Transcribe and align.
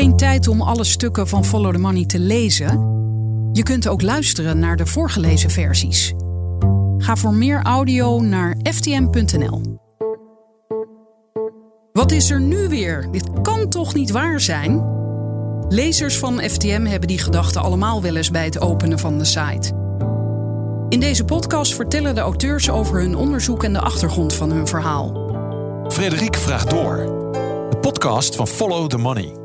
Geen 0.00 0.16
tijd 0.16 0.48
om 0.48 0.62
alle 0.62 0.84
stukken 0.84 1.28
van 1.28 1.44
Follow 1.44 1.72
the 1.72 1.78
Money 1.78 2.06
te 2.06 2.18
lezen? 2.18 2.68
Je 3.52 3.62
kunt 3.62 3.88
ook 3.88 4.02
luisteren 4.02 4.58
naar 4.58 4.76
de 4.76 4.86
voorgelezen 4.86 5.50
versies. 5.50 6.12
Ga 6.98 7.16
voor 7.16 7.34
meer 7.34 7.62
audio 7.62 8.20
naar 8.20 8.56
ftm.nl. 8.62 9.78
Wat 11.92 12.12
is 12.12 12.30
er 12.30 12.40
nu 12.40 12.68
weer? 12.68 13.08
Dit 13.10 13.30
kan 13.42 13.68
toch 13.68 13.94
niet 13.94 14.10
waar 14.10 14.40
zijn? 14.40 14.84
Lezers 15.68 16.18
van 16.18 16.40
FTM 16.40 16.84
hebben 16.84 17.08
die 17.08 17.18
gedachten 17.18 17.62
allemaal 17.62 18.02
wel 18.02 18.16
eens 18.16 18.30
bij 18.30 18.44
het 18.44 18.60
openen 18.60 18.98
van 18.98 19.18
de 19.18 19.24
site. 19.24 19.72
In 20.88 21.00
deze 21.00 21.24
podcast 21.24 21.74
vertellen 21.74 22.14
de 22.14 22.20
auteurs 22.20 22.70
over 22.70 23.00
hun 23.00 23.16
onderzoek 23.16 23.64
en 23.64 23.72
de 23.72 23.80
achtergrond 23.80 24.34
van 24.34 24.50
hun 24.50 24.66
verhaal. 24.66 25.30
Frederik 25.88 26.36
vraagt 26.36 26.70
door. 26.70 26.96
De 27.70 27.78
podcast 27.80 28.36
van 28.36 28.46
Follow 28.46 28.86
the 28.86 28.98
Money. 28.98 29.39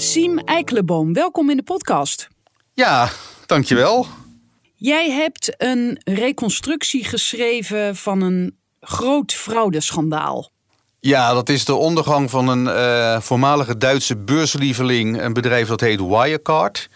Siem 0.00 0.38
Eikelenboom, 0.38 1.12
welkom 1.12 1.50
in 1.50 1.56
de 1.56 1.62
podcast. 1.62 2.28
Ja, 2.74 3.10
dankjewel. 3.46 4.06
Jij 4.74 5.10
hebt 5.10 5.54
een 5.56 6.00
reconstructie 6.04 7.04
geschreven 7.04 7.96
van 7.96 8.20
een 8.20 8.56
groot 8.80 9.32
fraudeschandaal. 9.32 10.50
Ja, 11.00 11.32
dat 11.32 11.48
is 11.48 11.64
de 11.64 11.74
ondergang 11.74 12.30
van 12.30 12.48
een 12.48 12.64
uh, 12.64 13.20
voormalige 13.20 13.76
Duitse 13.76 14.16
beurslieveling. 14.16 15.22
Een 15.22 15.32
bedrijf 15.32 15.68
dat 15.68 15.80
heet 15.80 16.00
Wirecard. 16.00 16.88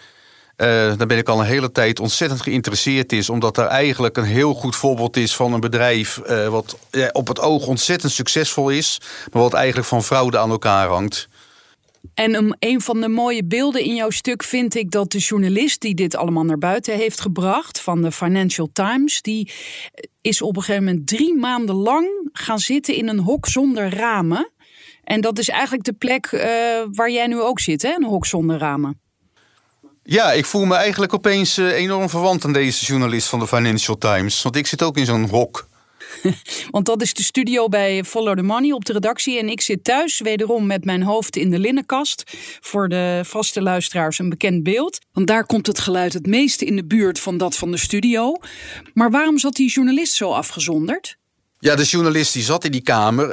Uh, 0.57 0.69
daar 0.69 1.07
ben 1.07 1.19
ik 1.19 1.29
al 1.29 1.41
een 1.41 1.47
hele 1.47 1.73
tijd 1.73 2.01
ontzettend 2.01 2.41
geïnteresseerd 2.41 3.13
is. 3.13 3.31
Omdat 3.31 3.55
daar 3.55 3.67
eigenlijk 3.67 4.17
een 4.17 4.25
heel 4.25 4.55
goed 4.55 4.77
voorbeeld 4.77 5.17
is 5.17 5.35
van 5.35 5.53
een 5.53 5.61
bedrijf... 5.61 6.21
Uh, 6.27 6.49
wat 6.49 6.79
op 7.13 7.29
het 7.29 7.41
oog 7.41 7.67
ontzettend 7.67 8.13
succesvol 8.13 8.69
is... 8.69 9.01
maar 9.33 9.43
wat 9.43 9.55
eigenlijk 9.55 9.89
van 9.89 10.03
fraude 10.03 10.39
aan 10.39 10.51
elkaar 10.51 10.89
hangt. 10.89 11.29
En 12.15 12.57
een 12.59 12.81
van 12.81 13.01
de 13.01 13.09
mooie 13.09 13.45
beelden 13.45 13.85
in 13.85 13.95
jouw 13.95 14.11
stuk 14.11 14.43
vind 14.43 14.75
ik 14.75 14.91
dat 14.91 15.13
de 15.13 15.19
journalist 15.19 15.81
die 15.81 15.95
dit 15.95 16.17
allemaal 16.17 16.45
naar 16.45 16.59
buiten 16.59 16.95
heeft 16.95 17.21
gebracht 17.21 17.81
van 17.81 18.03
de 18.03 18.13
Financial 18.13 18.71
Times, 18.73 19.23
die 19.23 19.51
is 20.21 20.43
op 20.43 20.57
een 20.57 20.63
gegeven 20.63 20.85
moment 20.85 21.07
drie 21.07 21.35
maanden 21.35 21.75
lang 21.75 22.29
gaan 22.33 22.59
zitten 22.59 22.95
in 22.95 23.09
een 23.09 23.19
hok 23.19 23.47
zonder 23.47 23.95
ramen. 23.95 24.51
En 25.05 25.21
dat 25.21 25.39
is 25.39 25.49
eigenlijk 25.49 25.85
de 25.85 25.93
plek 25.93 26.33
uh, 26.33 26.43
waar 26.93 27.11
jij 27.11 27.27
nu 27.27 27.41
ook 27.41 27.61
zit, 27.61 27.83
hè? 27.83 27.95
een 27.95 28.05
hok 28.05 28.27
zonder 28.27 28.59
ramen. 28.59 29.01
Ja, 30.03 30.33
ik 30.33 30.45
voel 30.45 30.65
me 30.65 30.75
eigenlijk 30.75 31.15
opeens 31.15 31.59
uh, 31.59 31.73
enorm 31.73 32.09
verwant 32.09 32.45
aan 32.45 32.53
deze 32.53 32.85
journalist 32.85 33.29
van 33.29 33.39
de 33.39 33.47
Financial 33.47 33.99
Times. 33.99 34.43
Want 34.43 34.57
ik 34.57 34.67
zit 34.67 34.83
ook 34.83 34.97
in 34.97 35.05
zo'n 35.05 35.29
hok. 35.29 35.69
Want 36.71 36.87
dat 36.87 37.03
is 37.03 37.15
de 37.15 37.23
studio 37.23 37.69
bij 37.69 38.05
Follow 38.05 38.37
the 38.37 38.43
Money 38.43 38.73
op 38.73 38.85
de 38.85 38.93
redactie. 38.93 39.39
En 39.39 39.49
ik 39.49 39.61
zit 39.61 39.85
thuis 39.85 40.21
wederom 40.21 40.67
met 40.67 40.85
mijn 40.85 41.03
hoofd 41.03 41.37
in 41.37 41.51
de 41.51 41.59
linnenkast. 41.59 42.23
Voor 42.61 42.89
de 42.89 43.21
vaste 43.25 43.63
luisteraars 43.63 44.19
een 44.19 44.29
bekend 44.29 44.63
beeld. 44.63 44.99
Want 45.13 45.27
daar 45.27 45.47
komt 45.47 45.67
het 45.67 45.79
geluid 45.79 46.13
het 46.13 46.27
meeste 46.27 46.65
in 46.65 46.77
de 46.77 46.85
buurt 46.85 47.21
van 47.21 47.37
dat 47.37 47.57
van 47.57 47.71
de 47.71 47.77
studio. 47.77 48.37
Maar 48.95 49.11
waarom 49.11 49.39
zat 49.39 49.55
die 49.55 49.71
journalist 49.71 50.15
zo 50.15 50.31
afgezonderd? 50.31 51.21
Ja, 51.65 51.75
de 51.75 51.85
journalist 51.85 52.33
die 52.33 52.43
zat 52.43 52.65
in 52.65 52.71
die 52.73 52.81
kamer. 52.81 53.29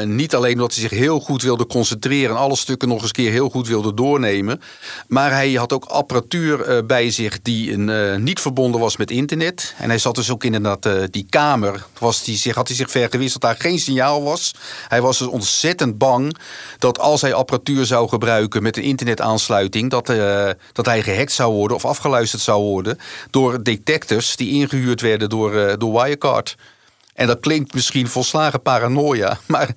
Uh, 0.00 0.06
niet 0.06 0.34
alleen 0.34 0.52
omdat 0.52 0.74
hij 0.74 0.88
zich 0.88 0.98
heel 0.98 1.20
goed 1.20 1.42
wilde 1.42 1.66
concentreren 1.66 2.30
en 2.30 2.42
alle 2.42 2.56
stukken 2.56 2.88
nog 2.88 3.02
eens 3.02 3.12
keer 3.12 3.30
heel 3.30 3.48
goed 3.48 3.68
wilde 3.68 3.94
doornemen. 3.94 4.60
Maar 5.08 5.30
hij 5.30 5.52
had 5.52 5.72
ook 5.72 5.84
apparatuur 5.84 6.68
uh, 6.68 6.78
bij 6.86 7.10
zich 7.10 7.42
die 7.42 7.72
een, 7.72 7.88
uh, 7.88 8.16
niet 8.16 8.40
verbonden 8.40 8.80
was 8.80 8.96
met 8.96 9.10
internet. 9.10 9.74
En 9.78 9.88
hij 9.88 9.98
zat 9.98 10.14
dus 10.14 10.30
ook 10.30 10.44
inderdaad 10.44 10.88
die 11.10 11.26
kamer. 11.30 11.86
Was 11.98 12.24
die 12.24 12.36
zich, 12.36 12.54
had 12.54 12.68
hij 12.68 12.76
zich 12.76 12.90
vergewist 12.90 13.32
dat 13.32 13.42
daar 13.42 13.56
geen 13.58 13.78
signaal 13.78 14.22
was. 14.22 14.54
Hij 14.88 15.00
was 15.00 15.18
dus 15.18 15.28
ontzettend 15.28 15.98
bang 15.98 16.36
dat 16.78 16.98
als 16.98 17.20
hij 17.20 17.34
apparatuur 17.34 17.86
zou 17.86 18.08
gebruiken 18.08 18.62
met 18.62 18.76
een 18.76 18.82
internetaansluiting, 18.82 19.90
dat, 19.90 20.06
dat 20.72 20.86
hij 20.86 21.02
gehackt 21.02 21.32
zou 21.32 21.52
worden 21.52 21.76
of 21.76 21.84
afgeluisterd 21.84 22.42
zou 22.42 22.62
worden 22.62 22.98
door 23.30 23.62
detectives 23.62 24.36
die 24.36 24.50
ingehuurd 24.50 25.00
werden 25.00 25.28
door, 25.28 25.78
door 25.78 26.02
Wirecard. 26.02 26.56
En 27.14 27.26
dat 27.26 27.40
klinkt 27.40 27.74
misschien 27.74 28.08
volslagen 28.08 28.62
paranoia. 28.62 29.38
Maar 29.46 29.74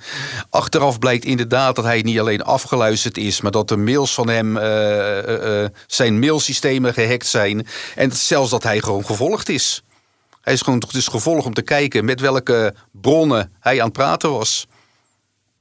achteraf 0.49 0.99
blijkt 0.99 1.25
inderdaad 1.25 1.75
dat 1.75 1.85
hij 1.85 2.01
niet 2.01 2.19
alleen 2.19 2.43
afgeluisterd 2.43 3.17
is. 3.17 3.41
maar 3.41 3.51
dat 3.51 3.67
de 3.67 3.77
mails 3.77 4.13
van 4.13 4.29
hem. 4.29 4.57
Uh, 4.57 4.63
uh, 4.63 5.61
uh, 5.61 5.67
zijn 5.87 6.19
mailsystemen 6.19 6.93
gehackt 6.93 7.27
zijn. 7.27 7.67
En 7.95 8.11
zelfs 8.11 8.49
dat 8.49 8.63
hij 8.63 8.79
gewoon 8.79 9.05
gevolgd 9.05 9.49
is. 9.49 9.83
Hij 10.41 10.53
is 10.53 10.61
gewoon 10.61 10.83
dus 10.91 11.07
gevolgd 11.07 11.45
om 11.45 11.53
te 11.53 11.61
kijken 11.61 12.05
met 12.05 12.19
welke 12.19 12.75
bronnen 12.91 13.53
hij 13.59 13.79
aan 13.79 13.85
het 13.85 13.93
praten 13.93 14.31
was. 14.31 14.67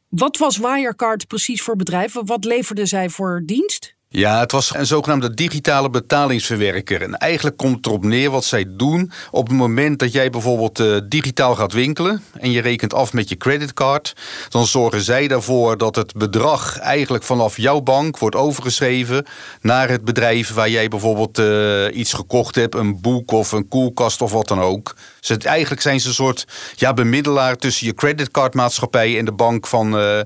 Wat 0.08 0.36
was 0.36 0.56
Wirecard 0.56 1.26
precies 1.26 1.62
voor 1.62 1.76
bedrijf? 1.76 2.12
Wat 2.24 2.44
leverde 2.44 2.86
zij 2.86 3.08
voor 3.08 3.42
dienst? 3.46 3.93
Ja, 4.16 4.40
het 4.40 4.52
was 4.52 4.74
een 4.74 4.86
zogenaamde 4.86 5.34
digitale 5.34 5.90
betalingsverwerker. 5.90 7.02
En 7.02 7.16
eigenlijk 7.16 7.56
komt 7.56 7.76
het 7.76 7.86
erop 7.86 8.04
neer 8.04 8.30
wat 8.30 8.44
zij 8.44 8.64
doen. 8.68 9.12
Op 9.30 9.48
het 9.48 9.56
moment 9.56 9.98
dat 9.98 10.12
jij 10.12 10.30
bijvoorbeeld 10.30 10.80
uh, 10.80 10.96
digitaal 11.08 11.54
gaat 11.54 11.72
winkelen 11.72 12.22
en 12.32 12.50
je 12.50 12.60
rekent 12.60 12.94
af 12.94 13.12
met 13.12 13.28
je 13.28 13.36
creditcard, 13.36 14.16
dan 14.48 14.66
zorgen 14.66 15.00
zij 15.00 15.28
ervoor 15.28 15.78
dat 15.78 15.96
het 15.96 16.12
bedrag 16.12 16.78
eigenlijk 16.78 17.24
vanaf 17.24 17.56
jouw 17.56 17.80
bank 17.80 18.18
wordt 18.18 18.36
overgeschreven 18.36 19.26
naar 19.60 19.88
het 19.88 20.04
bedrijf 20.04 20.52
waar 20.52 20.70
jij 20.70 20.88
bijvoorbeeld 20.88 21.38
uh, 21.38 21.96
iets 21.96 22.12
gekocht 22.12 22.54
hebt, 22.54 22.74
een 22.74 23.00
boek 23.00 23.30
of 23.30 23.52
een 23.52 23.68
koelkast 23.68 24.22
of 24.22 24.32
wat 24.32 24.48
dan 24.48 24.60
ook. 24.60 24.96
Dus 25.20 25.36
eigenlijk 25.36 25.82
zijn 25.82 26.00
ze 26.00 26.08
een 26.08 26.14
soort 26.14 26.46
ja, 26.74 26.92
bemiddelaar 26.92 27.56
tussen 27.56 27.86
je 27.86 27.94
creditcardmaatschappij 27.94 29.18
en 29.18 29.24
de 29.24 29.32
bank 29.32 29.66
van 29.66 29.98
uh, 30.00 30.20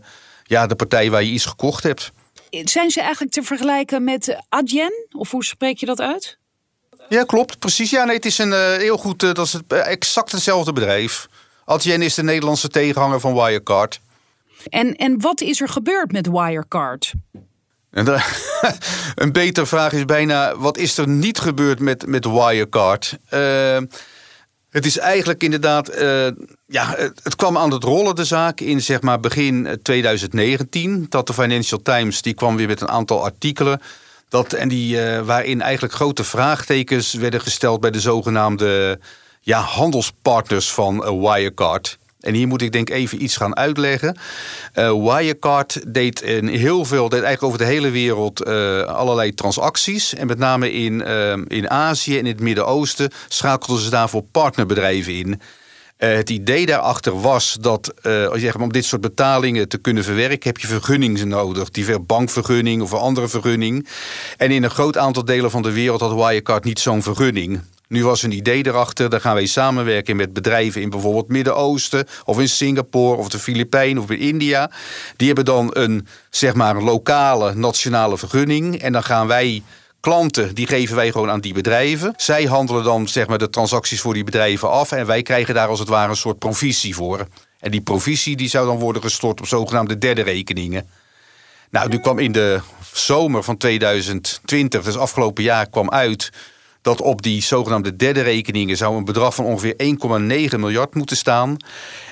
ja, 0.45 0.67
de 0.67 0.77
partij 0.77 1.11
waar 1.11 1.23
je 1.23 1.31
iets 1.31 1.47
gekocht 1.47 1.83
hebt. 1.83 2.13
Zijn 2.51 2.91
ze 2.91 3.01
eigenlijk 3.01 3.33
te 3.33 3.43
vergelijken 3.43 4.05
met 4.05 4.37
Adyen? 4.49 5.07
Of 5.11 5.31
hoe 5.31 5.45
spreek 5.45 5.79
je 5.79 5.87
dat 5.87 6.01
uit? 6.01 6.39
Ja, 7.09 7.25
klopt. 7.25 7.59
Precies. 7.59 7.91
Ja, 7.91 8.05
nee, 8.05 8.17
het 8.17 8.27
is 8.27 8.39
een 8.39 8.49
uh, 8.49 8.73
heel 8.73 8.97
goed. 8.97 9.23
Uh, 9.23 9.33
dat 9.33 9.47
is 9.47 9.53
het, 9.53 9.73
uh, 9.73 9.87
exact 9.87 10.33
hetzelfde 10.33 10.73
bedrijf. 10.73 11.29
Adyen 11.65 12.03
is 12.03 12.15
de 12.15 12.23
Nederlandse 12.23 12.69
tegenhanger 12.69 13.21
van 13.21 13.35
Wirecard. 13.35 14.01
En, 14.69 14.97
en 14.97 15.21
wat 15.21 15.41
is 15.41 15.61
er 15.61 15.69
gebeurd 15.69 16.13
met 16.13 16.27
Wirecard? 16.27 17.13
En 17.91 18.05
de, 18.05 18.25
een 19.15 19.33
betere 19.33 19.67
vraag 19.67 19.93
is 19.93 20.05
bijna: 20.05 20.57
wat 20.57 20.77
is 20.77 20.99
er 20.99 21.09
niet 21.09 21.39
gebeurd 21.39 21.81
met, 21.81 22.07
met 22.07 22.25
Wirecard? 22.25 23.19
Het 24.71 24.87
is 24.87 24.99
eigenlijk 24.99 25.43
inderdaad, 25.43 25.89
ja, 26.71 26.95
het, 27.23 27.37
kwam 27.37 27.57
aan 27.57 27.73
het 27.73 27.85
rollen 27.85 28.15
de 28.15 28.25
zaak 28.25 28.61
in 28.61 28.83
zeg 28.83 29.01
maar 29.01 29.21
begin 29.21 29.79
2019. 29.83 31.07
Dat 31.09 31.27
de 31.27 31.33
Financial 31.33 31.83
Times 31.83 32.23
die 32.23 32.35
kwam 32.35 32.57
weer 32.57 32.67
met 32.67 32.81
een 32.81 32.89
aantal 32.89 33.25
artikelen. 33.25 33.81
Dat, 34.29 34.53
en 34.53 34.69
die, 34.69 34.97
uh, 34.97 35.21
waarin 35.21 35.61
eigenlijk 35.63 35.95
grote 35.95 36.25
vraagtekens 36.25 37.13
werden 37.13 37.41
gesteld 37.41 37.81
bij 37.81 37.91
de 37.91 38.01
zogenaamde 38.01 38.99
ja, 39.41 39.61
handelspartners 39.61 40.73
van 40.73 40.95
uh, 40.95 41.31
Wirecard. 41.31 41.99
En 42.21 42.35
hier 42.35 42.49
moet 42.49 42.63
ik 42.63 42.73
denk 42.73 42.91
even 42.91 43.23
iets 43.23 43.37
gaan 43.37 43.57
uitleggen. 43.57 44.17
Wirecard 44.75 45.95
deed 45.95 46.21
in 46.21 46.47
heel 46.47 46.85
veel, 46.85 47.09
deed 47.09 47.23
eigenlijk 47.23 47.43
over 47.43 47.59
de 47.59 47.73
hele 47.73 47.91
wereld 47.91 48.47
allerlei 48.87 49.35
transacties. 49.35 50.15
En 50.15 50.27
met 50.27 50.39
name 50.39 50.73
in, 50.73 51.01
in 51.49 51.71
Azië 51.71 52.19
en 52.19 52.27
in 52.27 52.33
het 52.33 52.41
Midden-Oosten 52.41 53.11
schakelden 53.29 53.83
ze 53.83 53.91
daarvoor 53.91 54.23
partnerbedrijven 54.23 55.15
in. 55.15 55.41
Het 55.99 56.31
idee 56.31 56.67
daarachter 56.67 57.21
was 57.21 57.57
dat 57.61 58.05
als 58.05 58.41
je, 58.41 58.59
om 58.61 58.73
dit 58.73 58.85
soort 58.85 59.01
betalingen 59.01 59.69
te 59.69 59.79
kunnen 59.79 60.05
verwerken, 60.05 60.49
heb 60.49 60.59
je 60.59 60.67
vergunningen 60.67 61.29
nodig. 61.29 61.71
Die 61.71 61.99
bankvergunning 61.99 62.83
of 62.83 62.93
een 62.93 62.99
andere 62.99 63.29
vergunning. 63.29 63.89
En 64.37 64.51
in 64.51 64.63
een 64.63 64.71
groot 64.71 64.99
aantal 64.99 65.25
delen 65.25 65.51
van 65.51 65.63
de 65.63 65.73
wereld 65.73 66.01
had 66.01 66.15
Wirecard 66.15 66.65
niet 66.65 66.79
zo'n 66.79 67.03
vergunning. 67.03 67.61
Nu 67.89 68.05
was 68.05 68.23
een 68.23 68.33
idee 68.33 68.67
erachter, 68.67 69.11
dan 69.11 69.21
gaan 69.21 69.35
wij 69.35 69.47
samenwerken 69.47 70.17
met 70.17 70.33
bedrijven 70.33 70.83
in 70.83 70.91
bijvoorbeeld 70.91 71.29
Midden-Oosten 71.29 72.07
of 72.25 72.41
in 72.41 72.49
Singapore 72.49 73.17
of 73.17 73.29
de 73.29 73.39
Filipijnen 73.39 74.03
of 74.03 74.11
in 74.11 74.19
India. 74.19 74.71
Die 75.17 75.27
hebben 75.27 75.45
dan 75.45 75.71
een, 75.73 76.07
zeg 76.31 76.55
maar, 76.55 76.77
een 76.77 76.83
lokale 76.83 77.55
nationale 77.55 78.19
vergunning 78.19 78.81
en 78.83 78.93
dan 78.93 79.03
gaan 79.03 79.27
wij 79.27 79.63
klanten, 80.01 80.55
die 80.55 80.67
geven 80.67 80.97
wij 80.97 81.11
gewoon 81.13 81.31
aan 81.31 81.41
die 81.41 81.55
bedrijven. 81.55 82.15
Zij 82.17 82.45
handelen 82.45 82.85
dan 82.85 83.09
zeg 83.09 83.27
maar, 83.27 83.39
de 83.39 83.51
transacties 83.51 84.01
voor 84.01 84.15
die 84.15 84.25
bedrijven 84.25 84.71
af 84.71 84.93
en 84.93 85.07
wij 85.07 85.23
krijgen 85.23 85.55
daar 85.55 85.69
als 85.69 85.79
het 85.79 85.89
ware 85.89 86.11
een 86.11 86.17
soort 86.17 86.39
provisie 86.39 86.95
voor. 86.95 87.27
En 87.61 87.71
die 87.71 87.81
provisie 87.81 88.37
die 88.37 88.49
zou 88.49 88.67
dan 88.67 88.79
worden 88.79 89.03
gestort 89.03 89.41
op 89.41 89.47
zogenaamde 89.47 89.99
derde 89.99 90.23
rekeningen. 90.23 90.89
Nou, 91.71 91.89
nu 91.89 91.99
kwam 91.99 92.19
in 92.19 92.33
de 92.33 92.61
zomer 92.93 93.43
van 93.43 93.57
2020, 93.57 94.85
dus 94.85 94.97
afgelopen 94.97 95.43
jaar, 95.43 95.69
kwam 95.69 95.91
uit 95.91 96.31
dat 96.83 97.01
op 97.01 97.23
die 97.23 97.43
zogenaamde 97.43 97.97
derde 97.97 98.21
rekeningen 98.21 98.77
zou 98.77 98.97
een 98.97 99.05
bedrag 99.05 99.35
van 99.35 99.45
ongeveer 99.45 99.75
1,9 100.53 100.59
miljard 100.59 100.95
moeten 100.95 101.17
staan. 101.17 101.57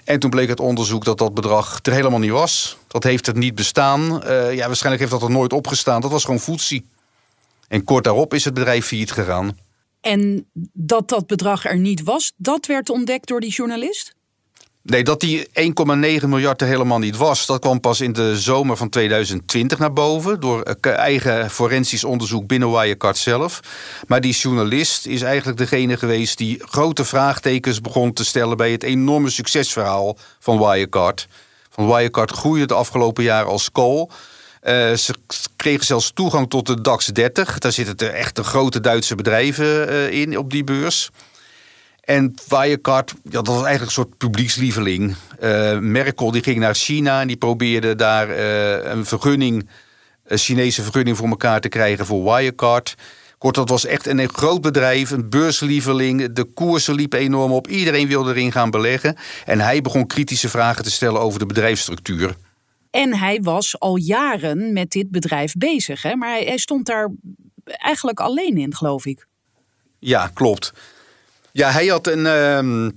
En 0.05 0.19
toen 0.19 0.31
bleek 0.31 0.49
het 0.49 0.61
onderzoek 0.61 1.05
dat 1.05 1.19
dat 1.19 1.35
bedrag 1.35 1.79
er 1.83 1.93
helemaal 1.93 2.19
niet 2.19 2.31
was. 2.31 2.77
Dat 2.87 3.03
heeft 3.03 3.27
er 3.27 3.37
niet 3.37 3.55
bestaan. 3.55 4.01
Uh, 4.27 4.55
ja, 4.55 4.67
waarschijnlijk 4.67 5.03
heeft 5.03 5.21
dat 5.21 5.29
er 5.29 5.37
nooit 5.37 5.53
opgestaan. 5.53 6.01
Dat 6.01 6.11
was 6.11 6.25
gewoon 6.25 6.41
voetsie. 6.41 6.87
En 7.69 7.85
kort 7.85 8.05
daarop 8.05 8.35
is 8.35 8.45
het 8.45 8.55
bedrijf 8.55 8.87
failliet 8.87 9.13
gegaan. 9.13 9.59
En 10.01 10.47
dat 10.73 11.09
dat 11.09 11.27
bedrag 11.27 11.65
er 11.65 11.79
niet 11.79 12.03
was, 12.03 12.33
dat 12.37 12.67
werd 12.67 12.91
ontdekt 12.91 13.29
door 13.29 13.41
die 13.41 13.51
journalist? 13.51 14.15
Nee, 14.87 15.05
dat 15.05 15.21
die 15.21 15.47
1,9 15.47 15.53
miljard 16.27 16.61
er 16.61 16.67
helemaal 16.67 16.99
niet 16.99 17.17
was, 17.17 17.47
dat 17.47 17.61
kwam 17.61 17.81
pas 17.81 18.01
in 18.01 18.13
de 18.13 18.39
zomer 18.41 18.77
van 18.77 18.89
2020 18.89 19.79
naar 19.79 19.93
boven. 19.93 20.41
Door 20.41 20.63
eigen 20.81 21.51
forensisch 21.51 22.05
onderzoek 22.05 22.47
binnen 22.47 22.71
Wirecard 22.73 23.17
zelf. 23.17 23.61
Maar 24.07 24.21
die 24.21 24.33
journalist 24.33 25.07
is 25.07 25.23
eigenlijk 25.23 25.59
degene 25.59 25.97
geweest 25.97 26.39
die 26.39 26.63
grote 26.65 27.05
vraagtekens 27.05 27.81
begon 27.81 28.13
te 28.13 28.25
stellen 28.25 28.57
bij 28.57 28.73
het 28.73 28.83
enorme 28.83 29.31
succesverhaal 29.31 30.17
van 30.39 30.59
Wirecard. 30.59 31.29
Van 31.71 31.87
Wirecard 31.87 32.31
groeide 32.31 32.67
de 32.67 32.75
afgelopen 32.75 33.25
jaren 33.25 33.51
als 33.51 33.73
kool. 33.73 34.11
Uh, 34.67 34.95
ze 34.95 35.15
kregen 35.57 35.87
zelfs 35.87 36.11
toegang 36.15 36.51
tot 36.51 36.67
de 36.67 36.81
DAX 36.81 37.07
30. 37.07 37.59
Daar 37.59 37.73
zitten 37.73 37.97
de 37.97 38.45
grote 38.45 38.81
Duitse 38.81 39.15
bedrijven 39.15 39.89
uh, 39.89 40.11
in 40.11 40.39
op 40.39 40.51
die 40.51 40.65
beurs. 40.65 41.11
En 42.01 42.35
Wirecard, 42.49 43.15
ja, 43.23 43.31
dat 43.31 43.47
was 43.47 43.65
eigenlijk 43.65 43.87
een 43.87 44.03
soort 44.05 44.19
publiekslieveling. 44.19 45.15
Uh, 45.43 45.79
Merkel 45.79 46.31
die 46.31 46.43
ging 46.43 46.59
naar 46.59 46.75
China 46.75 47.21
en 47.21 47.27
die 47.27 47.37
probeerde 47.37 47.95
daar 47.95 48.31
een 48.91 49.07
vergunning, 49.07 49.69
een 50.25 50.39
Chinese 50.39 50.83
vergunning 50.83 51.17
voor 51.17 51.29
elkaar 51.29 51.61
te 51.61 51.69
krijgen 51.69 52.07
voor 52.07 52.25
Wirecard. 52.25 52.95
Kort, 53.39 53.55
dat 53.55 53.69
was 53.69 53.85
echt 53.85 54.07
een 54.07 54.29
groot 54.29 54.61
bedrijf, 54.61 55.11
een 55.11 55.29
beurslieveling. 55.29 56.33
De 56.33 56.45
koersen 56.45 56.95
liepen 56.95 57.19
enorm 57.19 57.53
op. 57.53 57.69
Iedereen 57.69 58.09
wilde 58.09 58.31
erin 58.31 58.53
gaan 58.53 58.71
beleggen. 58.71 59.17
En 59.45 59.61
hij 59.61 59.81
begon 59.81 60.07
kritische 60.07 60.49
vragen 60.49 60.85
te 60.85 60.91
stellen 60.91 61.21
over 61.21 61.39
de 61.39 61.47
bedrijfsstructuur. 61.47 62.37
En 62.97 63.15
hij 63.15 63.41
was 63.43 63.79
al 63.79 63.97
jaren 63.97 64.73
met 64.73 64.91
dit 64.91 65.11
bedrijf 65.11 65.53
bezig. 65.53 66.03
Hè? 66.03 66.17
Maar 66.17 66.29
hij, 66.29 66.45
hij 66.45 66.59
stond 66.59 66.87
daar 66.87 67.11
eigenlijk 67.65 68.21
alleen 68.21 68.57
in, 68.57 68.75
geloof 68.75 69.07
ik. 69.07 69.27
Ja, 69.99 70.31
klopt. 70.35 70.73
Ja, 71.53 71.71
hij 71.71 71.87
had 71.87 72.07
een. 72.07 72.25
Uh, 72.25 72.91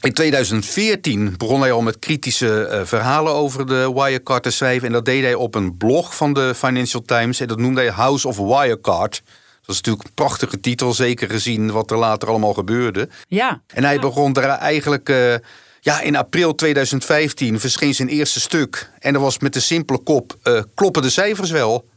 in 0.00 0.12
2014 0.12 1.34
begon 1.36 1.60
hij 1.60 1.72
al 1.72 1.82
met 1.82 1.98
kritische 1.98 2.68
uh, 2.72 2.84
verhalen 2.84 3.32
over 3.32 3.66
de 3.66 3.92
Wirecard 3.94 4.42
te 4.42 4.50
schrijven. 4.50 4.86
En 4.86 4.92
dat 4.92 5.04
deed 5.04 5.22
hij 5.22 5.34
op 5.34 5.54
een 5.54 5.76
blog 5.76 6.16
van 6.16 6.32
de 6.32 6.54
Financial 6.54 7.02
Times. 7.02 7.40
En 7.40 7.48
dat 7.48 7.58
noemde 7.58 7.80
hij 7.80 7.90
House 7.90 8.28
of 8.28 8.36
Wirecard. 8.36 9.22
Dat 9.60 9.76
is 9.76 9.76
natuurlijk 9.76 10.04
een 10.04 10.14
prachtige 10.14 10.60
titel, 10.60 10.92
zeker 10.92 11.30
gezien 11.30 11.70
wat 11.70 11.90
er 11.90 11.98
later 11.98 12.28
allemaal 12.28 12.54
gebeurde. 12.54 13.08
Ja. 13.28 13.62
En 13.66 13.84
hij 13.84 13.98
begon 13.98 14.32
daar 14.32 14.58
eigenlijk. 14.58 15.08
Uh, 15.08 15.34
ja, 15.88 16.00
in 16.00 16.16
april 16.16 16.54
2015 16.54 17.60
verscheen 17.60 17.94
zijn 17.94 18.08
eerste 18.08 18.40
stuk. 18.40 18.90
En 18.98 19.12
dat 19.12 19.22
was 19.22 19.38
met 19.38 19.52
de 19.52 19.60
simpele 19.60 19.98
kop: 19.98 20.36
uh, 20.44 20.62
kloppen 20.74 21.02
de 21.02 21.10
cijfers 21.10 21.50
wel? 21.50 21.88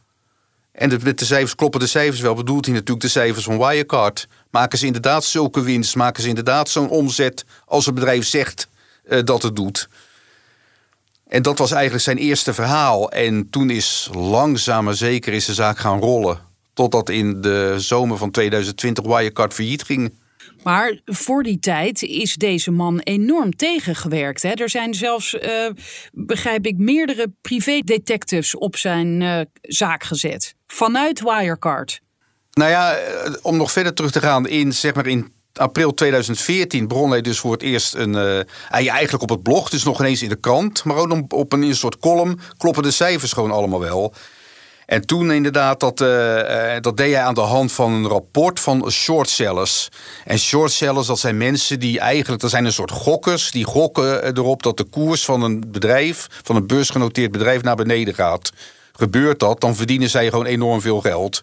En 0.72 0.88
de, 0.88 0.98
met 1.02 1.18
de 1.18 1.24
cijfers 1.24 1.54
kloppen 1.54 1.80
de 1.80 1.86
cijfers 1.86 2.20
wel, 2.20 2.34
bedoelt 2.34 2.64
hij 2.64 2.74
natuurlijk 2.74 3.02
de 3.02 3.08
cijfers 3.08 3.44
van 3.44 3.58
Wirecard. 3.58 4.28
Maken 4.50 4.78
ze 4.78 4.86
inderdaad 4.86 5.24
zulke 5.24 5.62
winst? 5.62 5.96
Maken 5.96 6.22
ze 6.22 6.28
inderdaad 6.28 6.68
zo'n 6.68 6.88
omzet 6.88 7.44
als 7.66 7.86
het 7.86 7.94
bedrijf 7.94 8.26
zegt 8.26 8.68
uh, 9.08 9.20
dat 9.24 9.42
het 9.42 9.56
doet? 9.56 9.88
En 11.28 11.42
dat 11.42 11.58
was 11.58 11.72
eigenlijk 11.72 12.04
zijn 12.04 12.18
eerste 12.18 12.54
verhaal. 12.54 13.10
En 13.10 13.50
toen 13.50 13.70
is 13.70 14.08
langzaam 14.12 14.84
maar 14.84 14.94
zeker 14.94 15.32
is 15.32 15.44
de 15.44 15.54
zaak 15.54 15.78
gaan 15.78 16.00
rollen. 16.00 16.38
Totdat 16.74 17.08
in 17.08 17.40
de 17.40 17.74
zomer 17.76 18.16
van 18.16 18.30
2020 18.30 19.04
Wirecard 19.04 19.54
failliet 19.54 19.82
ging. 19.82 20.12
Maar 20.62 21.00
voor 21.04 21.42
die 21.42 21.58
tijd 21.58 22.02
is 22.02 22.34
deze 22.34 22.70
man 22.70 22.98
enorm 22.98 23.56
tegengewerkt. 23.56 24.42
Hè? 24.42 24.50
Er 24.50 24.70
zijn 24.70 24.94
zelfs, 24.94 25.34
uh, 25.34 25.50
begrijp 26.12 26.66
ik, 26.66 26.76
meerdere 26.76 27.32
privédetectives 27.40 28.56
op 28.56 28.76
zijn 28.76 29.20
uh, 29.20 29.40
zaak 29.62 30.04
gezet. 30.04 30.54
Vanuit 30.66 31.20
Wirecard. 31.20 32.00
Nou 32.52 32.70
ja, 32.70 32.94
eh, 32.94 33.32
om 33.42 33.56
nog 33.56 33.72
verder 33.72 33.94
terug 33.94 34.10
te 34.10 34.20
gaan, 34.20 34.48
in, 34.48 34.72
zeg 34.72 34.94
maar 34.94 35.06
in 35.06 35.32
april 35.52 35.94
2014 35.94 36.88
begon 36.88 37.10
hij 37.10 37.20
dus 37.20 37.38
voor 37.38 37.52
het 37.52 37.62
eerst 37.62 37.94
een. 37.94 38.44
Eigenlijk 38.70 39.22
op 39.22 39.28
het 39.28 39.42
blog, 39.42 39.70
dus 39.70 39.84
nog 39.84 40.00
ineens 40.00 40.22
in 40.22 40.28
de 40.28 40.40
krant, 40.40 40.84
maar 40.84 40.96
ook 40.96 41.32
op 41.32 41.52
een, 41.52 41.62
een 41.62 41.76
soort 41.76 41.98
column 41.98 42.38
kloppen 42.56 42.82
de 42.82 42.90
cijfers 42.90 43.32
gewoon 43.32 43.50
allemaal 43.50 43.80
wel. 43.80 44.14
En 44.86 45.06
toen 45.06 45.32
inderdaad, 45.32 45.80
dat, 45.80 46.00
uh, 46.00 46.76
dat 46.80 46.96
deed 46.96 47.14
hij 47.14 47.22
aan 47.22 47.34
de 47.34 47.40
hand 47.40 47.72
van 47.72 47.92
een 47.92 48.08
rapport 48.08 48.60
van 48.60 48.90
shortsellers. 48.90 49.88
En 50.24 50.38
shortsellers, 50.38 51.06
dat 51.06 51.18
zijn 51.18 51.36
mensen 51.36 51.80
die 51.80 51.98
eigenlijk, 51.98 52.40
dat 52.40 52.50
zijn 52.50 52.64
een 52.64 52.72
soort 52.72 52.90
gokkers, 52.90 53.50
die 53.50 53.64
gokken 53.64 54.36
erop 54.36 54.62
dat 54.62 54.76
de 54.76 54.84
koers 54.84 55.24
van 55.24 55.42
een 55.42 55.64
bedrijf, 55.66 56.26
van 56.42 56.56
een 56.56 56.66
beursgenoteerd 56.66 57.32
bedrijf, 57.32 57.62
naar 57.62 57.76
beneden 57.76 58.14
gaat. 58.14 58.52
Gebeurt 58.92 59.38
dat, 59.38 59.60
dan 59.60 59.76
verdienen 59.76 60.10
zij 60.10 60.28
gewoon 60.28 60.46
enorm 60.46 60.80
veel 60.80 61.00
geld. 61.00 61.42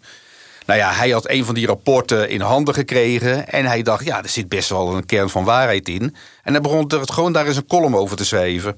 Nou 0.66 0.80
ja, 0.80 0.92
hij 0.92 1.10
had 1.10 1.30
een 1.30 1.46
van 1.46 1.56
die 1.56 1.68
rapporten 1.68 2.30
in 2.30 2.42
handen 2.42 2.74
gekregen. 2.74 3.48
En 3.48 3.66
hij 3.66 3.82
dacht, 3.82 4.06
ja, 4.06 4.24
er 4.24 4.30
zit 4.30 4.50
best 4.50 4.70
wel 4.70 4.96
een 4.96 5.06
kern 5.06 5.30
van 5.30 5.44
waarheid 5.44 5.90
in. 5.90 6.16
En 6.44 6.54
hij 6.54 6.62
begon 6.62 6.90
er 6.90 7.00
gewoon 7.04 7.34
daar 7.34 7.48
eens 7.48 7.56
een 7.56 7.68
column 7.68 7.96
over 7.96 8.18
te 8.18 8.26
schrijven. 8.26 8.78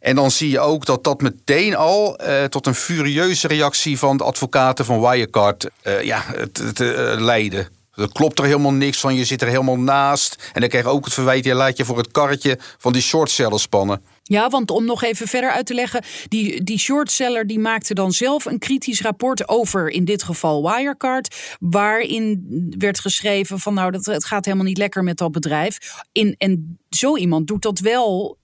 En 0.00 0.14
dan 0.14 0.30
zie 0.30 0.50
je 0.50 0.60
ook 0.60 0.84
dat 0.84 1.04
dat 1.04 1.20
meteen 1.20 1.76
al 1.76 2.16
eh, 2.16 2.44
tot 2.44 2.66
een 2.66 2.74
furieuze 2.74 3.46
reactie 3.46 3.98
van 3.98 4.16
de 4.16 4.24
advocaten 4.24 4.84
van 4.84 5.00
Wirecard 5.00 5.68
uh, 5.84 6.02
ja, 6.02 6.24
het, 6.26 6.80
uh, 6.80 7.14
leidde. 7.18 7.68
Er 7.94 8.12
klopt 8.12 8.38
er 8.38 8.44
helemaal 8.44 8.72
niks 8.72 9.00
van, 9.00 9.14
je 9.14 9.24
zit 9.24 9.42
er 9.42 9.48
helemaal 9.48 9.78
naast. 9.78 10.50
En 10.52 10.60
dan 10.60 10.68
krijg 10.68 10.84
je 10.84 10.90
ook 10.90 11.04
het 11.04 11.14
verwijt, 11.14 11.44
je 11.44 11.54
laat 11.54 11.76
je 11.76 11.84
voor 11.84 11.98
het 11.98 12.10
karretje 12.10 12.58
van 12.78 12.92
die 12.92 13.02
shortseller 13.02 13.60
spannen. 13.60 14.02
Ja, 14.22 14.48
want 14.48 14.70
om 14.70 14.84
nog 14.84 15.02
even 15.02 15.28
verder 15.28 15.50
uit 15.50 15.66
te 15.66 15.74
leggen, 15.74 16.04
die, 16.28 16.64
die 16.64 16.78
shortseller 16.78 17.46
die 17.46 17.58
maakte 17.58 17.94
dan 17.94 18.12
zelf 18.12 18.44
een 18.44 18.58
kritisch 18.58 19.00
rapport 19.00 19.48
over, 19.48 19.88
in 19.88 20.04
dit 20.04 20.22
geval 20.22 20.62
Wirecard, 20.62 21.56
waarin 21.60 22.46
werd 22.78 23.00
geschreven 23.00 23.58
van 23.58 23.74
nou, 23.74 23.90
dat, 23.90 24.04
het 24.04 24.24
gaat 24.24 24.44
helemaal 24.44 24.66
niet 24.66 24.78
lekker 24.78 25.04
met 25.04 25.16
dat 25.16 25.32
bedrijf. 25.32 25.78
In, 26.12 26.34
en 26.38 26.78
zo 26.88 27.16
iemand 27.16 27.46
doet 27.46 27.62
dat 27.62 27.78
wel 27.78 28.38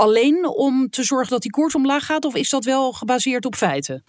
alleen 0.00 0.48
om 0.48 0.90
te 0.90 1.04
zorgen 1.04 1.30
dat 1.30 1.42
die 1.42 1.50
koers 1.50 1.74
omlaag 1.74 2.06
gaat, 2.06 2.24
of 2.24 2.34
is 2.34 2.50
dat 2.50 2.64
wel 2.64 2.92
gebaseerd 2.92 3.44
op 3.44 3.54
feiten? 3.54 4.04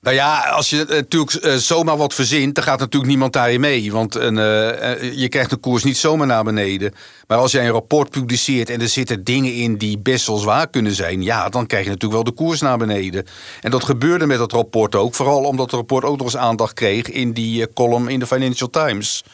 Nou 0.00 0.16
ja, 0.16 0.40
als 0.40 0.70
je 0.70 0.84
natuurlijk 0.88 1.44
uh, 1.44 1.54
zomaar 1.54 1.96
wat 1.96 2.14
verzint, 2.14 2.54
dan 2.54 2.64
gaat 2.64 2.78
natuurlijk 2.78 3.10
niemand 3.10 3.32
daarin 3.32 3.60
mee. 3.60 3.92
Want 3.92 4.14
een, 4.14 4.36
uh, 4.36 5.12
je 5.18 5.28
krijgt 5.28 5.50
de 5.50 5.56
koers 5.56 5.84
niet 5.84 5.96
zomaar 5.96 6.26
naar 6.26 6.44
beneden. 6.44 6.94
Maar 7.26 7.38
als 7.38 7.52
jij 7.52 7.66
een 7.66 7.72
rapport 7.72 8.10
publiceert 8.10 8.70
en 8.70 8.80
er 8.80 8.88
zitten 8.88 9.24
dingen 9.24 9.54
in 9.54 9.76
die 9.76 9.98
best 9.98 10.26
wel 10.26 10.36
zwaar 10.36 10.68
kunnen 10.70 10.92
zijn, 10.92 11.22
ja, 11.22 11.48
dan 11.48 11.66
krijg 11.66 11.84
je 11.84 11.90
natuurlijk 11.90 12.22
wel 12.22 12.34
de 12.34 12.42
koers 12.42 12.60
naar 12.60 12.78
beneden. 12.78 13.26
En 13.60 13.70
dat 13.70 13.84
gebeurde 13.84 14.26
met 14.26 14.38
dat 14.38 14.52
rapport 14.52 14.94
ook. 14.94 15.14
Vooral 15.14 15.42
omdat 15.44 15.66
het 15.66 15.74
rapport 15.74 16.04
ook 16.04 16.16
nog 16.16 16.26
eens 16.26 16.36
aandacht 16.36 16.72
kreeg 16.72 17.10
in 17.10 17.32
die 17.32 17.72
column 17.72 18.08
in 18.08 18.18
de 18.18 18.26
Financial 18.26 18.70
Times. 18.70 19.24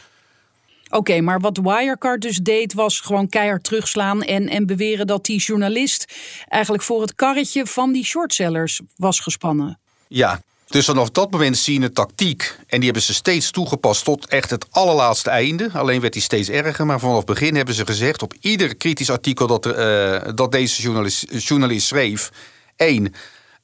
Oké, 0.95 1.21
maar 1.21 1.41
wat 1.41 1.59
Wirecard 1.63 2.21
dus 2.21 2.37
deed 2.37 2.73
was 2.73 3.01
gewoon 3.01 3.29
keihard 3.29 3.65
terugslaan 3.65 4.23
en, 4.23 4.49
en 4.49 4.67
beweren 4.67 5.07
dat 5.07 5.25
die 5.25 5.39
journalist 5.39 6.15
eigenlijk 6.49 6.83
voor 6.83 7.01
het 7.01 7.15
karretje 7.15 7.67
van 7.67 7.93
die 7.93 8.05
shortsellers 8.05 8.81
was 8.97 9.21
gespannen. 9.21 9.79
Ja, 10.09 10.41
dus 10.67 10.85
vanaf 10.85 11.11
dat 11.11 11.31
moment 11.31 11.57
zie 11.57 11.81
je 11.81 11.93
tactiek. 11.93 12.59
En 12.67 12.77
die 12.77 12.85
hebben 12.85 13.03
ze 13.03 13.15
steeds 13.15 13.51
toegepast 13.51 14.05
tot 14.05 14.27
echt 14.27 14.51
het 14.51 14.67
allerlaatste 14.71 15.31
einde. 15.31 15.71
Alleen 15.73 16.01
werd 16.01 16.13
die 16.13 16.23
steeds 16.23 16.49
erger. 16.49 16.87
Maar 16.87 17.01
vanaf 17.01 17.17
het 17.17 17.27
begin 17.27 17.57
hebben 17.57 17.75
ze 17.75 17.87
gezegd 17.87 18.23
op 18.23 18.35
ieder 18.41 18.77
kritisch 18.77 19.11
artikel 19.11 19.47
dat, 19.47 19.67
uh, 19.67 20.21
dat 20.35 20.53
deze 20.53 20.83
journalist, 20.83 21.27
journalist 21.31 21.87
schreef. 21.87 22.31
één, 22.77 23.15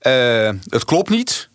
uh, 0.02 0.50
het 0.68 0.84
klopt 0.84 1.10
niet. 1.10 1.49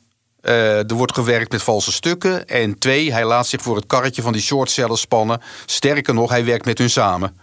Uh, 0.46 0.90
er 0.90 0.94
wordt 0.94 1.14
gewerkt 1.14 1.52
met 1.52 1.62
valse 1.62 1.92
stukken. 1.92 2.48
En 2.48 2.78
twee, 2.78 3.12
hij 3.12 3.26
laat 3.26 3.48
zich 3.48 3.62
voor 3.62 3.76
het 3.76 3.86
karretje 3.86 4.22
van 4.22 4.34
die 4.34 4.42
shortsellers 4.42 5.02
spannen. 5.02 5.42
Sterker 5.66 6.14
nog, 6.14 6.30
hij 6.30 6.46
werkt 6.46 6.66
met 6.66 6.78
hun 6.78 6.90
samen. 6.90 7.38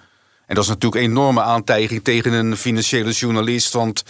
En 0.47 0.55
dat 0.55 0.67
is 0.67 0.71
natuurlijk 0.71 1.03
een 1.03 1.11
enorme 1.11 1.43
aantijging 1.43 2.05
tegen 2.05 2.33
een 2.33 2.57
financiële 2.57 3.11
journalist. 3.11 3.73
Want 3.73 4.03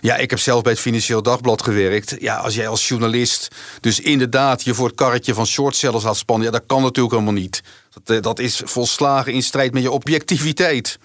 ja, 0.00 0.16
ik 0.16 0.30
heb 0.30 0.38
zelf 0.38 0.62
bij 0.62 0.72
het 0.72 0.80
Financieel 0.80 1.22
Dagblad 1.22 1.62
gewerkt. 1.62 2.16
Ja, 2.18 2.36
als 2.36 2.54
jij 2.54 2.68
als 2.68 2.88
journalist 2.88 3.48
dus 3.80 4.00
inderdaad 4.00 4.62
je 4.62 4.74
voor 4.74 4.86
het 4.86 4.96
karretje 4.96 5.34
van 5.34 5.46
shortsellers 5.46 6.04
laat 6.04 6.16
spannen, 6.16 6.46
ja, 6.46 6.52
dat 6.52 6.66
kan 6.66 6.82
natuurlijk 6.82 7.14
helemaal 7.14 7.40
niet. 7.40 7.62
Dat, 7.90 8.16
eh, 8.16 8.22
dat 8.22 8.38
is 8.38 8.60
volslagen 8.64 9.32
in 9.32 9.42
strijd 9.42 9.72
met 9.72 9.82
je 9.82 9.90
objectiviteit. 9.90 10.98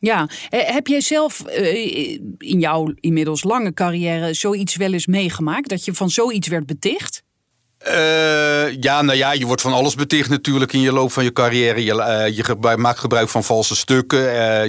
Ja, 0.00 0.28
eh, 0.48 0.60
heb 0.60 0.86
jij 0.86 1.00
zelf 1.00 1.40
in 2.38 2.60
jouw 2.60 2.92
inmiddels 3.00 3.42
lange 3.42 3.74
carrière 3.74 4.34
zoiets 4.34 4.76
wel 4.76 4.92
eens 4.92 5.06
meegemaakt? 5.06 5.68
Dat 5.68 5.84
je 5.84 5.94
van 5.94 6.10
zoiets 6.10 6.48
werd 6.48 6.66
beticht? 6.66 7.22
Uh, 7.88 8.72
ja, 8.80 9.02
nou 9.02 9.18
ja, 9.18 9.32
je 9.32 9.46
wordt 9.46 9.62
van 9.62 9.72
alles 9.72 9.94
beticht 9.94 10.28
natuurlijk 10.28 10.72
in 10.72 10.80
je 10.80 10.92
loop 10.92 11.12
van 11.12 11.24
je 11.24 11.32
carrière. 11.32 11.84
Je, 11.84 11.94
uh, 11.94 12.36
je 12.36 12.76
maakt 12.76 12.98
gebruik 12.98 13.28
van 13.28 13.44
valse 13.44 13.76
stukken. 13.76 14.20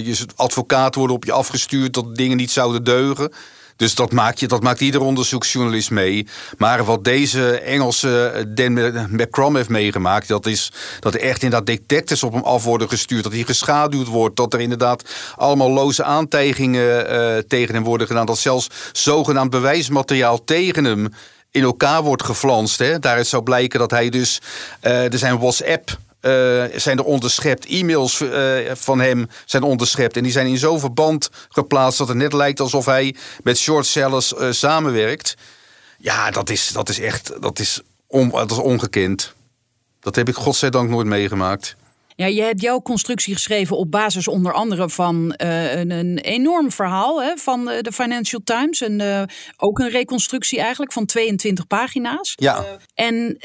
Je 0.04 0.26
advocaten 0.36 0.98
worden 0.98 1.16
op 1.16 1.24
je 1.24 1.32
afgestuurd 1.32 1.94
dat 1.94 2.16
dingen 2.16 2.36
niet 2.36 2.50
zouden 2.50 2.84
deugen. 2.84 3.32
Dus 3.76 3.94
dat 3.94 4.12
maakt, 4.12 4.40
je, 4.40 4.46
dat 4.46 4.62
maakt 4.62 4.80
ieder 4.80 5.00
onderzoeksjournalist 5.00 5.90
mee. 5.90 6.26
Maar 6.58 6.84
wat 6.84 7.04
deze 7.04 7.58
Engelse 7.58 8.44
Dan 8.48 8.72
McCrum 9.10 9.56
heeft 9.56 9.68
meegemaakt... 9.68 10.28
dat 10.28 10.46
is 10.46 10.72
dat 11.00 11.14
er 11.14 11.20
echt 11.20 11.42
inderdaad 11.42 11.66
detectives 11.66 12.22
op 12.22 12.32
hem 12.32 12.42
af 12.42 12.64
worden 12.64 12.88
gestuurd... 12.88 13.22
dat 13.22 13.32
hij 13.32 13.42
geschaduwd 13.42 14.06
wordt, 14.06 14.36
dat 14.36 14.54
er 14.54 14.60
inderdaad 14.60 15.02
allemaal 15.36 15.70
loze 15.70 16.04
aantijgingen 16.04 17.48
tegen 17.48 17.74
hem 17.74 17.84
worden 17.84 18.06
gedaan... 18.06 18.26
dat 18.26 18.38
zelfs 18.38 18.68
zogenaamd 18.92 19.50
bewijsmateriaal 19.50 20.44
tegen 20.44 20.84
hem 20.84 21.08
in 21.52 21.62
elkaar 21.62 22.02
wordt 22.02 22.24
geflanst. 22.24 22.78
Hè. 22.78 22.98
Daaruit 22.98 23.26
zou 23.26 23.42
blijken 23.42 23.78
dat 23.78 23.90
hij 23.90 24.08
dus. 24.08 24.40
Uh, 24.82 25.12
er 25.12 25.18
zijn 25.18 25.38
WhatsApp. 25.38 25.98
Eh, 26.22 26.64
zijn 26.74 26.98
er 26.98 27.04
onderschept. 27.04 27.66
E-mails 27.66 28.20
eh, 28.20 28.56
van 28.74 29.00
hem 29.00 29.28
zijn 29.44 29.62
onderschept. 29.62 30.16
En 30.16 30.22
die 30.22 30.32
zijn 30.32 30.46
in 30.46 30.58
zo'n 30.58 30.80
verband 30.80 31.30
geplaatst 31.48 31.98
dat 31.98 32.08
het 32.08 32.16
net 32.16 32.32
lijkt 32.32 32.60
alsof 32.60 32.86
hij 32.86 33.14
met 33.42 33.58
short 33.58 33.86
sellers 33.86 34.32
uh, 34.32 34.50
samenwerkt. 34.50 35.36
Ja, 35.98 36.30
dat 36.30 36.50
is, 36.50 36.68
dat 36.68 36.88
is 36.88 37.00
echt 37.00 37.42
dat 37.42 37.58
is 37.58 37.80
on, 38.06 38.28
dat 38.28 38.50
is 38.50 38.56
ongekend. 38.56 39.34
Dat 40.00 40.16
heb 40.16 40.28
ik 40.28 40.34
godzijdank 40.34 40.90
nooit 40.90 41.06
meegemaakt. 41.06 41.76
Ja, 42.16 42.26
je 42.26 42.42
hebt 42.42 42.60
jouw 42.60 42.80
constructie 42.80 43.34
geschreven 43.34 43.76
op 43.76 43.90
basis 43.90 44.28
onder 44.28 44.52
andere 44.52 44.88
van 44.88 45.34
uh, 45.42 45.74
een, 45.74 45.90
een, 45.90 46.18
enorm 46.18 46.70
verhaal 46.70 47.22
hè, 47.22 47.36
van 47.36 47.64
de 47.64 47.92
Financial 47.92 48.40
Times. 48.44 48.80
En 48.80 49.00
uh, 49.00 49.22
ook 49.56 49.78
een 49.78 49.90
reconstructie 49.90 50.60
eigenlijk 50.60 50.92
van 50.92 51.06
22 51.06 51.66
pagina's. 51.66 52.32
Ja. 52.36 52.64
En 52.94 53.38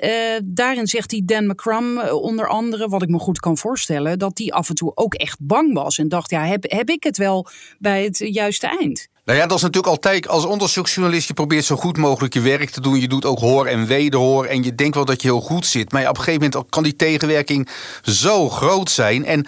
daarin 0.46 0.88
zegt 0.88 1.10
die 1.10 1.26
Dan 1.26 1.48
McCrum 1.48 2.00
onder 2.00 2.48
andere, 2.48 2.88
wat 2.88 3.02
ik 3.02 3.10
me 3.10 3.20
goed 3.20 3.40
kan 3.40 3.58
voorstellen, 3.58 4.20
dat 4.20 4.36
die 4.36 4.54
af 4.54 4.70
en 4.70 4.76
toe 4.76 4.92
ook 4.96 5.14
echt 5.14 5.38
bang 5.42 5.74
was. 5.74 5.98
En 5.98 6.10
dacht, 6.10 6.30
ja, 6.30 6.46
heb, 6.46 6.64
heb 6.72 6.90
ik 6.90 7.04
het 7.04 7.18
wel 7.18 7.48
bij 7.80 8.04
het 8.04 8.18
juiste 8.18 8.68
eind? 8.68 9.08
Nou 9.28 9.40
ja, 9.40 9.46
dat 9.48 9.58
is 9.58 9.64
natuurlijk 9.64 9.94
altijd 9.94 10.28
als 10.28 10.46
onderzoeksjournalist. 10.46 11.28
Je 11.28 11.34
probeert 11.34 11.66
zo 11.66 11.76
goed 11.76 11.98
mogelijk 11.98 12.34
je 12.34 12.42
werk 12.42 12.70
te 12.70 12.82
doen. 12.82 13.00
Je 13.00 13.08
doet 13.08 13.26
ook 13.26 13.40
hoor 13.40 13.66
en 13.66 13.86
wederhoor. 13.86 14.46
En 14.46 14.64
je 14.64 14.76
denkt 14.76 14.96
wel 14.96 15.06
dat 15.06 15.22
je 15.22 15.28
heel 15.28 15.42
goed 15.42 15.66
zit. 15.66 15.92
Maar 15.92 16.10
op 16.10 16.18
een 16.18 16.24
gegeven 16.24 16.50
moment 16.52 16.70
kan 16.70 16.84
die 16.84 16.96
tegenwerking 16.96 17.70
zo 18.04 18.50
groot 18.50 18.90
zijn. 18.90 19.26
En 19.26 19.46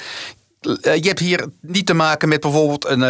je 0.81 1.07
hebt 1.07 1.19
hier 1.19 1.47
niet 1.61 1.85
te 1.85 1.93
maken 1.93 2.29
met 2.29 2.39
bijvoorbeeld 2.39 2.85
een, 2.85 3.01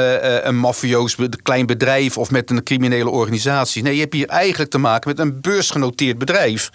een 0.48 0.58
mafioos 0.58 1.16
klein 1.44 1.66
bedrijf 1.66 2.18
of 2.18 2.32
met 2.32 2.50
een 2.50 2.64
criminele 2.64 3.10
organisatie. 3.10 3.84
Nee, 3.84 3.94
je 3.94 4.02
hebt 4.02 4.14
hier 4.14 4.28
eigenlijk 4.28 4.72
te 4.72 4.78
maken 4.78 5.10
met 5.10 5.20
een 5.20 5.42
beursgenoteerd 5.42 6.18
bedrijf. 6.18 6.70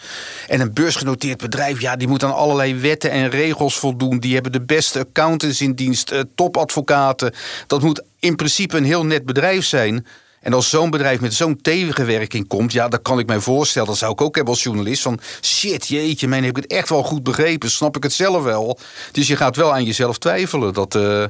En 0.49 0.61
een 0.61 0.73
beursgenoteerd 0.73 1.39
bedrijf, 1.39 1.81
ja, 1.81 1.97
die 1.97 2.09
moet 2.09 2.25
aan 2.25 2.35
allerlei 2.35 2.75
wetten 2.75 3.11
en 3.11 3.31
regels 3.31 3.79
voldoen. 3.79 4.19
Die 4.19 4.35
hebben 4.35 4.53
de 4.53 4.63
beste 4.63 4.99
accountants 4.99 5.61
in 5.61 5.75
dienst, 5.75 6.13
topadvocaten. 6.35 7.35
Dat 7.67 7.83
moet 7.83 8.03
in 8.25 8.37
principe 8.37 8.77
een 8.77 8.85
heel 8.85 9.07
net 9.07 9.25
bedrijf 9.25 9.65
zijn. 9.65 10.07
En 10.41 10.53
als 10.53 10.71
zo'n 10.71 10.91
bedrijf 10.91 11.21
met 11.21 11.35
zo'n 11.35 11.61
tegenwerking 11.61 12.49
komt, 12.49 12.73
ja, 12.73 12.89
dan 12.89 13.03
kan 13.03 13.19
ik 13.19 13.27
mij 13.27 13.41
voorstellen, 13.41 13.89
dat 13.89 13.97
zou 13.97 14.13
ik 14.13 14.21
ook 14.21 14.35
hebben 14.35 14.55
als 14.55 14.63
journalist, 14.63 15.03
van 15.03 15.21
shit, 15.43 15.87
jeetje, 15.89 16.29
mijn, 16.29 16.45
heb 16.45 16.57
ik 16.57 16.63
het 16.63 16.73
echt 16.73 16.89
wel 16.89 17.03
goed 17.03 17.23
begrepen, 17.23 17.71
snap 17.71 17.97
ik 17.97 18.03
het 18.03 18.13
zelf 18.13 18.43
wel. 18.43 18.79
Dus 19.13 19.27
je 19.27 19.37
gaat 19.37 19.57
wel 19.57 19.73
aan 19.73 19.85
jezelf 19.85 20.19
twijfelen. 20.19 20.75
Dat, 20.75 20.95
uh, 20.95 21.25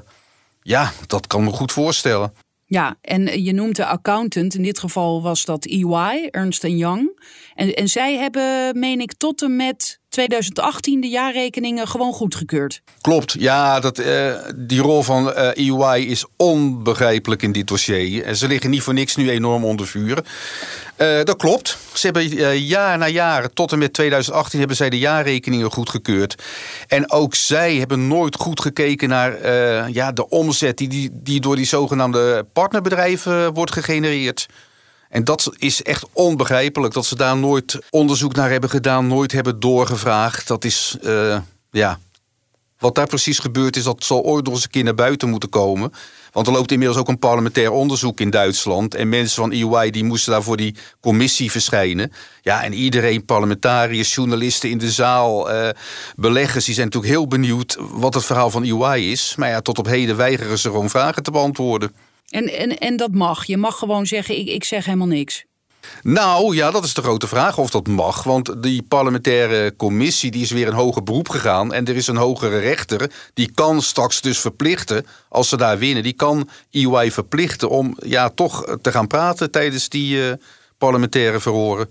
ja, 0.63 0.93
dat 1.07 1.27
kan 1.27 1.45
me 1.45 1.51
goed 1.51 1.73
voorstellen. 1.73 2.33
Ja, 2.67 2.97
en 3.01 3.43
je 3.45 3.53
noemt 3.53 3.77
de 3.77 3.87
accountant. 3.87 4.55
In 4.55 4.63
dit 4.63 4.79
geval 4.79 5.23
was 5.23 5.45
dat 5.45 5.65
EY, 5.65 6.29
Ernst 6.31 6.63
Young. 6.63 7.21
En, 7.55 7.75
en 7.75 7.89
zij 7.89 8.17
hebben, 8.17 8.79
meen 8.79 9.01
ik, 9.01 9.13
tot 9.13 9.43
en 9.43 9.57
met 9.57 10.01
2018 10.15 11.01
de 11.01 11.09
jaarrekeningen 11.09 11.89
gewoon 11.89 12.13
goedgekeurd. 12.13 12.83
Klopt, 13.01 13.35
ja, 13.39 13.81
dat, 13.81 13.99
uh, 13.99 14.35
die 14.57 14.81
rol 14.81 15.03
van 15.03 15.29
uh, 15.29 15.57
EY 15.57 16.01
is 16.01 16.25
onbegrijpelijk 16.37 17.43
in 17.43 17.53
dit 17.53 17.67
dossier. 17.67 18.25
En 18.25 18.37
ze 18.37 18.49
liggen 18.49 18.71
niet 18.71 18.83
voor 18.83 18.95
niks 18.95 19.17
nu 19.17 19.31
enorm 19.31 19.65
onder 19.65 19.87
vuur. 19.87 20.25
Dat 21.25 21.37
klopt. 21.37 21.79
Ze 21.93 22.07
hebben 22.07 22.59
jaar 22.59 22.99
na 22.99 23.09
jaar, 23.09 23.53
tot 23.53 23.73
en 23.73 23.79
met 23.79 23.93
2018, 23.93 24.59
hebben 24.59 24.77
zij 24.77 24.91
de 24.91 24.99
jaarrekeningen 24.99 25.71
goedgekeurd. 25.71 26.43
En 26.89 27.11
ook 27.11 27.35
zij 27.35 27.75
hebben 27.75 28.09
nooit 28.09 28.37
goed 28.37 28.61
gekeken 28.61 29.09
naar 29.09 29.51
ja, 29.93 30.13
de 30.13 30.29
omzet 30.29 30.77
die, 30.79 30.89
die, 30.89 31.11
die 31.13 31.41
door 31.41 31.57
die 31.57 31.67
zogenaamde 31.67 32.47
partnerbedrijven 32.53 33.53
wordt 33.53 33.73
gegenereerd. 33.73 34.47
En 35.15 35.25
dat 35.25 35.51
is 35.59 35.83
echt 35.83 36.07
onbegrijpelijk 36.13 36.95
dat 36.95 37.07
ze 37.07 37.17
daar 37.17 37.37
nooit 37.37 37.79
onderzoek 37.91 38.35
naar 38.35 38.51
hebben 38.51 38.71
gedaan, 38.71 39.07
nooit 39.07 39.33
hebben 39.33 39.61
doorgevraagd. 39.61 40.49
Dat 40.49 40.65
is, 40.65 40.97
uh, 41.03 41.39
ja. 41.71 41.99
Wat 42.79 42.95
daar 42.95 43.07
precies 43.07 43.39
gebeurd 43.39 43.77
is, 43.77 43.85
dat 43.85 44.05
zal 44.05 44.23
ooit 44.23 44.45
nog 44.45 44.55
eens 44.55 44.63
een 44.65 44.71
keer 44.71 44.85
naar 44.85 44.95
buiten 44.95 45.29
moeten 45.29 45.49
komen. 45.49 45.93
Want 46.33 46.47
er 46.47 46.53
loopt 46.53 46.73
inmiddels 46.73 46.99
ook 46.99 47.09
een 47.09 47.19
parlementair 47.19 47.71
onderzoek 47.71 48.21
in 48.21 48.31
Duitsland. 48.31 48.95
En 48.95 49.09
mensen 49.09 49.43
van 49.43 49.53
EY 49.53 49.91
die 49.91 50.05
moesten 50.05 50.33
daar 50.33 50.43
voor 50.43 50.57
die 50.57 50.77
commissie 51.01 51.51
verschijnen. 51.51 52.13
Ja, 52.43 52.63
en 52.63 52.73
iedereen, 52.73 53.25
parlementariërs, 53.25 54.15
journalisten 54.15 54.71
in 54.71 54.79
de 54.79 54.91
zaal, 54.91 55.55
uh, 55.55 55.69
beleggers, 56.17 56.65
die 56.65 56.75
zijn 56.75 56.87
natuurlijk 56.87 57.13
heel 57.13 57.27
benieuwd 57.27 57.77
wat 57.79 58.15
het 58.15 58.25
verhaal 58.25 58.51
van 58.51 58.65
EY 58.65 59.01
is. 59.01 59.35
Maar 59.37 59.49
ja, 59.49 59.61
tot 59.61 59.79
op 59.79 59.87
heden 59.87 60.17
weigeren 60.17 60.59
ze 60.59 60.69
gewoon 60.69 60.91
vragen 60.91 61.23
te 61.23 61.31
beantwoorden. 61.31 61.93
En, 62.29 62.59
en, 62.59 62.79
en 62.79 62.97
dat 62.97 63.13
mag. 63.13 63.45
Je 63.45 63.57
mag 63.57 63.79
gewoon 63.79 64.07
zeggen, 64.07 64.39
ik, 64.39 64.49
ik 64.49 64.65
zeg 64.65 64.85
helemaal 64.85 65.07
niks. 65.07 65.45
Nou 66.03 66.55
ja, 66.55 66.71
dat 66.71 66.85
is 66.85 66.95
de 66.95 67.03
grote 67.03 67.27
vraag 67.27 67.59
of 67.59 67.71
dat 67.71 67.87
mag. 67.87 68.23
Want 68.23 68.63
die 68.63 68.83
parlementaire 68.83 69.77
commissie 69.77 70.31
die 70.31 70.43
is 70.43 70.51
weer 70.51 70.67
een 70.67 70.75
hoger 70.75 71.03
beroep 71.03 71.29
gegaan. 71.29 71.73
En 71.73 71.87
er 71.87 71.97
is 71.97 72.07
een 72.07 72.17
hogere 72.17 72.59
rechter. 72.59 73.13
Die 73.35 73.51
kan 73.53 73.83
straks 73.83 74.21
dus 74.21 74.39
verplichten, 74.39 75.07
als 75.29 75.49
ze 75.49 75.57
daar 75.57 75.79
winnen, 75.79 76.03
die 76.03 76.13
kan 76.13 76.49
EY 76.71 77.11
verplichten 77.11 77.71
om 77.71 77.97
ja, 77.99 78.29
toch 78.29 78.77
te 78.83 78.91
gaan 78.91 79.07
praten 79.07 79.51
tijdens 79.51 79.89
die 79.89 80.17
uh, 80.17 80.33
parlementaire 80.79 81.41
verhoren. 81.41 81.89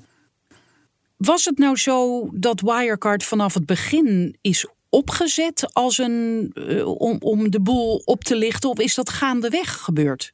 Was 1.17 1.45
het 1.45 1.57
nou 1.57 1.77
zo 1.77 2.27
dat 2.33 2.61
Wirecard 2.61 3.23
vanaf 3.23 3.53
het 3.53 3.65
begin 3.65 4.37
is 4.41 4.67
opgezet 4.93 5.73
als 5.73 5.97
een, 5.97 6.51
uh, 6.53 6.87
om, 6.87 7.17
om 7.19 7.51
de 7.51 7.61
boel 7.61 8.01
op 8.05 8.23
te 8.23 8.35
lichten? 8.35 8.69
Of 8.69 8.79
is 8.79 8.95
dat 8.95 9.09
gaandeweg 9.09 9.77
gebeurd? 9.81 10.33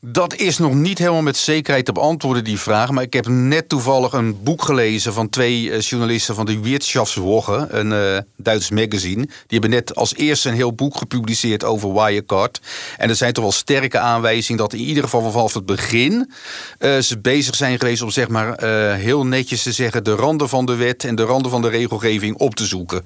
Dat 0.00 0.34
is 0.34 0.58
nog 0.58 0.74
niet 0.74 0.98
helemaal 0.98 1.22
met 1.22 1.36
zekerheid 1.36 1.84
te 1.84 1.92
beantwoorden, 1.92 2.44
die 2.44 2.58
vraag. 2.58 2.90
Maar 2.90 3.02
ik 3.02 3.12
heb 3.12 3.26
net 3.28 3.68
toevallig 3.68 4.12
een 4.12 4.42
boek 4.42 4.62
gelezen 4.62 5.12
van 5.12 5.28
twee 5.28 5.62
uh, 5.62 5.80
journalisten 5.80 6.34
van 6.34 6.46
de 6.46 6.60
Wirtschaftswoche, 6.60 7.66
een 7.70 7.90
uh, 7.90 8.18
Duits 8.36 8.70
magazine. 8.70 9.22
Die 9.24 9.44
hebben 9.46 9.70
net 9.70 9.94
als 9.94 10.14
eerste 10.14 10.48
een 10.48 10.54
heel 10.54 10.72
boek 10.72 10.96
gepubliceerd 10.96 11.64
over 11.64 11.92
Wirecard. 11.92 12.60
En 12.96 13.08
er 13.08 13.14
zijn 13.14 13.32
toch 13.32 13.44
wel 13.44 13.52
sterke 13.52 13.98
aanwijzingen 13.98 14.60
dat 14.60 14.72
in 14.72 14.80
ieder 14.80 15.02
geval 15.02 15.30
vanaf 15.30 15.54
het 15.54 15.66
begin 15.66 16.32
ze 16.78 17.18
bezig 17.22 17.54
zijn 17.54 17.78
geweest 17.78 18.02
om 18.02 18.10
zeg 18.10 18.28
maar 18.28 18.64
heel 18.94 19.26
netjes 19.26 19.62
te 19.62 19.72
zeggen 19.72 20.04
de 20.04 20.14
randen 20.14 20.48
van 20.48 20.66
de 20.66 20.74
wet 20.74 21.04
en 21.04 21.14
de 21.14 21.22
randen 21.22 21.50
van 21.50 21.62
de 21.62 21.68
regelgeving 21.68 22.36
op 22.36 22.54
te 22.54 22.66
zoeken. 22.66 23.04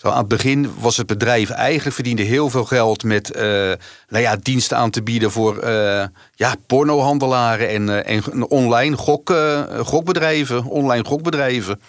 Zo 0.00 0.08
aan 0.08 0.18
het 0.18 0.28
begin 0.28 0.70
was 0.78 0.96
het 0.96 1.06
bedrijf 1.06 1.50
eigenlijk 1.50 1.94
verdiende 1.94 2.22
heel 2.22 2.50
veel 2.50 2.64
geld 2.64 3.04
met 3.04 3.36
uh, 3.36 3.42
nou 4.08 4.22
ja, 4.22 4.36
diensten 4.42 4.76
aan 4.76 4.90
te 4.90 5.02
bieden 5.02 5.30
voor 5.30 5.64
uh, 5.64 6.04
ja, 6.34 6.54
pornohandelaren 6.66 7.68
en, 7.68 7.88
uh, 7.88 8.08
en 8.08 8.48
online 8.48 8.96
gok, 8.96 9.34
gokbedrijven, 9.78 10.64
online 10.64 11.04
gokbedrijven. 11.04 11.80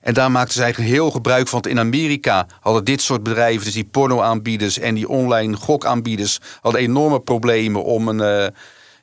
En 0.00 0.14
daar 0.14 0.30
maakten 0.30 0.54
ze 0.54 0.62
eigenlijk 0.62 0.92
heel 0.94 1.10
gebruik 1.10 1.48
van. 1.48 1.62
In 1.62 1.78
Amerika 1.78 2.46
hadden 2.60 2.84
dit 2.84 3.02
soort 3.02 3.22
bedrijven, 3.22 3.64
dus 3.64 3.74
die 3.74 3.88
pornoaanbieders 3.90 4.78
en 4.78 4.94
die 4.94 5.08
online 5.08 5.56
gokaanbieders, 5.56 6.38
hadden 6.60 6.80
enorme 6.80 7.20
problemen 7.20 7.84
om 7.84 8.08
een 8.08 8.52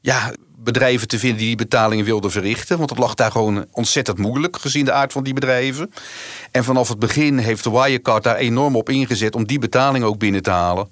ja, 0.01 0.33
bedrijven 0.63 1.07
te 1.07 1.19
vinden 1.19 1.37
die 1.37 1.47
die 1.47 1.55
betalingen 1.55 2.05
wilden 2.05 2.31
verrichten. 2.31 2.77
Want 2.77 2.89
dat 2.89 2.97
lag 2.97 3.13
daar 3.13 3.31
gewoon 3.31 3.65
ontzettend 3.71 4.17
moeilijk, 4.17 4.57
gezien 4.57 4.85
de 4.85 4.91
aard 4.91 5.11
van 5.11 5.23
die 5.23 5.33
bedrijven. 5.33 5.91
En 6.51 6.63
vanaf 6.63 6.89
het 6.89 6.99
begin 6.99 7.37
heeft 7.37 7.63
de 7.63 7.71
Wirecard 7.71 8.23
daar 8.23 8.35
enorm 8.35 8.75
op 8.75 8.89
ingezet 8.89 9.35
om 9.35 9.45
die 9.45 9.59
betaling 9.59 10.03
ook 10.03 10.17
binnen 10.17 10.41
te 10.41 10.49
halen. 10.49 10.89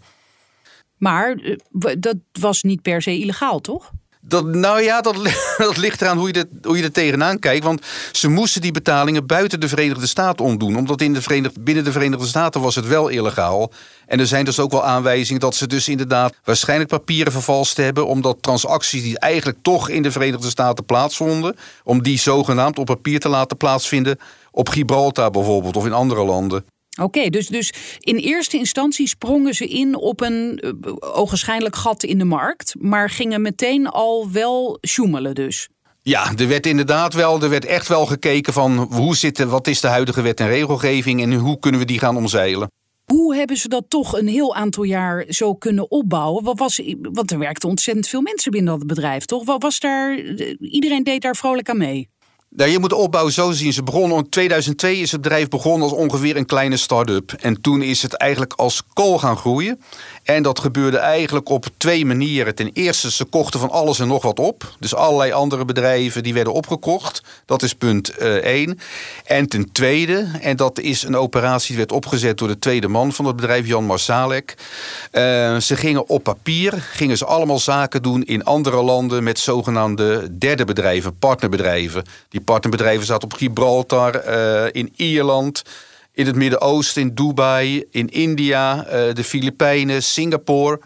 Maar 0.98 1.32
eh, 1.32 1.96
dat 2.00 2.18
was 2.40 2.64
niet 2.64 2.82
per 2.82 3.02
se 3.02 3.20
illegaal, 3.20 3.60
toch? 3.60 3.92
Nou 4.30 4.82
ja, 4.82 5.02
dat, 5.02 5.16
dat 5.58 5.78
ligt 5.78 6.02
eraan 6.02 6.18
hoe 6.18 6.34
je, 6.34 6.48
hoe 6.62 6.78
je 6.78 6.84
er 6.84 6.92
tegenaan 6.92 7.40
kijkt. 7.40 7.64
Want 7.64 7.86
ze 8.12 8.28
moesten 8.28 8.62
die 8.62 8.72
betalingen 8.72 9.26
buiten 9.26 9.60
de 9.60 9.68
Verenigde 9.68 10.08
Staten 10.08 10.46
omdoen. 10.46 10.78
Omdat 10.78 11.02
in 11.02 11.14
de 11.14 11.22
Verenigde, 11.22 11.60
binnen 11.60 11.84
de 11.84 11.92
Verenigde 11.92 12.26
Staten 12.26 12.62
was 12.62 12.76
het 12.76 12.88
wel 12.88 13.08
illegaal. 13.08 13.72
En 14.06 14.20
er 14.20 14.28
zijn 14.28 14.46
dus 14.46 14.60
ook 14.60 14.72
wel 14.72 14.86
aanwijzingen 14.86 15.42
dat 15.42 15.56
ze 15.56 15.68
dus 15.68 15.88
inderdaad 15.88 16.34
waarschijnlijk 16.44 16.90
papieren 16.90 17.32
vervalst 17.32 17.78
hebben. 17.78 18.08
Omdat 18.08 18.38
transacties 18.42 19.04
die 19.04 19.20
eigenlijk 19.20 19.58
toch 19.62 19.90
in 19.90 20.02
de 20.02 20.12
Verenigde 20.12 20.50
Staten 20.50 20.86
plaatsvonden. 20.86 21.56
Om 21.84 22.04
die 22.04 22.20
zogenaamd 22.20 22.80
op 22.80 22.86
papier 22.86 23.20
te 23.20 23.30
laten 23.30 23.58
plaatsvinden. 23.58 24.20
Op 24.52 24.70
Gibraltar 24.70 25.32
bijvoorbeeld 25.32 25.76
of 25.76 25.86
in 25.86 25.94
andere 25.94 26.24
landen. 26.24 26.66
Oké, 27.02 27.30
dus, 27.30 27.48
dus 27.48 27.74
in 28.00 28.16
eerste 28.16 28.58
instantie 28.58 29.08
sprongen 29.08 29.54
ze 29.54 29.68
in 29.68 29.96
op 29.96 30.22
een 30.22 30.64
uh, 30.64 30.94
ogenschijnlijk 31.00 31.76
gat 31.76 32.04
in 32.04 32.18
de 32.18 32.26
markt, 32.26 32.76
maar 32.80 33.10
gingen 33.10 33.42
meteen 33.42 33.88
al 33.88 34.32
wel 34.32 34.78
sjoemelen 34.88 35.36
dus. 35.36 35.70
Ja, 36.02 36.32
er 36.38 36.48
werd 36.48 36.66
inderdaad 36.66 37.14
wel, 37.14 37.42
er 37.42 37.50
werd 37.50 37.66
echt 37.66 37.88
wel 37.88 38.06
gekeken 38.06 38.54
van 38.54 38.78
hoe 38.78 39.16
zit, 39.16 39.44
wat 39.44 39.68
is 39.68 39.82
de 39.82 39.88
huidige 39.88 40.22
wet 40.22 40.40
en 40.40 40.48
regelgeving 40.48 41.22
en 41.22 41.34
hoe 41.34 41.60
kunnen 41.60 41.80
we 41.80 41.86
die 41.86 42.00
gaan 42.00 42.18
omzeilen. 42.18 42.70
Hoe 43.06 43.36
hebben 43.36 43.58
ze 43.58 43.68
dat 43.68 43.86
toch 43.88 44.18
een 44.18 44.28
heel 44.28 44.56
aantal 44.56 44.84
jaar 44.84 45.26
zo 45.30 45.56
kunnen 45.56 45.92
opbouwen? 45.92 46.44
Wat 46.44 46.60
was, 46.60 46.82
want 47.02 47.32
er 47.32 47.40
werkten 47.40 47.70
ontzettend 47.70 48.08
veel 48.08 48.22
mensen 48.22 48.52
binnen 48.52 48.78
dat 48.78 48.88
bedrijf, 48.88 49.26
toch? 49.26 49.46
Wat 49.46 49.62
was 49.62 49.80
daar, 49.80 50.18
iedereen 50.60 51.04
deed 51.04 51.22
daar 51.22 51.36
vrolijk 51.36 51.70
aan 51.70 51.78
mee. 51.78 52.10
Nou, 52.56 52.70
je 52.72 52.80
moet 52.80 52.90
de 52.90 52.96
opbouw 52.96 53.30
zo 53.30 53.52
zien. 53.52 53.74
Ze 53.74 53.84
begonnen 53.84 54.18
in 54.18 54.30
2002 54.30 54.98
is 54.98 55.12
het 55.12 55.22
bedrijf 55.22 55.48
begonnen 55.48 55.90
als 55.90 55.98
ongeveer 55.98 56.38
een 56.38 56.46
kleine 56.46 56.78
start-up. 56.78 57.32
En 57.32 57.62
toen 57.62 57.82
is 57.82 58.02
het 58.02 58.14
eigenlijk 58.14 58.54
als 58.54 58.84
kool 58.94 59.20
gaan 59.20 59.38
groeien. 59.38 59.82
En 60.24 60.44
dat 60.44 60.60
gebeurde 60.60 60.98
eigenlijk 60.98 61.50
op 61.50 61.66
twee 61.78 62.06
manieren. 62.06 62.56
Ten 62.56 62.70
eerste, 62.74 63.12
ze 63.12 63.26
kochten 63.26 63.60
van 63.60 63.70
alles 63.70 64.00
en 64.00 64.08
nog 64.08 64.24
wat 64.24 64.40
op. 64.40 64.76
Dus 64.80 64.96
allerlei 64.96 65.32
andere 65.32 65.66
bedrijven 65.66 66.24
die 66.24 66.34
werden 66.34 66.54
opgekocht. 66.54 67.24
Dat 67.46 67.62
is 67.62 67.74
punt 67.74 68.18
1. 68.18 68.44
Eh, 68.44 69.38
en 69.38 69.48
ten 69.48 69.72
tweede, 69.72 70.32
en 70.42 70.56
dat 70.56 70.80
is 70.80 71.04
een 71.04 71.16
operatie 71.16 71.68
die 71.68 71.78
werd 71.78 71.92
opgezet 71.92 72.38
door 72.38 72.48
de 72.48 72.60
tweede 72.60 72.88
man 72.88 73.14
van 73.14 73.26
het 73.26 73.36
bedrijf, 73.36 73.68
Jan 73.68 73.86
Marsalek. 73.86 74.56
Uh, 75.12 75.58
ze 75.58 75.76
gingen 75.76 76.10
op 76.10 76.24
papier, 76.24 76.74
gingen 76.74 77.18
ze 77.18 77.26
allemaal 77.26 77.60
zaken 77.60 78.02
doen 78.02 78.24
in 78.24 78.44
andere 78.44 78.82
landen 78.82 79.24
met 79.24 79.40
zogenaamde 79.40 80.38
derde 80.38 80.66
bedrijven, 80.66 81.18
partnerbedrijven. 81.18 82.04
Die 82.30 82.41
partnerbedrijven 82.44 83.06
zaten 83.06 83.24
op 83.24 83.34
Gibraltar, 83.34 84.28
uh, 84.28 84.66
in 84.72 84.94
Ierland 84.96 85.62
in 86.14 86.26
het 86.26 86.36
Midden-Oosten, 86.36 87.02
in 87.02 87.16
Dubai, 87.16 87.86
in 87.92 88.10
India, 88.10 88.86
uh, 88.86 89.14
de 89.14 89.24
Filipijnen, 89.24 90.04
Singapore. 90.04 90.80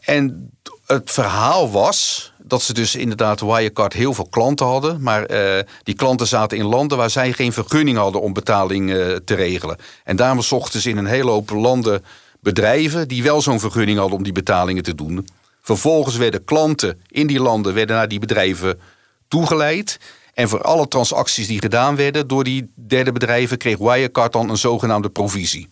En 0.00 0.50
het 0.86 1.10
verhaal 1.10 1.70
was 1.70 2.32
dat 2.38 2.62
ze 2.62 2.72
dus 2.72 2.94
inderdaad 2.94 3.40
Wirecard 3.40 3.92
heel 3.92 4.14
veel 4.14 4.28
klanten 4.30 4.66
hadden. 4.66 5.02
Maar 5.02 5.30
uh, 5.30 5.58
die 5.82 5.94
klanten 5.94 6.26
zaten 6.26 6.58
in 6.58 6.64
landen 6.64 6.98
waar 6.98 7.10
zij 7.10 7.32
geen 7.32 7.52
vergunning 7.52 7.96
hadden 7.96 8.20
om 8.20 8.32
betaling 8.32 8.90
te 9.24 9.34
regelen. 9.34 9.76
En 10.04 10.16
daarom 10.16 10.42
zochten 10.42 10.80
ze 10.80 10.90
in 10.90 10.96
een 10.96 11.06
hele 11.06 11.30
hoop 11.30 11.50
landen 11.50 12.04
bedrijven 12.40 13.08
die 13.08 13.22
wel 13.22 13.42
zo'n 13.42 13.60
vergunning 13.60 13.98
hadden 13.98 14.16
om 14.16 14.24
die 14.24 14.32
betalingen 14.32 14.82
te 14.82 14.94
doen. 14.94 15.28
Vervolgens 15.62 16.16
werden 16.16 16.44
klanten 16.44 17.00
in 17.08 17.26
die 17.26 17.40
landen 17.40 17.74
werden 17.74 17.96
naar 17.96 18.08
die 18.08 18.18
bedrijven 18.18 18.80
toegeleid. 19.28 19.98
En 20.34 20.48
voor 20.48 20.62
alle 20.62 20.88
transacties 20.88 21.46
die 21.46 21.60
gedaan 21.60 21.96
werden 21.96 22.28
door 22.28 22.44
die 22.44 22.72
derde 22.74 23.12
bedrijven 23.12 23.58
kreeg 23.58 23.78
Wirecard 23.78 24.32
dan 24.32 24.50
een 24.50 24.56
zogenaamde 24.56 25.10
provisie. 25.10 25.68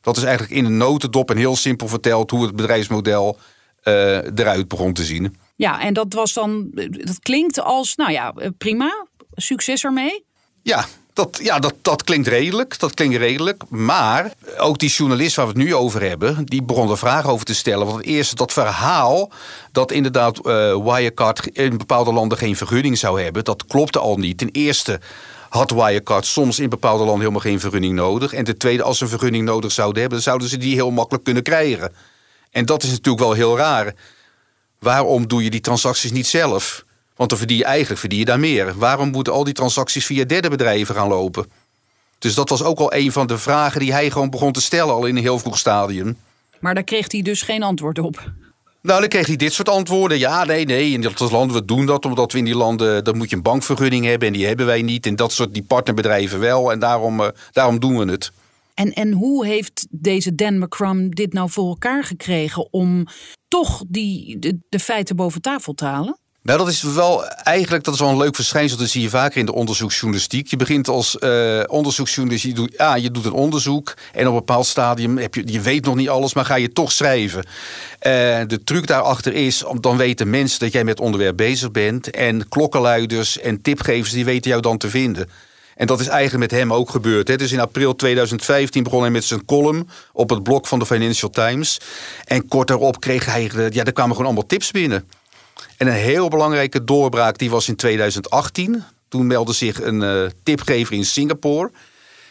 Dat 0.00 0.16
is 0.16 0.22
eigenlijk 0.22 0.52
in 0.52 0.64
een 0.64 0.76
notendop 0.76 1.30
en 1.30 1.36
heel 1.36 1.56
simpel 1.56 1.88
verteld 1.88 2.30
hoe 2.30 2.42
het 2.42 2.56
bedrijfsmodel 2.56 3.38
uh, 3.84 4.16
eruit 4.16 4.68
begon 4.68 4.92
te 4.92 5.04
zien. 5.04 5.36
Ja, 5.56 5.80
en 5.80 5.94
dat 5.94 6.12
was 6.12 6.32
dan, 6.32 6.70
dat 6.90 7.18
klinkt 7.18 7.60
als, 7.60 7.96
nou 7.96 8.12
ja, 8.12 8.34
prima, 8.58 9.06
succes 9.34 9.84
ermee. 9.84 10.24
Ja, 10.62 10.86
ja, 11.42 11.58
dat, 11.58 11.74
dat 11.82 12.04
klinkt 12.04 12.28
redelijk. 12.28 12.78
Dat 12.78 12.94
klinkt 12.94 13.16
redelijk. 13.16 13.62
Maar 13.68 14.32
ook 14.58 14.78
die 14.78 14.90
journalist 14.90 15.36
waar 15.36 15.46
we 15.46 15.52
het 15.52 15.62
nu 15.62 15.74
over 15.74 16.02
hebben, 16.02 16.44
die 16.44 16.62
begon 16.62 16.90
er 16.90 16.98
vragen 16.98 17.30
over 17.30 17.46
te 17.46 17.54
stellen. 17.54 17.86
Want 17.86 17.98
het 17.98 18.06
eerste, 18.06 18.34
dat 18.34 18.52
verhaal 18.52 19.30
dat 19.72 19.92
inderdaad 19.92 20.38
uh, 20.38 20.42
Wirecard 20.84 21.46
in 21.46 21.76
bepaalde 21.78 22.12
landen 22.12 22.38
geen 22.38 22.56
vergunning 22.56 22.98
zou 22.98 23.22
hebben, 23.22 23.44
dat 23.44 23.66
klopte 23.66 23.98
al 23.98 24.16
niet. 24.16 24.38
Ten 24.38 24.50
eerste 24.52 25.00
had 25.48 25.70
Wirecard 25.70 26.26
soms 26.26 26.58
in 26.58 26.68
bepaalde 26.68 27.04
landen 27.04 27.20
helemaal 27.20 27.40
geen 27.40 27.60
vergunning 27.60 27.94
nodig. 27.94 28.32
En 28.32 28.44
ten 28.44 28.58
tweede, 28.58 28.82
als 28.82 28.98
ze 28.98 29.04
een 29.04 29.10
vergunning 29.10 29.44
nodig 29.44 29.72
zouden 29.72 30.00
hebben, 30.00 30.18
dan 30.18 30.26
zouden 30.28 30.48
ze 30.48 30.56
die 30.56 30.74
heel 30.74 30.90
makkelijk 30.90 31.24
kunnen 31.24 31.42
krijgen. 31.42 31.92
En 32.50 32.66
dat 32.66 32.82
is 32.82 32.90
natuurlijk 32.90 33.24
wel 33.24 33.32
heel 33.32 33.56
raar. 33.56 33.94
Waarom 34.78 35.28
doe 35.28 35.44
je 35.44 35.50
die 35.50 35.60
transacties 35.60 36.12
niet 36.12 36.26
zelf? 36.26 36.84
Want 37.20 37.32
dan 37.32 37.40
verdien 37.40 37.58
je 37.58 37.64
eigenlijk 37.64 38.00
verdien 38.00 38.18
je 38.18 38.24
daar 38.24 38.40
meer. 38.40 38.74
Waarom 38.78 39.10
moeten 39.10 39.32
al 39.32 39.44
die 39.44 39.54
transacties 39.54 40.06
via 40.06 40.24
derde 40.24 40.48
bedrijven 40.48 40.94
gaan 40.94 41.08
lopen? 41.08 41.46
Dus 42.18 42.34
dat 42.34 42.48
was 42.48 42.62
ook 42.62 42.78
al 42.78 42.94
een 42.94 43.12
van 43.12 43.26
de 43.26 43.38
vragen 43.38 43.80
die 43.80 43.92
hij 43.92 44.10
gewoon 44.10 44.30
begon 44.30 44.52
te 44.52 44.60
stellen 44.60 44.94
al 44.94 45.06
in 45.06 45.16
een 45.16 45.22
heel 45.22 45.38
vroeg 45.38 45.58
stadium. 45.58 46.16
Maar 46.60 46.74
daar 46.74 46.84
kreeg 46.84 47.12
hij 47.12 47.22
dus 47.22 47.42
geen 47.42 47.62
antwoord 47.62 47.98
op. 47.98 48.32
Nou, 48.82 49.00
dan 49.00 49.08
kreeg 49.08 49.26
hij 49.26 49.36
dit 49.36 49.52
soort 49.52 49.68
antwoorden. 49.68 50.18
Ja, 50.18 50.44
nee, 50.44 50.64
nee. 50.64 50.90
In 50.90 51.00
dat 51.00 51.30
landen 51.30 51.56
we 51.56 51.64
doen 51.64 51.86
dat 51.86 52.04
omdat 52.04 52.32
we 52.32 52.38
in 52.38 52.44
die 52.44 52.56
landen 52.56 53.04
dan 53.04 53.16
moet 53.16 53.30
je 53.30 53.36
een 53.36 53.42
bankvergunning 53.42 54.04
hebben 54.04 54.28
en 54.28 54.34
die 54.34 54.46
hebben 54.46 54.66
wij 54.66 54.82
niet. 54.82 55.06
En 55.06 55.16
dat 55.16 55.32
soort 55.32 55.54
die 55.54 55.62
partnerbedrijven 55.62 56.40
wel. 56.40 56.72
En 56.72 56.78
daarom, 56.78 57.20
uh, 57.20 57.28
daarom 57.52 57.80
doen 57.80 57.98
we 57.98 58.10
het. 58.10 58.32
En, 58.74 58.92
en 58.92 59.12
hoe 59.12 59.46
heeft 59.46 59.86
deze 59.90 60.34
Dan 60.34 60.58
McCrum 60.58 61.14
dit 61.14 61.32
nou 61.32 61.50
voor 61.50 61.68
elkaar 61.68 62.04
gekregen 62.04 62.72
om 62.72 63.06
toch 63.48 63.82
die, 63.88 64.38
de, 64.38 64.58
de 64.68 64.78
feiten 64.78 65.16
boven 65.16 65.40
tafel 65.40 65.74
te 65.74 65.84
halen? 65.84 66.19
Nou, 66.42 66.58
dat 66.58 66.68
is 66.68 66.82
wel 66.82 67.24
eigenlijk 67.26 67.84
dat 67.84 67.94
is 67.94 68.00
wel 68.00 68.08
een 68.08 68.16
leuk 68.16 68.34
verschijnsel. 68.34 68.78
Dat 68.78 68.88
zie 68.88 69.02
je 69.02 69.08
vaker 69.08 69.38
in 69.38 69.46
de 69.46 69.54
onderzoeksjournalistiek. 69.54 70.46
Je 70.46 70.56
begint 70.56 70.88
als 70.88 71.16
uh, 71.20 71.60
onderzoeksjournalist. 71.66 72.44
Je 72.44 72.52
doet, 72.52 72.74
ja, 72.76 72.94
je 72.94 73.10
doet 73.10 73.24
een 73.24 73.32
onderzoek. 73.32 73.94
En 74.12 74.26
op 74.26 74.32
een 74.32 74.38
bepaald 74.38 74.66
stadium 74.66 75.18
heb 75.18 75.34
je, 75.34 75.42
je 75.52 75.60
weet 75.60 75.84
nog 75.84 75.94
niet 75.94 76.08
alles, 76.08 76.34
maar 76.34 76.44
ga 76.44 76.54
je 76.54 76.72
toch 76.72 76.92
schrijven. 76.92 77.44
Uh, 77.44 77.50
de 78.46 78.60
truc 78.64 78.86
daarachter 78.86 79.32
is, 79.32 79.64
dan 79.80 79.96
weten 79.96 80.30
mensen 80.30 80.58
dat 80.58 80.72
jij 80.72 80.84
met 80.84 81.00
onderwerp 81.00 81.36
bezig 81.36 81.70
bent. 81.70 82.10
En 82.10 82.48
klokkenluiders 82.48 83.38
en 83.38 83.62
tipgevers, 83.62 84.12
die 84.12 84.24
weten 84.24 84.50
jou 84.50 84.62
dan 84.62 84.78
te 84.78 84.90
vinden. 84.90 85.28
En 85.76 85.86
dat 85.86 86.00
is 86.00 86.06
eigenlijk 86.06 86.50
met 86.50 86.60
hem 86.60 86.72
ook 86.72 86.90
gebeurd. 86.90 87.28
Hè. 87.28 87.36
Dus 87.36 87.52
in 87.52 87.60
april 87.60 87.96
2015 87.96 88.82
begon 88.82 89.00
hij 89.00 89.10
met 89.10 89.24
zijn 89.24 89.44
column 89.44 89.88
op 90.12 90.30
het 90.30 90.42
blog 90.42 90.68
van 90.68 90.78
de 90.78 90.86
Financial 90.86 91.30
Times. 91.30 91.80
En 92.24 92.48
kort 92.48 92.68
daarop 92.68 93.00
kreeg 93.00 93.24
hij, 93.24 93.50
ja, 93.70 93.84
er 93.84 93.92
kwamen 93.92 94.10
gewoon 94.10 94.26
allemaal 94.26 94.46
tips 94.46 94.70
binnen. 94.70 95.04
En 95.80 95.86
een 95.86 95.92
heel 95.92 96.28
belangrijke 96.28 96.84
doorbraak 96.84 97.38
die 97.38 97.50
was 97.50 97.68
in 97.68 97.76
2018. 97.76 98.84
Toen 99.08 99.26
meldde 99.26 99.52
zich 99.52 99.82
een 99.82 100.02
uh, 100.02 100.26
tipgever 100.42 100.94
in 100.94 101.04
Singapore. 101.04 101.70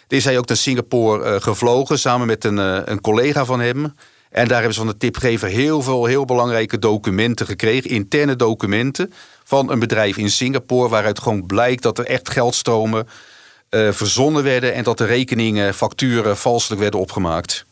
Die 0.08 0.18
is 0.18 0.26
hij 0.26 0.38
ook 0.38 0.48
naar 0.48 0.58
Singapore 0.58 1.34
uh, 1.34 1.42
gevlogen 1.42 2.00
samen 2.00 2.28
met 2.28 2.44
een, 2.44 2.58
uh, 2.58 2.80
een 2.86 3.02
collega 3.02 3.46
van 3.46 3.60
hem. 3.60 3.94
En 4.30 4.48
daar 4.48 4.58
hebben 4.58 4.74
ze 4.74 4.80
van 4.80 4.90
de 4.90 4.98
tipgever 4.98 5.48
heel 5.48 5.82
veel 5.82 6.06
heel 6.06 6.26
belangrijke 6.26 6.80
documenten 6.80 7.46
gekregen. 7.46 7.90
Interne 7.90 8.36
documenten 8.36 9.14
van 9.44 9.72
een 9.72 9.80
bedrijf 9.80 10.18
in 10.18 10.30
Singapore. 10.30 10.90
Waaruit 10.90 11.20
gewoon 11.20 11.46
blijkt 11.46 11.84
dat 11.84 11.98
er 11.98 12.06
echt 12.06 12.30
geldstromen 12.30 13.08
verzonnen 13.70 14.44
werden. 14.44 14.74
En 14.74 14.84
dat 14.84 14.98
de 14.98 15.06
rekeningen, 15.06 15.74
facturen 15.74 16.38
valselijk 16.38 16.82
werden 16.82 17.00
opgemaakt. 17.00 17.66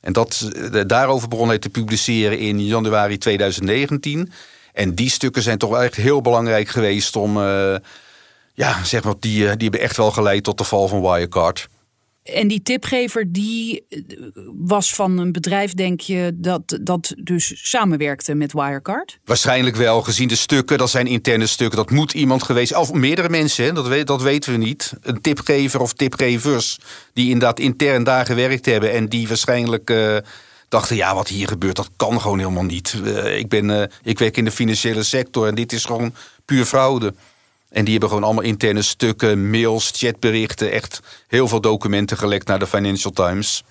En 0.00 0.12
dat, 0.12 0.50
daarover 0.86 1.28
begon 1.28 1.48
hij 1.48 1.58
te 1.58 1.68
publiceren 1.68 2.38
in 2.38 2.64
januari 2.64 3.18
2019. 3.18 4.32
En 4.74 4.94
die 4.94 5.10
stukken 5.10 5.42
zijn 5.42 5.58
toch 5.58 5.70
wel 5.70 5.82
echt 5.82 5.94
heel 5.94 6.20
belangrijk 6.20 6.68
geweest 6.68 7.16
om. 7.16 7.36
Uh, 7.36 7.76
ja, 8.54 8.84
zeg 8.84 9.04
maar, 9.04 9.14
die, 9.18 9.38
die 9.38 9.68
hebben 9.68 9.80
echt 9.80 9.96
wel 9.96 10.10
geleid 10.10 10.44
tot 10.44 10.58
de 10.58 10.64
val 10.64 10.88
van 10.88 11.00
Wirecard. 11.00 11.68
En 12.22 12.48
die 12.48 12.62
tipgever 12.62 13.32
die 13.32 13.84
eh, 13.88 13.98
was 14.54 14.94
van 14.94 15.18
een 15.18 15.32
bedrijf, 15.32 15.74
denk 15.74 16.00
je, 16.00 16.30
dat, 16.34 16.78
dat 16.82 17.14
dus 17.18 17.70
samenwerkte 17.70 18.34
met 18.34 18.52
Wirecard? 18.52 19.18
Waarschijnlijk 19.24 19.76
wel, 19.76 20.02
gezien 20.02 20.28
de 20.28 20.36
stukken. 20.36 20.78
Dat 20.78 20.90
zijn 20.90 21.06
interne 21.06 21.46
stukken. 21.46 21.76
Dat 21.76 21.90
moet 21.90 22.12
iemand 22.12 22.42
geweest 22.42 22.76
Of 22.76 22.92
meerdere 22.92 23.28
mensen, 23.28 23.74
dat, 23.74 23.88
weet, 23.88 24.06
dat 24.06 24.22
weten 24.22 24.52
we 24.52 24.58
niet. 24.58 24.92
Een 25.00 25.20
tipgever 25.20 25.80
of 25.80 25.92
tipgevers 25.92 26.78
die 27.12 27.30
inderdaad 27.30 27.60
intern 27.60 28.04
daar 28.04 28.26
gewerkt 28.26 28.66
hebben. 28.66 28.92
En 28.92 29.08
die 29.08 29.28
waarschijnlijk... 29.28 29.90
Uh, 29.90 30.16
dachten, 30.74 30.96
ja, 30.96 31.14
wat 31.14 31.28
hier 31.28 31.48
gebeurt, 31.48 31.76
dat 31.76 31.90
kan 31.96 32.20
gewoon 32.20 32.38
helemaal 32.38 32.64
niet. 32.64 32.94
Uh, 33.04 33.38
ik, 33.38 33.48
ben, 33.48 33.68
uh, 33.68 33.82
ik 34.02 34.18
werk 34.18 34.36
in 34.36 34.44
de 34.44 34.50
financiële 34.50 35.02
sector 35.02 35.46
en 35.46 35.54
dit 35.54 35.72
is 35.72 35.84
gewoon 35.84 36.14
puur 36.44 36.64
fraude. 36.64 37.14
En 37.68 37.82
die 37.82 37.92
hebben 37.92 38.08
gewoon 38.08 38.24
allemaal 38.24 38.44
interne 38.44 38.82
stukken, 38.82 39.50
mails, 39.50 39.92
chatberichten, 39.94 40.72
echt 40.72 41.00
heel 41.28 41.48
veel 41.48 41.60
documenten 41.60 42.16
gelekt 42.16 42.46
naar 42.46 42.58
de 42.58 42.66
Financial 42.66 43.12
Times. 43.12 43.64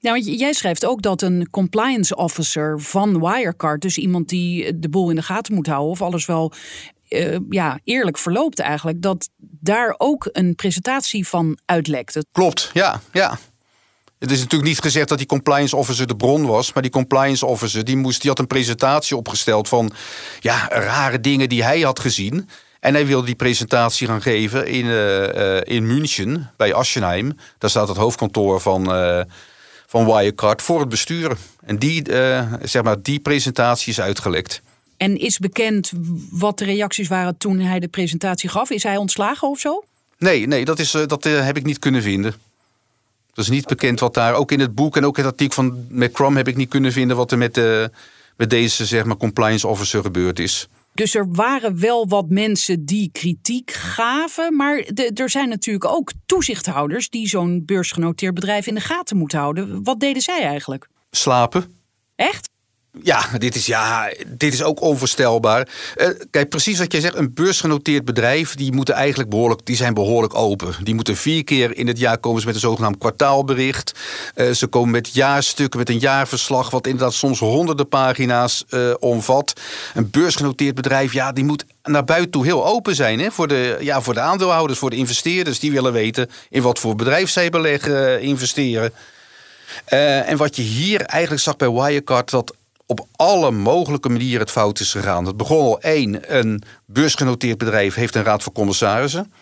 Want 0.00 0.38
jij 0.38 0.52
schrijft 0.52 0.86
ook 0.86 1.02
dat 1.02 1.22
een 1.22 1.48
compliance 1.50 2.16
officer 2.16 2.80
van 2.80 3.20
Wirecard, 3.20 3.80
dus 3.80 3.98
iemand 3.98 4.28
die 4.28 4.78
de 4.78 4.88
boel 4.88 5.10
in 5.10 5.16
de 5.16 5.22
gaten 5.22 5.54
moet 5.54 5.66
houden 5.66 5.90
of 5.90 6.02
alles 6.02 6.26
wel 6.26 6.52
uh, 7.08 7.36
ja, 7.50 7.78
eerlijk 7.84 8.18
verloopt 8.18 8.58
eigenlijk, 8.58 9.02
dat 9.02 9.28
daar 9.38 9.94
ook 9.98 10.28
een 10.32 10.54
presentatie 10.54 11.28
van 11.28 11.58
uitlekte. 11.64 12.24
Klopt, 12.32 12.70
ja, 12.72 13.00
ja. 13.12 13.38
Het 14.22 14.30
is 14.30 14.40
natuurlijk 14.40 14.70
niet 14.70 14.80
gezegd 14.80 15.08
dat 15.08 15.18
die 15.18 15.26
compliance 15.26 15.76
officer 15.76 16.06
de 16.06 16.16
bron 16.16 16.46
was. 16.46 16.72
Maar 16.72 16.82
die 16.82 16.92
compliance 16.92 17.46
officer 17.46 17.84
die 17.84 17.96
moest, 17.96 18.20
die 18.20 18.30
had 18.30 18.38
een 18.38 18.46
presentatie 18.46 19.16
opgesteld 19.16 19.68
van 19.68 19.92
ja, 20.40 20.68
rare 20.68 21.20
dingen 21.20 21.48
die 21.48 21.64
hij 21.64 21.80
had 21.80 22.00
gezien. 22.00 22.48
En 22.80 22.94
hij 22.94 23.06
wilde 23.06 23.26
die 23.26 23.34
presentatie 23.34 24.06
gaan 24.06 24.22
geven 24.22 24.66
in, 24.66 24.84
uh, 24.84 25.34
uh, 25.34 25.60
in 25.62 25.86
München, 25.86 26.50
bij 26.56 26.74
Aschenheim. 26.74 27.36
Daar 27.58 27.70
staat 27.70 27.88
het 27.88 27.96
hoofdkantoor 27.96 28.60
van, 28.60 28.96
uh, 28.96 29.20
van 29.86 30.04
Wirecard 30.04 30.62
voor 30.62 30.80
het 30.80 30.88
bestuur. 30.88 31.36
En 31.64 31.78
die, 31.78 32.02
zeg 32.62 32.82
maar, 32.82 33.02
die 33.02 33.20
presentatie 33.20 33.92
is 33.92 34.00
uitgelekt. 34.00 34.62
En 34.96 35.18
is 35.18 35.38
bekend 35.38 35.92
wat 36.30 36.58
de 36.58 36.64
reacties 36.64 37.08
waren 37.08 37.36
toen 37.36 37.60
hij 37.60 37.80
de 37.80 37.88
presentatie 37.88 38.48
gaf? 38.48 38.70
Is 38.70 38.82
hij 38.82 38.96
ontslagen 38.96 39.48
of 39.48 39.58
zo? 39.58 39.84
Nee, 40.18 40.46
nee 40.46 40.64
dat, 40.64 40.78
is, 40.78 40.90
dat 40.90 41.24
heb 41.24 41.56
ik 41.56 41.64
niet 41.64 41.78
kunnen 41.78 42.02
vinden. 42.02 42.34
Is 43.34 43.48
niet 43.48 43.66
bekend 43.66 44.00
wat 44.00 44.14
daar, 44.14 44.34
ook 44.34 44.52
in 44.52 44.60
het 44.60 44.74
boek 44.74 44.96
en 44.96 45.04
ook 45.04 45.18
in 45.18 45.24
het 45.24 45.32
artikel 45.32 45.62
van 45.62 45.86
McCrum 45.88 46.36
heb 46.36 46.48
ik 46.48 46.56
niet 46.56 46.68
kunnen 46.68 46.92
vinden 46.92 47.16
wat 47.16 47.32
er 47.32 47.38
met, 47.38 47.54
de, 47.54 47.90
met 48.36 48.50
deze 48.50 48.86
zeg 48.86 49.04
maar, 49.04 49.16
compliance 49.16 49.66
officer 49.66 50.02
gebeurd 50.02 50.38
is. 50.38 50.68
Dus 50.94 51.14
er 51.14 51.26
waren 51.30 51.80
wel 51.80 52.08
wat 52.08 52.28
mensen 52.28 52.84
die 52.84 53.10
kritiek 53.12 53.70
gaven. 53.70 54.56
Maar 54.56 54.84
de, 54.86 55.10
er 55.14 55.30
zijn 55.30 55.48
natuurlijk 55.48 55.84
ook 55.84 56.12
toezichthouders 56.26 57.08
die 57.08 57.28
zo'n 57.28 57.62
beursgenoteerd 57.64 58.34
bedrijf 58.34 58.66
in 58.66 58.74
de 58.74 58.80
gaten 58.80 59.16
moeten 59.16 59.38
houden. 59.38 59.84
Wat 59.84 60.00
deden 60.00 60.22
zij 60.22 60.42
eigenlijk? 60.42 60.88
Slapen. 61.10 61.80
Echt? 62.16 62.50
Ja, 63.00 63.24
dit 63.38 63.54
is, 63.54 63.66
ja, 63.66 64.12
dit 64.26 64.52
is 64.52 64.62
ook 64.62 64.80
onvoorstelbaar. 64.80 65.68
Uh, 65.96 66.08
kijk, 66.30 66.48
precies 66.48 66.78
wat 66.78 66.92
jij 66.92 67.00
zegt, 67.00 67.14
een 67.14 67.34
beursgenoteerd 67.34 68.04
bedrijf, 68.04 68.54
die 68.54 68.72
moeten 68.72 68.94
eigenlijk 68.94 69.30
behoorlijk, 69.30 69.66
die 69.66 69.76
zijn 69.76 69.94
behoorlijk 69.94 70.34
open. 70.34 70.74
Die 70.82 70.94
moeten 70.94 71.16
vier 71.16 71.44
keer 71.44 71.76
in 71.76 71.86
het 71.86 71.98
jaar 71.98 72.18
komen 72.18 72.42
met 72.44 72.54
een 72.54 72.60
zogenaamd 72.60 72.98
kwartaalbericht. 72.98 73.92
Uh, 74.34 74.50
ze 74.50 74.66
komen 74.66 74.90
met 74.90 75.14
jaarstukken, 75.14 75.78
met 75.78 75.88
een 75.88 75.98
jaarverslag, 75.98 76.70
wat 76.70 76.86
inderdaad 76.86 77.12
soms 77.12 77.38
honderden 77.38 77.88
pagina's 77.88 78.64
uh, 78.70 78.94
omvat. 78.98 79.60
Een 79.94 80.10
beursgenoteerd 80.10 80.74
bedrijf, 80.74 81.12
ja, 81.12 81.32
die 81.32 81.44
moet 81.44 81.64
naar 81.82 82.04
buiten 82.04 82.30
toe 82.30 82.44
heel 82.44 82.66
open 82.66 82.94
zijn 82.94 83.20
hè? 83.20 83.30
Voor, 83.30 83.48
de, 83.48 83.76
ja, 83.80 84.00
voor 84.00 84.14
de 84.14 84.20
aandeelhouders, 84.20 84.78
voor 84.78 84.90
de 84.90 84.96
investeerders. 84.96 85.58
Die 85.58 85.72
willen 85.72 85.92
weten 85.92 86.30
in 86.50 86.62
wat 86.62 86.78
voor 86.78 86.96
bedrijf 86.96 87.30
zij 87.30 87.50
beleggen, 87.50 88.20
investeren. 88.20 88.92
en 89.84 90.36
wat 90.36 90.56
je 90.56 90.62
hier 90.62 91.00
eigenlijk 91.00 91.42
zag 91.42 91.56
bij 91.56 91.70
Wirecard, 91.70 92.30
dat 92.30 92.54
op 92.92 93.06
alle 93.16 93.50
mogelijke 93.50 94.08
manieren 94.08 94.40
het 94.40 94.50
fout 94.50 94.80
is 94.80 94.90
gegaan. 94.90 95.26
Het 95.26 95.36
begon 95.36 95.60
al 95.60 95.80
één, 95.80 96.36
een 96.36 96.62
beursgenoteerd 96.86 97.58
bedrijf 97.58 97.94
heeft 97.94 98.14
een 98.14 98.22
raad 98.22 98.42
van 98.42 98.52
commissarissen. 98.52 99.32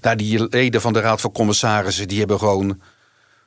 Nou, 0.00 0.16
die 0.16 0.48
leden 0.48 0.80
van 0.80 0.92
de 0.92 1.00
raad 1.00 1.20
van 1.20 1.32
commissarissen 1.32 2.08
die 2.08 2.18
hebben 2.18 2.38
gewoon, 2.38 2.80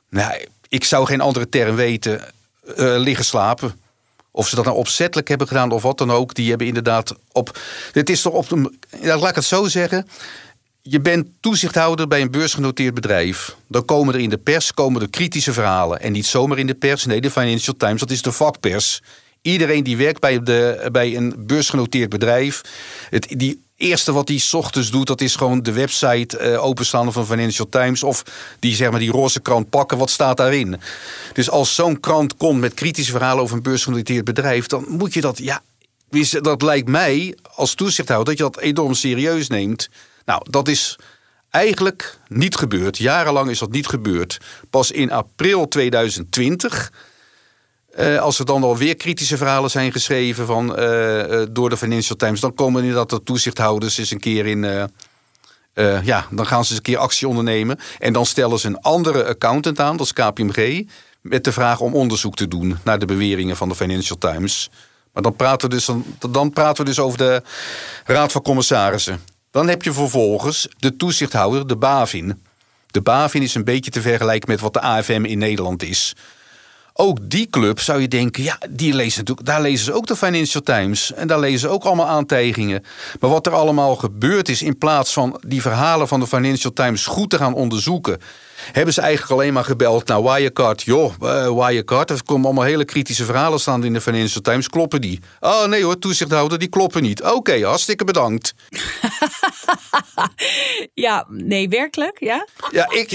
nou, 0.10 0.46
ik 0.68 0.84
zou 0.84 1.06
geen 1.06 1.22
andere 1.22 1.50
term 1.50 1.76
weten, 1.76 2.22
uh, 2.66 2.76
liggen 2.76 3.26
slapen. 3.26 3.74
Of 4.32 4.48
ze 4.48 4.56
dat 4.56 4.66
nou 4.66 4.78
opzettelijk 4.78 5.28
hebben 5.28 5.48
gedaan 5.48 5.72
of 5.72 5.82
wat 5.82 5.98
dan 5.98 6.12
ook, 6.12 6.34
die 6.34 6.50
hebben 6.50 6.68
inderdaad 6.68 7.16
op. 7.32 7.60
Het 7.92 8.10
is 8.10 8.22
toch 8.22 8.34
op. 8.34 8.50
De, 8.50 8.72
laat 9.02 9.30
ik 9.30 9.36
het 9.36 9.44
zo 9.44 9.68
zeggen. 9.68 10.08
Je 10.82 11.02
bent 11.02 11.28
toezichthouder 11.40 12.08
bij 12.08 12.22
een 12.22 12.32
beursgenoteerd 12.32 12.94
bedrijf. 12.94 13.56
Dan 13.68 13.86
komen 13.86 14.14
er 14.14 14.20
in 14.20 14.30
de 14.30 14.38
pers 14.38 14.74
komen 14.74 15.02
er 15.02 15.10
kritische 15.10 15.54
verhalen. 15.54 16.02
En 16.02 16.12
niet 16.12 16.26
zomaar 16.26 16.58
in 16.58 16.68
de 16.68 16.74
pers. 16.74 17.06
Nee, 17.06 17.22
de 17.22 17.32
Financial 17.32 17.76
Times, 17.78 18.00
dat 18.00 18.12
is 18.12 18.22
de 18.22 18.32
vakpers. 18.32 19.02
Iedereen 19.42 19.84
die 19.84 19.98
werkt 19.98 20.20
bij, 20.20 20.44
de, 20.44 20.90
bij 20.92 21.16
een 21.16 21.34
beursgenoteerd 21.38 22.10
bedrijf. 22.10 22.62
Het, 23.10 23.28
die 23.38 23.62
eerste 23.80 24.12
wat 24.12 24.28
hij 24.28 24.42
ochtends 24.52 24.92
doet, 24.92 25.08
dat 25.08 25.22
is 25.22 25.36
gewoon 25.36 25.64
de 25.64 25.72
website 25.72 26.40
uh, 26.40 26.64
openstaan 26.64 27.14
van 27.14 27.26
Financial 27.26 27.70
Times. 27.70 28.04
Of 28.04 28.24
die, 28.60 28.76
zeg 28.76 28.92
maar, 28.92 29.00
die 29.00 29.12
roze 29.12 29.40
krant 29.40 29.70
pakken. 29.70 29.98
Wat 29.98 30.10
staat 30.10 30.38
daarin? 30.38 30.80
Dus 31.34 31.50
als 31.50 31.76
zo'n 31.76 32.00
krant 32.00 32.38
komt 32.38 32.60
met 32.60 32.74
kritische 32.74 33.12
verhalen 33.12 33.44
over 33.44 33.56
een 33.56 33.64
beursgenoteerd 33.64 34.26
bedrijf. 34.26 34.68
dan 34.68 34.86
moet 34.88 35.14
je 35.14 35.22
dat. 35.22 35.38
Ja, 35.38 35.62
dat 36.42 36.62
lijkt 36.62 36.88
mij 36.88 37.38
als 37.56 37.74
toezichthouder 37.74 38.36
dat 38.36 38.38
je 38.38 38.52
dat 38.52 38.64
enorm 38.64 38.94
serieus 38.94 39.48
neemt. 39.48 39.90
Nou, 40.26 40.42
dat 40.50 40.68
is 40.68 40.96
eigenlijk 41.50 42.18
niet 42.28 42.56
gebeurd. 42.56 42.98
Jarenlang 42.98 43.50
is 43.50 43.60
dat 43.60 43.72
niet 43.72 43.88
gebeurd. 43.88 44.38
Pas 44.70 44.92
in 44.92 45.12
april 45.12 45.68
2020 45.68 46.92
uh, 47.98 48.20
als 48.20 48.40
er 48.40 48.46
dan 48.46 48.64
alweer 48.64 48.96
kritische 48.96 49.38
verhalen 49.38 49.70
zijn 49.70 49.92
geschreven 49.92 50.46
van, 50.46 50.80
uh, 50.80 51.42
door 51.52 51.70
de 51.70 51.78
Financial 51.78 52.16
Times, 52.18 52.40
dan 52.40 52.54
komen 52.54 52.82
inderdaad 52.82 53.10
de 53.10 53.24
toezichthouders 53.24 53.98
eens 53.98 54.12
een 54.12 54.20
keer 54.20 54.46
in. 54.46 54.90
ja, 56.04 56.26
dan 56.32 56.48
gaan 56.48 56.64
ze 56.64 56.70
eens 56.70 56.78
een 56.78 56.82
keer 56.82 56.98
actie 56.98 57.28
ondernemen. 57.28 57.80
En 58.00 58.14
dan 58.14 58.26
stellen 58.26 58.60
ze 58.60 58.68
een 58.68 58.82
andere 58.82 59.26
accountant 59.26 59.80
aan, 59.80 59.98
dat 59.98 60.06
is 60.06 60.14
KPMG, 60.14 60.86
met 61.22 61.44
de 61.44 61.52
vraag 61.52 61.80
om 61.80 61.94
onderzoek 61.94 62.36
te 62.36 62.48
doen 62.48 62.78
naar 62.84 63.00
de 63.00 63.06
beweringen 63.06 63.58
van 63.58 63.70
de 63.70 63.76
Financial 63.76 64.18
Times. 64.18 64.70
Maar 65.14 65.24
dan 65.24 65.36
praten 65.36 65.70
we 65.70 65.76
dus, 65.76 65.86
dan, 65.86 66.06
dan 66.30 66.52
praten 66.52 66.84
we 66.84 66.90
dus 66.90 67.00
over 67.00 67.18
de 67.18 67.42
Raad 68.06 68.32
van 68.32 68.42
Commissarissen. 68.42 69.22
Dan 69.52 69.68
heb 69.68 69.84
je 69.84 69.94
vervolgens 69.94 70.68
de 70.78 70.96
toezichthouder, 70.96 71.68
de 71.68 71.78
BaVin. 71.78 72.44
De 72.88 73.02
BaVin 73.02 73.42
is 73.42 73.56
een 73.56 73.64
beetje 73.64 73.92
te 73.92 74.02
vergelijken 74.02 74.50
met 74.50 74.60
wat 74.60 74.74
de 74.74 74.82
AFM 74.82 75.26
in 75.26 75.38
Nederland 75.38 75.84
is 75.84 76.16
ook 77.00 77.30
die 77.30 77.48
club 77.50 77.80
zou 77.80 78.02
je 78.02 78.08
denken, 78.08 78.44
ja, 78.44 78.58
die 78.70 78.94
lezen 78.94 79.20
natuurlijk, 79.20 79.48
daar 79.48 79.62
lezen 79.62 79.86
ze 79.86 79.94
ook 79.94 80.08
de 80.08 80.16
Financial 80.16 80.64
Times. 80.64 81.14
En 81.14 81.28
daar 81.28 81.40
lezen 81.40 81.60
ze 81.60 81.68
ook 81.68 81.84
allemaal 81.84 82.08
aantijgingen. 82.08 82.84
Maar 83.20 83.30
wat 83.30 83.46
er 83.46 83.54
allemaal 83.54 83.96
gebeurd 83.96 84.50
is, 84.50 84.62
in 84.62 84.78
plaats 84.78 85.14
van 85.14 85.42
die 85.48 85.62
verhalen 85.62 86.08
van 86.08 86.20
de 86.20 86.28
Financial 86.28 86.74
Times 86.74 87.06
goed 87.06 87.30
te 87.30 87.38
gaan 87.38 87.54
onderzoeken 87.54 88.20
hebben 88.72 88.94
ze 88.94 89.02
eigenlijk 89.02 89.32
alleen 89.32 89.54
maar 89.54 89.64
gebeld 89.64 90.08
naar 90.08 90.24
Wirecard. 90.24 90.82
Joh, 90.82 91.14
uh, 91.22 91.66
Wirecard, 91.66 92.10
er 92.10 92.24
komen 92.24 92.46
allemaal 92.46 92.64
hele 92.64 92.86
kritische 92.86 93.26
verhalen 93.26 93.60
staan 93.60 93.84
in 93.84 93.94
de 93.94 94.02
Financial 94.02 94.42
Times. 94.42 94.70
Kloppen 94.70 95.02
die? 95.02 95.20
Oh 95.40 95.66
nee 95.66 95.84
hoor, 95.84 96.00
toezichthouder, 96.00 96.60
die 96.60 96.68
kloppen 96.68 97.02
niet. 97.02 97.24
Oké, 97.24 97.66
hartstikke 97.66 98.04
bedankt. 98.04 98.54
ja, 100.94 101.26
nee, 101.30 101.70
werkelijk, 101.70 102.20
ja? 102.20 102.48
Ja, 102.72 102.90
ik, 102.90 103.12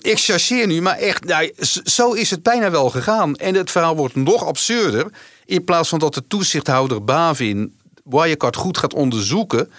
ik 0.00 0.18
chargeer 0.18 0.66
nu, 0.66 0.82
maar 0.82 0.96
echt, 0.96 1.24
nou, 1.24 1.52
zo 1.84 2.12
is 2.12 2.30
het 2.30 2.42
bijna 2.42 2.70
wel 2.70 2.90
gegaan. 2.90 3.19
En 3.20 3.54
het 3.54 3.70
verhaal 3.70 3.96
wordt 3.96 4.14
nog 4.14 4.44
absurder. 4.44 5.06
In 5.44 5.64
plaats 5.64 5.88
van 5.88 5.98
dat 5.98 6.14
de 6.14 6.26
toezichthouder 6.26 7.04
Bavin 7.04 7.78
Wirecard 8.04 8.56
goed 8.56 8.78
gaat 8.78 8.94
onderzoeken 8.94 9.70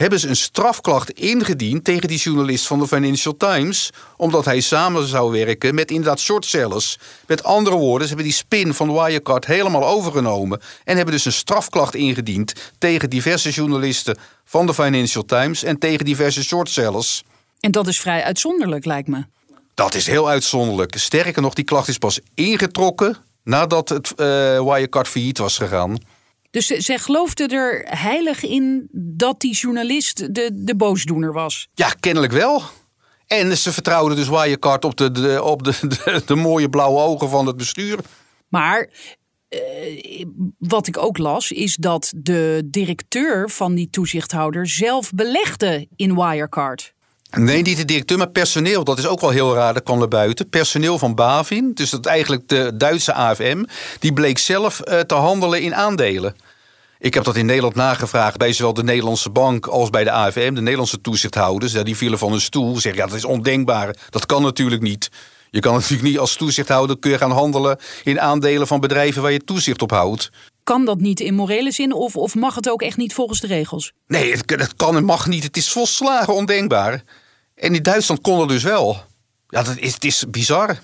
hebben 0.00 0.20
ze 0.20 0.28
een 0.28 0.36
strafklacht 0.36 1.10
ingediend 1.10 1.84
tegen 1.84 2.08
die 2.08 2.18
journalist 2.18 2.66
van 2.66 2.78
de 2.78 2.86
Financial 2.86 3.36
Times. 3.36 3.90
Omdat 4.16 4.44
hij 4.44 4.60
samen 4.60 5.06
zou 5.06 5.32
werken 5.32 5.74
met 5.74 5.90
inderdaad 5.90 6.20
shortsellers. 6.20 6.98
Met 7.26 7.44
andere 7.44 7.76
woorden, 7.76 8.08
ze 8.08 8.14
hebben 8.14 8.32
die 8.32 8.40
spin 8.40 8.74
van 8.74 8.92
Wirecard 8.92 9.46
helemaal 9.46 9.86
overgenomen. 9.86 10.60
En 10.84 10.96
hebben 10.96 11.14
dus 11.14 11.24
een 11.24 11.32
strafklacht 11.32 11.94
ingediend 11.94 12.72
tegen 12.78 13.10
diverse 13.10 13.50
journalisten 13.50 14.16
van 14.44 14.66
de 14.66 14.74
Financial 14.74 15.24
Times 15.24 15.62
en 15.62 15.78
tegen 15.78 16.04
diverse 16.04 16.44
shortsellers. 16.44 17.22
En 17.60 17.70
dat 17.70 17.86
is 17.86 18.00
vrij 18.00 18.24
uitzonderlijk, 18.24 18.84
lijkt 18.84 19.08
me. 19.08 19.24
Dat 19.74 19.94
is 19.94 20.06
heel 20.06 20.28
uitzonderlijk. 20.28 20.96
Sterker 20.98 21.42
nog, 21.42 21.54
die 21.54 21.64
klacht 21.64 21.88
is 21.88 21.98
pas 21.98 22.20
ingetrokken 22.34 23.16
nadat 23.44 23.88
het 23.88 24.10
uh, 24.10 24.16
Wirecard 24.62 25.08
failliet 25.08 25.38
was 25.38 25.56
gegaan. 25.56 25.98
Dus 26.50 26.66
zij 26.66 26.98
geloofde 26.98 27.46
er 27.46 27.84
heilig 27.98 28.44
in 28.44 28.88
dat 28.92 29.40
die 29.40 29.54
journalist 29.54 30.34
de, 30.34 30.50
de 30.52 30.76
boosdoener 30.76 31.32
was. 31.32 31.68
Ja, 31.74 31.88
kennelijk 32.00 32.32
wel. 32.32 32.62
En 33.26 33.56
ze 33.56 33.72
vertrouwden 33.72 34.16
dus 34.16 34.28
Wirecard 34.28 34.84
op 34.84 34.96
de, 34.96 35.10
de, 35.10 35.42
op 35.42 35.62
de, 35.62 35.78
de, 35.88 36.22
de 36.26 36.34
mooie 36.34 36.68
blauwe 36.68 37.00
ogen 37.00 37.28
van 37.28 37.46
het 37.46 37.56
bestuur. 37.56 37.98
Maar 38.48 38.88
uh, 39.48 40.24
wat 40.58 40.86
ik 40.86 40.98
ook 40.98 41.18
las, 41.18 41.50
is 41.50 41.76
dat 41.76 42.12
de 42.16 42.62
directeur 42.66 43.50
van 43.50 43.74
die 43.74 43.90
toezichthouder 43.90 44.68
zelf 44.68 45.10
belegde 45.14 45.88
in 45.96 46.14
Wirecard. 46.14 46.94
Nee, 47.30 47.62
niet 47.62 47.76
de 47.76 47.84
directeur, 47.84 48.18
maar 48.18 48.30
personeel. 48.30 48.84
Dat 48.84 48.98
is 48.98 49.06
ook 49.06 49.20
wel 49.20 49.30
heel 49.30 49.54
raar, 49.54 49.74
dat 49.74 49.82
kwam 49.82 49.98
naar 49.98 50.08
buiten. 50.08 50.48
Personeel 50.48 50.98
van 50.98 51.14
Bavin, 51.14 51.70
dus 51.74 51.90
dat 51.90 52.06
eigenlijk 52.06 52.48
de 52.48 52.72
Duitse 52.76 53.12
AFM, 53.12 53.64
die 53.98 54.12
bleek 54.12 54.38
zelf 54.38 54.80
uh, 54.84 54.98
te 54.98 55.14
handelen 55.14 55.62
in 55.62 55.74
aandelen. 55.74 56.34
Ik 56.98 57.14
heb 57.14 57.24
dat 57.24 57.36
in 57.36 57.46
Nederland 57.46 57.74
nagevraagd 57.74 58.36
bij 58.36 58.52
zowel 58.52 58.74
de 58.74 58.82
Nederlandse 58.82 59.30
bank 59.30 59.66
als 59.66 59.90
bij 59.90 60.04
de 60.04 60.10
AFM, 60.10 60.54
de 60.54 60.60
Nederlandse 60.60 61.00
toezichthouders. 61.00 61.72
Ja, 61.72 61.82
die 61.82 61.96
vielen 61.96 62.18
van 62.18 62.30
hun 62.30 62.40
stoel. 62.40 62.74
Zeggen 62.76 63.02
ja, 63.02 63.06
dat 63.06 63.16
is 63.16 63.24
ondenkbaar. 63.24 63.96
Dat 64.10 64.26
kan 64.26 64.42
natuurlijk 64.42 64.82
niet. 64.82 65.10
Je 65.50 65.60
kan 65.60 65.74
natuurlijk 65.74 66.02
niet 66.02 66.18
als 66.18 66.36
toezichthouder 66.36 66.98
kun 66.98 67.10
je 67.10 67.18
gaan 67.18 67.30
handelen 67.30 67.78
in 68.04 68.20
aandelen 68.20 68.66
van 68.66 68.80
bedrijven 68.80 69.22
waar 69.22 69.32
je 69.32 69.44
toezicht 69.44 69.82
op 69.82 69.90
houdt. 69.90 70.30
Kan 70.64 70.84
dat 70.84 71.00
niet 71.00 71.20
in 71.20 71.34
morele 71.34 71.70
zin 71.70 71.92
of, 71.92 72.16
of 72.16 72.34
mag 72.34 72.54
het 72.54 72.70
ook 72.70 72.82
echt 72.82 72.96
niet 72.96 73.14
volgens 73.14 73.40
de 73.40 73.46
regels? 73.46 73.92
Nee, 74.06 74.32
het, 74.32 74.50
het 74.50 74.76
kan 74.76 74.96
en 74.96 75.04
mag 75.04 75.26
niet. 75.26 75.44
Het 75.44 75.56
is 75.56 75.70
volslagen 75.70 76.34
ondenkbaar. 76.34 77.02
En 77.60 77.74
in 77.74 77.82
Duitsland 77.82 78.20
kon 78.20 78.38
dat 78.38 78.48
dus 78.48 78.62
wel. 78.62 79.04
Ja, 79.48 79.62
dat 79.62 79.76
is, 79.76 79.94
het 79.94 80.04
is 80.04 80.24
bizar. 80.28 80.78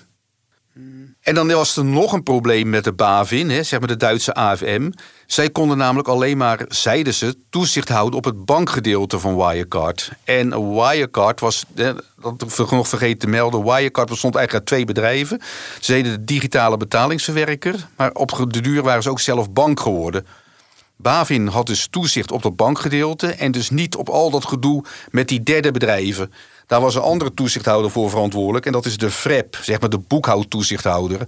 En 1.21 1.35
dan 1.35 1.47
was 1.47 1.77
er 1.77 1.85
nog 1.85 2.13
een 2.13 2.23
probleem 2.23 2.69
met 2.69 2.83
de 2.83 2.93
BaVin, 2.93 3.49
hè, 3.49 3.63
zeg 3.63 3.79
maar 3.79 3.87
de 3.87 3.97
Duitse 3.97 4.33
AFM. 4.33 4.91
Zij 5.25 5.49
konden 5.49 5.77
namelijk 5.77 6.07
alleen 6.07 6.37
maar, 6.37 6.65
zeiden 6.67 7.13
ze, 7.13 7.35
toezicht 7.49 7.89
houden 7.89 8.17
op 8.17 8.23
het 8.23 8.45
bankgedeelte 8.45 9.19
van 9.19 9.35
Wirecard. 9.35 10.11
En 10.23 10.73
Wirecard 10.73 11.39
was, 11.39 11.65
dat 11.73 12.41
ik 12.57 12.71
nog 12.71 12.87
vergeten 12.87 13.17
te 13.17 13.27
melden, 13.27 13.63
Wirecard 13.63 14.09
bestond 14.09 14.35
eigenlijk 14.35 14.53
uit 14.53 14.65
twee 14.65 14.85
bedrijven. 14.85 15.41
Ze 15.79 15.91
deden 15.91 16.11
de 16.11 16.23
digitale 16.23 16.77
betalingsverwerker, 16.77 17.87
maar 17.95 18.11
op 18.11 18.45
de 18.49 18.61
duur 18.61 18.83
waren 18.83 19.03
ze 19.03 19.09
ook 19.09 19.19
zelf 19.19 19.51
bank 19.51 19.79
geworden. 19.79 20.25
Bavin 20.97 21.47
had 21.47 21.65
dus 21.65 21.87
toezicht 21.89 22.31
op 22.31 22.41
dat 22.41 22.55
bankgedeelte 22.55 23.27
en 23.27 23.51
dus 23.51 23.69
niet 23.69 23.95
op 23.95 24.09
al 24.09 24.29
dat 24.29 24.45
gedoe 24.45 24.83
met 25.09 25.27
die 25.27 25.43
derde 25.43 25.71
bedrijven. 25.71 26.33
Daar 26.67 26.81
was 26.81 26.95
een 26.95 27.01
andere 27.01 27.33
toezichthouder 27.33 27.91
voor 27.91 28.09
verantwoordelijk. 28.09 28.65
En 28.65 28.71
dat 28.71 28.85
is 28.85 28.97
de 28.97 29.11
FREP, 29.11 29.59
zeg 29.61 29.79
maar 29.79 29.89
de 29.89 29.99
boekhoudtoezichthouder. 30.07 31.27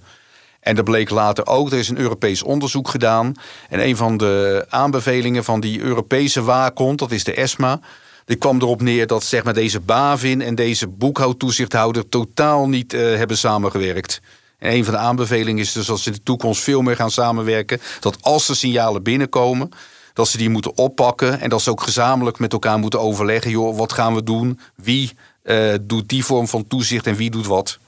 En 0.60 0.76
dat 0.76 0.86
bleek 0.86 1.10
later 1.10 1.48
ook. 1.48 1.72
Er 1.72 1.78
is 1.78 1.90
een 1.90 1.98
Europees 2.00 2.44
onderzoek 2.44 2.90
gedaan. 2.90 3.34
En 3.70 3.88
een 3.88 3.96
van 3.96 4.18
de 4.18 4.66
aanbevelingen 4.70 5.44
van 5.44 5.60
die 5.60 5.80
Europese 5.80 6.44
waakhond, 6.44 7.00
dat 7.00 7.12
is 7.12 7.24
de 7.24 7.34
ESMA. 7.34 7.80
Die 8.26 8.38
kwam 8.38 8.62
erop 8.62 8.82
neer 8.82 9.08
dat 9.08 9.24
zeg 9.24 9.44
maar, 9.44 9.54
deze 9.54 9.80
BaVin 9.80 10.42
en 10.42 10.56
deze 10.56 10.88
boekhoudtoezichthouder 10.88 12.10
totaal 12.10 12.70
niet 12.70 12.94
uh, 12.94 13.16
hebben 13.16 13.38
samengewerkt. 13.38 14.22
En 14.60 14.74
een 14.74 14.84
van 14.84 14.94
de 14.94 15.00
aanbevelingen 15.00 15.62
is 15.62 15.72
dus 15.72 15.86
dat 15.86 16.00
ze 16.00 16.10
in 16.10 16.16
de 16.16 16.24
toekomst 16.24 16.64
veel 16.64 16.82
meer 16.82 16.96
gaan 16.96 17.12
samenwerken. 17.12 17.82
Dat 18.00 18.18
als 18.22 18.50
er 18.50 18.56
signalen 18.56 19.04
binnenkomen, 19.04 19.70
dat 20.14 20.28
ze 20.28 20.38
die 20.38 20.50
moeten 20.50 20.78
oppakken. 20.78 21.40
En 21.40 21.50
dat 21.50 21.62
ze 21.62 21.70
ook 21.70 21.82
gezamenlijk 21.82 22.40
met 22.40 22.54
elkaar 22.54 22.80
moeten 22.80 23.00
overleggen. 23.00 23.52
Joh, 23.52 23.78
wat 23.78 23.94
gaan 23.94 24.16
we 24.16 24.24
doen? 24.24 24.60
Wie 24.76 25.12
uh, 25.44 25.74
doet 25.82 26.10
die 26.10 26.26
vorm 26.26 26.48
van 26.48 26.68
toezicht 26.68 27.08
en 27.08 27.16
wie 27.16 27.30
doet 27.30 27.48
wat? 27.48 27.80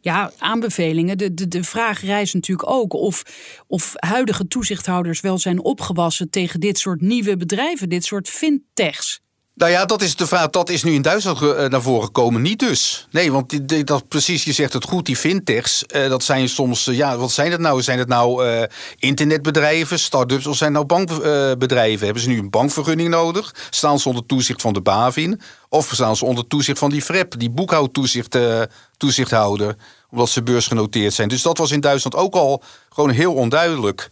Ja, 0.00 0.32
aanbevelingen. 0.38 1.18
De, 1.18 1.34
de, 1.34 1.48
de 1.48 1.64
vraag 1.64 2.00
rijst 2.00 2.34
natuurlijk 2.34 2.70
ook 2.70 2.92
of, 2.92 3.22
of 3.66 3.92
huidige 3.94 4.48
toezichthouders 4.48 5.20
wel 5.20 5.38
zijn 5.38 5.62
opgewassen 5.62 6.30
tegen 6.30 6.60
dit 6.60 6.78
soort 6.78 7.00
nieuwe 7.00 7.36
bedrijven, 7.36 7.88
dit 7.88 8.04
soort 8.04 8.28
fintechs. 8.28 9.20
Nou 9.56 9.70
ja, 9.70 9.84
dat 9.84 10.02
is 10.02 10.16
de 10.16 10.26
vraag. 10.26 10.50
Dat 10.50 10.68
is 10.68 10.82
nu 10.82 10.92
in 10.92 11.02
Duitsland 11.02 11.42
eh, 11.42 11.64
naar 11.64 11.82
voren 11.82 12.04
gekomen. 12.04 12.42
Niet 12.42 12.58
dus. 12.58 13.06
Nee, 13.10 13.32
want 13.32 13.68
die, 13.68 13.84
dat, 13.84 14.08
precies, 14.08 14.44
je 14.44 14.52
zegt 14.52 14.72
het 14.72 14.84
goed, 14.84 15.06
die 15.06 15.16
fintechs, 15.16 15.84
uh, 15.94 16.08
dat 16.08 16.22
zijn 16.22 16.48
soms, 16.48 16.86
uh, 16.86 16.96
ja, 16.96 17.16
wat 17.16 17.30
zijn 17.30 17.50
het 17.50 17.60
nou? 17.60 17.82
Zijn 17.82 17.98
het 17.98 18.08
nou 18.08 18.46
internetbedrijven, 18.98 19.98
start-ups 19.98 20.46
of 20.46 20.56
zijn 20.56 20.74
het 20.74 20.88
nou 20.88 21.04
bankbedrijven? 21.04 22.04
Hebben 22.04 22.22
ze 22.22 22.28
nu 22.28 22.38
een 22.38 22.50
bankvergunning 22.50 23.08
nodig? 23.08 23.54
Staan 23.70 23.98
ze 23.98 24.08
onder 24.08 24.26
toezicht 24.26 24.62
van 24.62 24.72
de 24.72 24.80
BaFin? 24.80 25.40
Of 25.68 25.90
staan 25.92 26.16
ze 26.16 26.24
onder 26.24 26.46
toezicht 26.46 26.78
van 26.78 26.90
die 26.90 27.02
FREP, 27.02 27.38
die 27.38 27.50
boekhoudtoezichthouder, 27.50 29.76
omdat 30.10 30.28
ze 30.28 30.42
beursgenoteerd 30.42 31.14
zijn? 31.14 31.28
Dus 31.28 31.42
dat 31.42 31.58
was 31.58 31.70
in 31.70 31.80
Duitsland 31.80 32.16
ook 32.16 32.34
al 32.34 32.62
gewoon 32.88 33.10
heel 33.10 33.34
onduidelijk. 33.34 34.10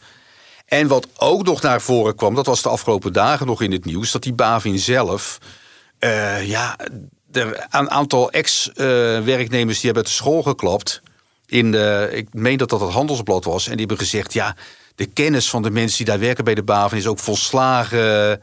En 0.64 0.86
wat 0.88 1.08
ook 1.16 1.44
nog 1.44 1.62
naar 1.62 1.80
voren 1.80 2.14
kwam, 2.14 2.34
dat 2.34 2.46
was 2.46 2.62
de 2.62 2.68
afgelopen 2.68 3.12
dagen 3.12 3.46
nog 3.46 3.62
in 3.62 3.72
het 3.72 3.84
nieuws, 3.84 4.12
dat 4.12 4.22
die 4.22 4.32
Bavin 4.32 4.78
zelf, 4.78 5.38
uh, 6.00 6.48
ja, 6.48 6.76
er 7.32 7.66
een 7.70 7.90
aantal 7.90 8.30
ex-werknemers 8.30 9.80
die 9.80 9.84
hebben 9.84 10.02
uit 10.02 10.06
de 10.06 10.22
school 10.22 10.42
geklapt. 10.42 11.02
In 11.46 11.72
de, 11.72 12.08
ik 12.12 12.28
meen 12.32 12.56
dat 12.56 12.68
dat 12.68 12.80
het 12.80 12.90
handelsblad 12.90 13.44
was. 13.44 13.64
En 13.64 13.70
die 13.70 13.86
hebben 13.86 13.98
gezegd, 13.98 14.32
ja, 14.32 14.56
de 14.94 15.06
kennis 15.06 15.50
van 15.50 15.62
de 15.62 15.70
mensen 15.70 15.96
die 15.96 16.06
daar 16.06 16.18
werken 16.18 16.44
bij 16.44 16.54
de 16.54 16.62
Bavin 16.62 16.98
is 16.98 17.06
ook 17.06 17.18
volslagen 17.18 18.42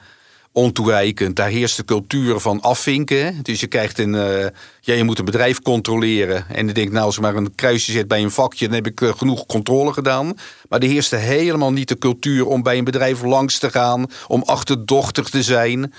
ontoereikend. 0.51 1.35
Daar 1.35 1.49
heerst 1.49 1.77
de 1.77 1.85
cultuur 1.85 2.39
van 2.39 2.61
afvinken. 2.61 3.43
Dus 3.43 3.59
je 3.59 3.67
krijgt 3.67 3.99
een. 3.99 4.13
Uh, 4.13 4.45
ja, 4.81 4.93
je 4.93 5.03
moet 5.03 5.19
een 5.19 5.25
bedrijf 5.25 5.61
controleren. 5.61 6.45
En 6.49 6.67
je 6.67 6.73
denkt, 6.73 6.91
nou, 6.91 7.05
als 7.05 7.19
maar 7.19 7.35
een 7.35 7.55
kruisje 7.55 7.91
zet 7.91 8.07
bij 8.07 8.21
een 8.21 8.31
vakje, 8.31 8.65
dan 8.65 8.75
heb 8.75 8.87
ik 8.87 9.01
uh, 9.01 9.13
genoeg 9.13 9.45
controle 9.45 9.93
gedaan. 9.93 10.33
Maar 10.69 10.79
er 10.79 10.87
heerste 10.87 11.15
helemaal 11.15 11.71
niet 11.71 11.87
de 11.87 11.97
cultuur 11.97 12.45
om 12.45 12.63
bij 12.63 12.77
een 12.77 12.83
bedrijf 12.83 13.21
langs 13.21 13.59
te 13.59 13.71
gaan, 13.71 14.05
om 14.27 14.43
achterdochtig 14.45 15.29
te 15.29 15.43
zijn. 15.43 15.93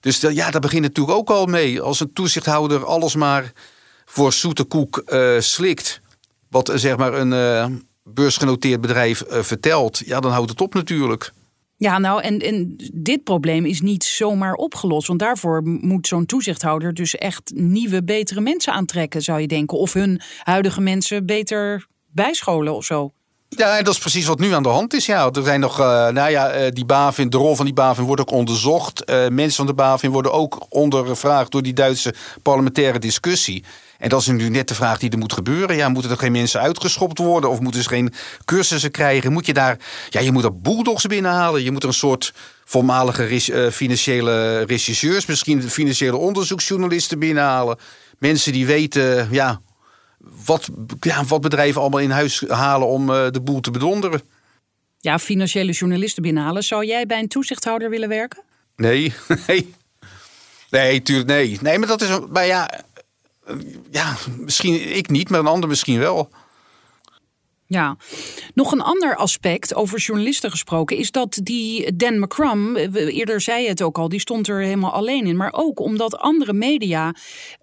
Dus 0.00 0.20
ja, 0.20 0.50
daar 0.50 0.60
begint 0.60 0.82
natuurlijk 0.82 1.16
ook 1.16 1.30
al 1.30 1.46
mee. 1.46 1.80
Als 1.80 2.00
een 2.00 2.12
toezichthouder 2.12 2.84
alles 2.84 3.14
maar 3.14 3.52
voor 4.04 4.32
zoete 4.32 4.64
koek 4.64 5.04
slikt. 5.38 6.00
Wat 6.50 6.72
zeg 6.74 6.96
maar 6.96 7.14
een 7.14 7.86
beursgenoteerd 8.04 8.80
bedrijf 8.80 9.22
vertelt, 9.28 10.02
ja, 10.04 10.20
dan 10.20 10.32
houdt 10.32 10.50
het 10.50 10.60
op 10.60 10.74
natuurlijk. 10.74 11.32
Ja, 11.78 11.98
nou, 11.98 12.22
en, 12.22 12.38
en 12.38 12.76
dit 12.94 13.24
probleem 13.24 13.64
is 13.64 13.80
niet 13.80 14.04
zomaar 14.04 14.54
opgelost. 14.54 15.06
Want 15.06 15.20
daarvoor 15.20 15.62
moet 15.64 16.06
zo'n 16.06 16.26
toezichthouder 16.26 16.94
dus 16.94 17.14
echt 17.14 17.52
nieuwe, 17.54 18.04
betere 18.04 18.40
mensen 18.40 18.72
aantrekken, 18.72 19.22
zou 19.22 19.40
je 19.40 19.46
denken. 19.46 19.78
Of 19.78 19.92
hun 19.92 20.20
huidige 20.42 20.80
mensen 20.80 21.26
beter 21.26 21.86
bijscholen 22.06 22.74
of 22.74 22.84
zo. 22.84 23.12
Ja, 23.48 23.82
dat 23.82 23.94
is 23.94 24.00
precies 24.00 24.26
wat 24.26 24.38
nu 24.38 24.52
aan 24.52 24.62
de 24.62 24.68
hand 24.68 24.94
is. 24.94 25.06
Ja, 25.06 25.30
er 25.32 25.42
zijn 25.42 25.60
nog, 25.60 25.80
uh, 25.80 25.86
nou 26.08 26.30
ja, 26.30 26.56
uh, 26.56 26.70
die 26.70 26.84
BaFin, 26.84 27.30
de 27.30 27.36
rol 27.36 27.56
van 27.56 27.64
die 27.64 27.74
BaFin 27.74 28.04
wordt 28.04 28.20
ook 28.20 28.30
onderzocht. 28.30 29.10
Uh, 29.10 29.28
mensen 29.28 29.56
van 29.56 29.66
de 29.66 29.74
BaFin 29.74 30.10
worden 30.10 30.32
ook 30.32 30.66
ondervraagd 30.68 31.50
door 31.50 31.62
die 31.62 31.72
Duitse 31.72 32.14
parlementaire 32.42 32.98
discussie. 32.98 33.64
En 33.98 34.08
dat 34.08 34.20
is 34.20 34.26
nu 34.26 34.48
net 34.48 34.68
de 34.68 34.74
vraag 34.74 34.98
die 34.98 35.10
er 35.10 35.18
moet 35.18 35.32
gebeuren. 35.32 35.76
Ja, 35.76 35.88
moeten 35.88 36.10
er 36.10 36.16
geen 36.16 36.32
mensen 36.32 36.60
uitgeschopt 36.60 37.18
worden? 37.18 37.50
Of 37.50 37.60
moeten 37.60 37.82
ze 37.82 37.88
geen 37.88 38.12
cursussen 38.44 38.90
krijgen? 38.90 39.32
Moet 39.32 39.46
je 39.46 39.52
daar, 39.52 39.78
ja, 40.08 40.20
je 40.20 40.32
moet 40.32 40.44
er 40.44 40.60
bulldogs 40.60 41.06
binnenhalen. 41.06 41.62
Je 41.62 41.70
moet 41.70 41.82
er 41.82 41.88
een 41.88 41.94
soort 41.94 42.32
voormalige 42.64 43.52
uh, 43.52 43.70
financiële 43.70 44.62
regisseurs, 44.62 45.26
misschien 45.26 45.70
financiële 45.70 46.16
onderzoeksjournalisten 46.16 47.18
binnenhalen. 47.18 47.78
Mensen 48.18 48.52
die 48.52 48.66
weten, 48.66 49.28
ja, 49.30 49.60
wat, 50.44 50.68
ja, 51.00 51.24
wat 51.24 51.40
bedrijven 51.40 51.80
allemaal 51.80 52.00
in 52.00 52.10
huis 52.10 52.44
halen 52.48 52.88
om 52.88 53.10
uh, 53.10 53.26
de 53.30 53.40
boel 53.40 53.60
te 53.60 53.70
bedonderen. 53.70 54.20
Ja, 54.98 55.18
financiële 55.18 55.72
journalisten 55.72 56.22
binnenhalen. 56.22 56.62
Zou 56.62 56.86
jij 56.86 57.06
bij 57.06 57.18
een 57.18 57.28
toezichthouder 57.28 57.90
willen 57.90 58.08
werken? 58.08 58.42
Nee, 58.76 59.14
nee. 59.46 59.74
Nee, 60.70 61.02
tuurlijk 61.02 61.28
nee. 61.28 61.58
Nee, 61.60 61.78
maar 61.78 61.88
dat 61.88 62.02
is. 62.02 62.08
Maar 62.30 62.46
ja, 62.46 62.70
ja, 63.90 64.16
misschien 64.38 64.96
ik 64.96 65.08
niet, 65.08 65.28
maar 65.28 65.40
een 65.40 65.46
ander 65.46 65.68
misschien 65.68 65.98
wel. 65.98 66.30
Ja, 67.68 67.96
nog 68.54 68.72
een 68.72 68.80
ander 68.80 69.16
aspect 69.16 69.74
over 69.74 69.98
journalisten 69.98 70.50
gesproken 70.50 70.96
is 70.96 71.10
dat 71.10 71.38
die 71.42 71.96
Dan 71.96 72.20
McCrum, 72.20 72.76
eerder 72.76 73.40
zei 73.40 73.68
het 73.68 73.82
ook 73.82 73.98
al, 73.98 74.08
die 74.08 74.20
stond 74.20 74.48
er 74.48 74.60
helemaal 74.60 74.92
alleen 74.92 75.26
in. 75.26 75.36
Maar 75.36 75.52
ook 75.52 75.80
omdat 75.80 76.18
andere 76.18 76.52
media 76.52 77.14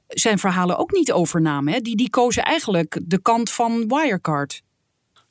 zijn 0.07 0.39
verhalen 0.39 0.77
ook 0.77 0.91
niet 0.91 1.11
overnamen. 1.11 1.73
Hè? 1.73 1.79
Die, 1.79 1.95
die 1.95 2.09
kozen 2.09 2.43
eigenlijk 2.43 2.99
de 3.03 3.21
kant 3.21 3.51
van 3.51 3.87
Wirecard. 3.87 4.61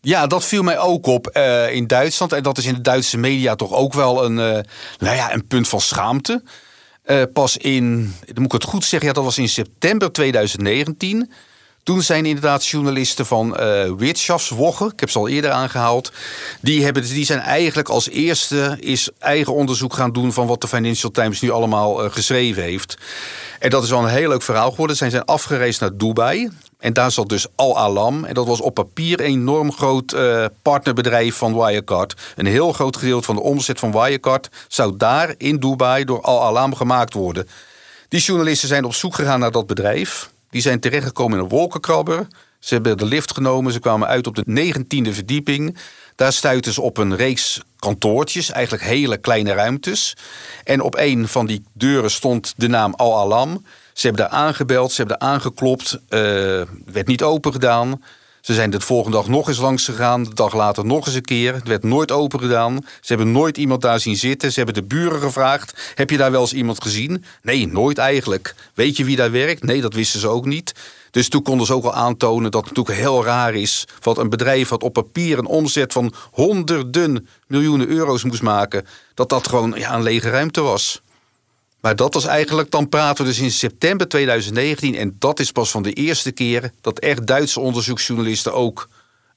Ja, 0.01 0.27
dat 0.27 0.45
viel 0.45 0.63
mij 0.63 0.79
ook 0.79 1.07
op 1.07 1.31
uh, 1.37 1.75
in 1.75 1.87
Duitsland. 1.87 2.33
En 2.33 2.43
dat 2.43 2.59
is 2.59 2.67
in 2.67 2.75
de 2.75 2.81
Duitse 2.81 3.19
media 3.19 3.55
toch 3.55 3.73
ook 3.73 3.93
wel 3.93 4.25
een, 4.25 4.37
uh, 4.37 4.59
nou 4.99 5.17
ja, 5.17 5.33
een 5.33 5.47
punt 5.47 5.69
van 5.69 5.81
schaamte. 5.81 6.43
Uh, 7.07 7.23
pas 7.33 7.57
in, 7.57 8.15
dan 8.25 8.43
moet 8.43 8.53
ik 8.55 8.61
het 8.61 8.71
goed 8.71 8.85
zeggen, 8.85 9.09
ja, 9.09 9.15
dat 9.15 9.25
was 9.25 9.39
in 9.39 9.49
september 9.49 10.13
2019. 10.13 11.31
Toen 11.83 12.03
zijn 12.03 12.27
inderdaad 12.27 12.67
journalisten 12.67 13.27
van 13.27 13.57
uh, 13.61 13.93
Wirtschaftswoche, 13.97 14.87
ik 14.87 15.01
heb 15.01 15.11
ze 15.11 15.19
al 15.19 15.29
eerder 15.29 15.51
aangehaald, 15.51 16.13
die, 16.61 16.85
hebben, 16.85 17.03
die 17.03 17.25
zijn 17.25 17.39
eigenlijk 17.39 17.89
als 17.89 18.09
eerste 18.09 18.77
is 18.81 19.09
eigen 19.19 19.55
onderzoek 19.55 19.95
gaan 19.95 20.13
doen 20.13 20.33
van 20.33 20.47
wat 20.47 20.61
de 20.61 20.69
Financial 20.69 21.11
Times 21.11 21.41
nu 21.41 21.51
allemaal 21.51 22.05
uh, 22.05 22.11
geschreven 22.11 22.63
heeft. 22.63 22.99
En 23.59 23.71
dat 23.71 23.83
is 23.83 23.91
wel 23.91 24.03
een 24.03 24.09
heel 24.09 24.29
leuk 24.29 24.43
verhaal 24.43 24.71
geworden. 24.71 24.97
Zij 24.97 25.11
zijn 25.11 25.25
afgereisd 25.25 25.81
naar 25.81 25.97
Dubai. 25.97 26.51
En 26.83 26.93
daar 26.93 27.11
zat 27.11 27.29
dus 27.29 27.47
Al 27.55 27.79
Alam. 27.79 28.25
En 28.25 28.35
dat 28.35 28.47
was 28.47 28.61
op 28.61 28.75
papier 28.75 29.21
een 29.21 29.27
enorm 29.27 29.73
groot 29.73 30.15
uh, 30.15 30.45
partnerbedrijf 30.63 31.37
van 31.37 31.55
Wirecard. 31.55 32.15
Een 32.37 32.47
heel 32.47 32.73
groot 32.73 32.97
gedeelte 32.97 33.25
van 33.25 33.35
de 33.35 33.43
omzet 33.43 33.79
van 33.79 33.93
Wirecard 33.93 34.49
zou 34.69 34.97
daar 34.97 35.35
in 35.37 35.57
Dubai 35.57 36.05
door 36.05 36.21
Al 36.21 36.43
Alam 36.43 36.75
gemaakt 36.75 37.15
worden. 37.15 37.49
Die 38.09 38.21
journalisten 38.21 38.69
zijn 38.69 38.85
op 38.85 38.95
zoek 38.95 39.15
gegaan 39.15 39.41
naar 39.41 39.51
dat 39.51 39.67
bedrijf. 39.67 40.31
Die 40.51 40.61
zijn 40.61 40.81
terechtgekomen 40.81 41.39
in 41.39 41.45
een 41.45 41.51
wolkenkrabber. 41.51 42.27
Ze 42.59 42.75
hebben 42.75 42.99
de 42.99 43.05
lift 43.05 43.35
genomen. 43.35 43.73
Ze 43.73 43.81
kwamen 43.81 44.09
uit 44.09 44.27
op 44.27 44.35
de 44.35 44.75
19e 44.75 45.13
verdieping. 45.13 45.77
Daar 46.17 46.33
stuitten 46.33 46.73
ze 46.73 46.81
op 46.81 46.97
een 46.97 47.17
reeks 47.17 47.61
kantoortjes, 47.79 48.51
eigenlijk 48.51 48.85
hele 48.85 49.17
kleine 49.17 49.53
ruimtes. 49.53 50.17
En 50.65 50.81
op 50.81 50.97
een 50.99 51.29
van 51.29 51.47
die 51.47 51.65
deuren 51.73 52.11
stond 52.11 52.55
de 52.57 52.69
naam 52.69 52.95
Al 52.95 53.19
Alam. 53.19 53.65
Ze 53.93 54.07
hebben 54.07 54.29
daar 54.29 54.39
aangebeld, 54.39 54.93
ze 54.93 54.97
hebben 54.97 55.19
daar 55.19 55.29
aangeklopt. 55.29 55.93
Uh, 56.09 56.21
werd 56.87 57.07
niet 57.07 57.23
open 57.23 57.53
gedaan. 57.53 58.01
Ze 58.43 58.55
zijn 58.55 58.71
de 58.71 58.81
volgende 58.81 59.17
dag 59.17 59.29
nog 59.29 59.49
eens 59.49 59.59
langs 59.59 59.85
gegaan. 59.85 60.25
De 60.25 60.35
dag 60.35 60.55
later 60.55 60.87
nog 60.87 61.07
eens 61.07 61.15
een 61.15 61.23
keer. 61.23 61.55
Het 61.55 61.69
werd 61.69 61.83
nooit 61.83 62.11
open 62.11 62.41
gedaan. 62.41 62.79
Ze 63.01 63.15
hebben 63.15 63.33
nooit 63.33 63.57
iemand 63.57 63.83
daar 63.83 64.01
zien 64.01 64.17
zitten. 64.17 64.53
Ze 64.53 64.57
hebben 64.57 64.75
de 64.75 64.95
buren 64.95 65.21
gevraagd. 65.21 65.93
Heb 65.95 66.11
je 66.11 66.17
daar 66.17 66.31
wel 66.31 66.41
eens 66.41 66.53
iemand 66.53 66.83
gezien? 66.83 67.25
Nee, 67.43 67.67
nooit 67.67 67.99
eigenlijk. 67.99 68.55
Weet 68.75 68.97
je 68.97 69.05
wie 69.05 69.17
daar 69.17 69.31
werkt? 69.31 69.63
Nee, 69.63 69.81
dat 69.81 69.95
wisten 69.95 70.21
ze 70.21 70.29
ook 70.29 70.45
niet. 70.45 70.75
Dus 71.11 71.29
toen 71.29 71.43
konden 71.43 71.67
ze 71.67 71.75
ook 71.75 71.85
al 71.85 71.95
aantonen 71.95 72.51
dat 72.51 72.65
het 72.67 72.77
natuurlijk 72.77 73.07
heel 73.07 73.25
raar 73.25 73.55
is. 73.55 73.85
wat 74.01 74.19
een 74.19 74.29
bedrijf 74.29 74.69
wat 74.69 74.83
op 74.83 74.93
papier 74.93 75.39
een 75.39 75.47
omzet 75.47 75.93
van 75.93 76.15
honderden 76.31 77.29
miljoenen 77.47 77.89
euro's 77.89 78.25
moest 78.25 78.43
maken. 78.43 78.87
Dat 79.15 79.29
dat 79.29 79.49
gewoon 79.49 79.75
ja, 79.77 79.95
een 79.95 80.03
lege 80.03 80.31
ruimte 80.31 80.61
was. 80.61 81.03
Maar 81.83 81.97
dat 81.97 82.15
was 82.15 82.25
eigenlijk, 82.25 82.71
dan 82.71 82.89
praten 82.89 83.25
we 83.25 83.31
dus 83.31 83.41
in 83.41 83.51
september 83.51 84.09
2019. 84.09 84.95
En 84.95 85.17
dat 85.19 85.41
is 85.41 85.53
pas 85.53 85.71
van 85.71 85.83
de 85.83 85.93
eerste 85.93 86.33
keer 86.33 86.71
dat 86.81 86.99
echt 86.99 87.27
Duitse 87.27 87.61
onderzoeksjournalisten 87.61 88.55
ook 88.55 88.89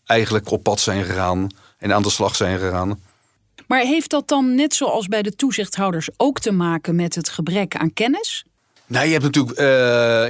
eigenlijk 0.06 0.52
op 0.52 0.64
pad 0.64 0.80
zijn 0.80 1.04
gegaan 1.04 1.50
en 1.78 1.94
aan 1.94 2.02
de 2.02 2.10
slag 2.10 2.36
zijn 2.36 2.60
gegaan. 2.60 3.00
Maar 3.68 3.80
heeft 3.80 4.10
dat 4.10 4.28
dan 4.28 4.56
net 4.56 4.74
zoals 4.74 5.08
bij 5.08 5.22
de 5.22 5.36
toezichthouders 5.36 6.10
ook 6.18 6.40
te 6.40 6.52
maken 6.52 6.96
met 6.96 7.16
het 7.16 7.30
gebrek 7.30 7.76
aan 7.76 7.94
kennis? 7.94 8.46
Nou, 8.88 9.06
je 9.06 9.12
hebt 9.12 9.24
natuurlijk 9.24 9.60
uh, 9.60 9.66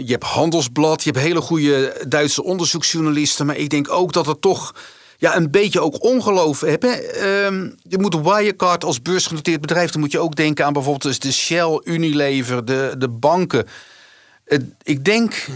je 0.08 0.12
hebt 0.12 0.24
Handelsblad, 0.24 1.04
je 1.04 1.10
hebt 1.10 1.24
hele 1.24 1.42
goede 1.42 2.06
Duitse 2.08 2.44
onderzoeksjournalisten. 2.44 3.46
Maar 3.46 3.58
ik 3.58 3.70
denk 3.70 3.92
ook 3.92 4.14
dat 4.14 4.28
er 4.28 4.40
toch 4.40 4.76
ja, 5.18 5.36
een 5.36 5.52
beetje 5.52 5.82
ook 5.82 6.04
ongeloof 6.04 6.62
hebben. 6.62 7.16
Ehm, 7.16 7.70
je 7.82 7.98
moet 7.98 8.22
Wirecard 8.22 8.84
als 8.84 9.02
beursgenoteerd 9.02 9.62
bedrijf, 9.62 9.92
dan 9.92 10.02
moet 10.02 10.12
je 10.12 10.20
ook 10.20 10.36
denken 10.36 10.66
aan 10.66 10.74
bijvoorbeeld 10.74 11.04
dus 11.04 11.20
de 11.20 11.32
Shell, 11.32 11.82
Unilever, 11.84 12.66
de, 12.66 12.96
de 12.98 13.10
banken. 13.10 13.68
ik 14.84 15.06
denk, 15.06 15.48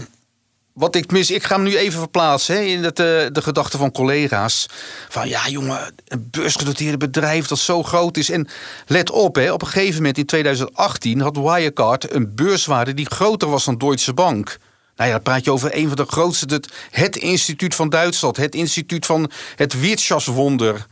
wat 0.72 0.94
ik 0.94 1.10
mis, 1.10 1.30
ik 1.30 1.42
ga 1.42 1.54
hem 1.54 1.64
nu 1.64 1.76
even 1.76 1.98
verplaatsen 1.98 2.66
in 2.66 2.84
het, 2.84 2.98
uh, 2.98 3.06
de 3.06 3.42
gedachten 3.42 3.78
van 3.78 3.92
collega's. 3.92 4.66
Van 5.08 5.28
ja, 5.28 5.48
jongen, 5.48 5.94
een 6.08 6.28
beursgenoteerde 6.30 6.96
bedrijf 6.96 7.46
dat 7.46 7.58
zo 7.58 7.82
groot 7.82 8.16
is. 8.16 8.30
En 8.30 8.48
let 8.86 9.10
op, 9.10 9.34
hè, 9.34 9.52
op 9.52 9.62
een 9.62 9.68
gegeven 9.68 9.96
moment 9.96 10.18
in 10.18 10.26
2018 10.26 11.20
had 11.20 11.36
Wirecard 11.36 12.14
een 12.14 12.34
beurswaarde 12.34 12.94
die 12.94 13.10
groter 13.10 13.48
was 13.48 13.64
dan 13.64 13.78
Deutsche 13.78 14.14
Bank. 14.14 14.58
Nou 15.00 15.12
ja, 15.12 15.18
dan 15.18 15.24
praat 15.24 15.44
je 15.44 15.52
over 15.52 15.76
een 15.76 15.86
van 15.86 15.96
de 15.96 16.04
grootste, 16.06 16.54
het, 16.54 16.68
het 16.90 17.16
instituut 17.16 17.74
van 17.74 17.88
Duitsland, 17.88 18.36
het 18.36 18.54
instituut 18.54 19.06
van 19.06 19.30
het 19.56 19.80
Wirtschaftswunder. 19.80 20.86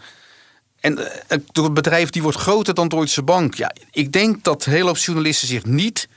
En 0.81 0.99
uh, 0.99 1.07
het 1.27 1.75
bedrijf 1.75 2.11
die 2.11 2.23
wordt 2.23 2.39
groter 2.39 2.75
dan 2.75 2.89
Deutsche 2.89 3.23
Bank. 3.23 3.55
Ja, 3.55 3.73
ik 3.91 4.13
denk 4.13 4.45
dat 4.45 4.65
heel 4.65 4.85
veel 4.85 4.95
journalisten 4.95 5.49
zich 5.49 5.65
niet 5.65 6.09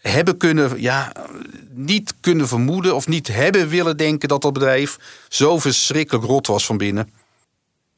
hebben 0.00 0.36
kunnen, 0.36 0.80
ja, 0.80 1.12
niet 1.70 2.14
kunnen 2.20 2.48
vermoeden 2.48 2.94
of 2.94 3.06
niet 3.08 3.28
hebben 3.28 3.68
willen 3.68 3.96
denken 3.96 4.28
dat 4.28 4.42
dat 4.42 4.52
bedrijf 4.52 4.98
zo 5.28 5.58
verschrikkelijk 5.58 6.24
rot 6.24 6.46
was 6.46 6.66
van 6.66 6.76
binnen. 6.76 7.12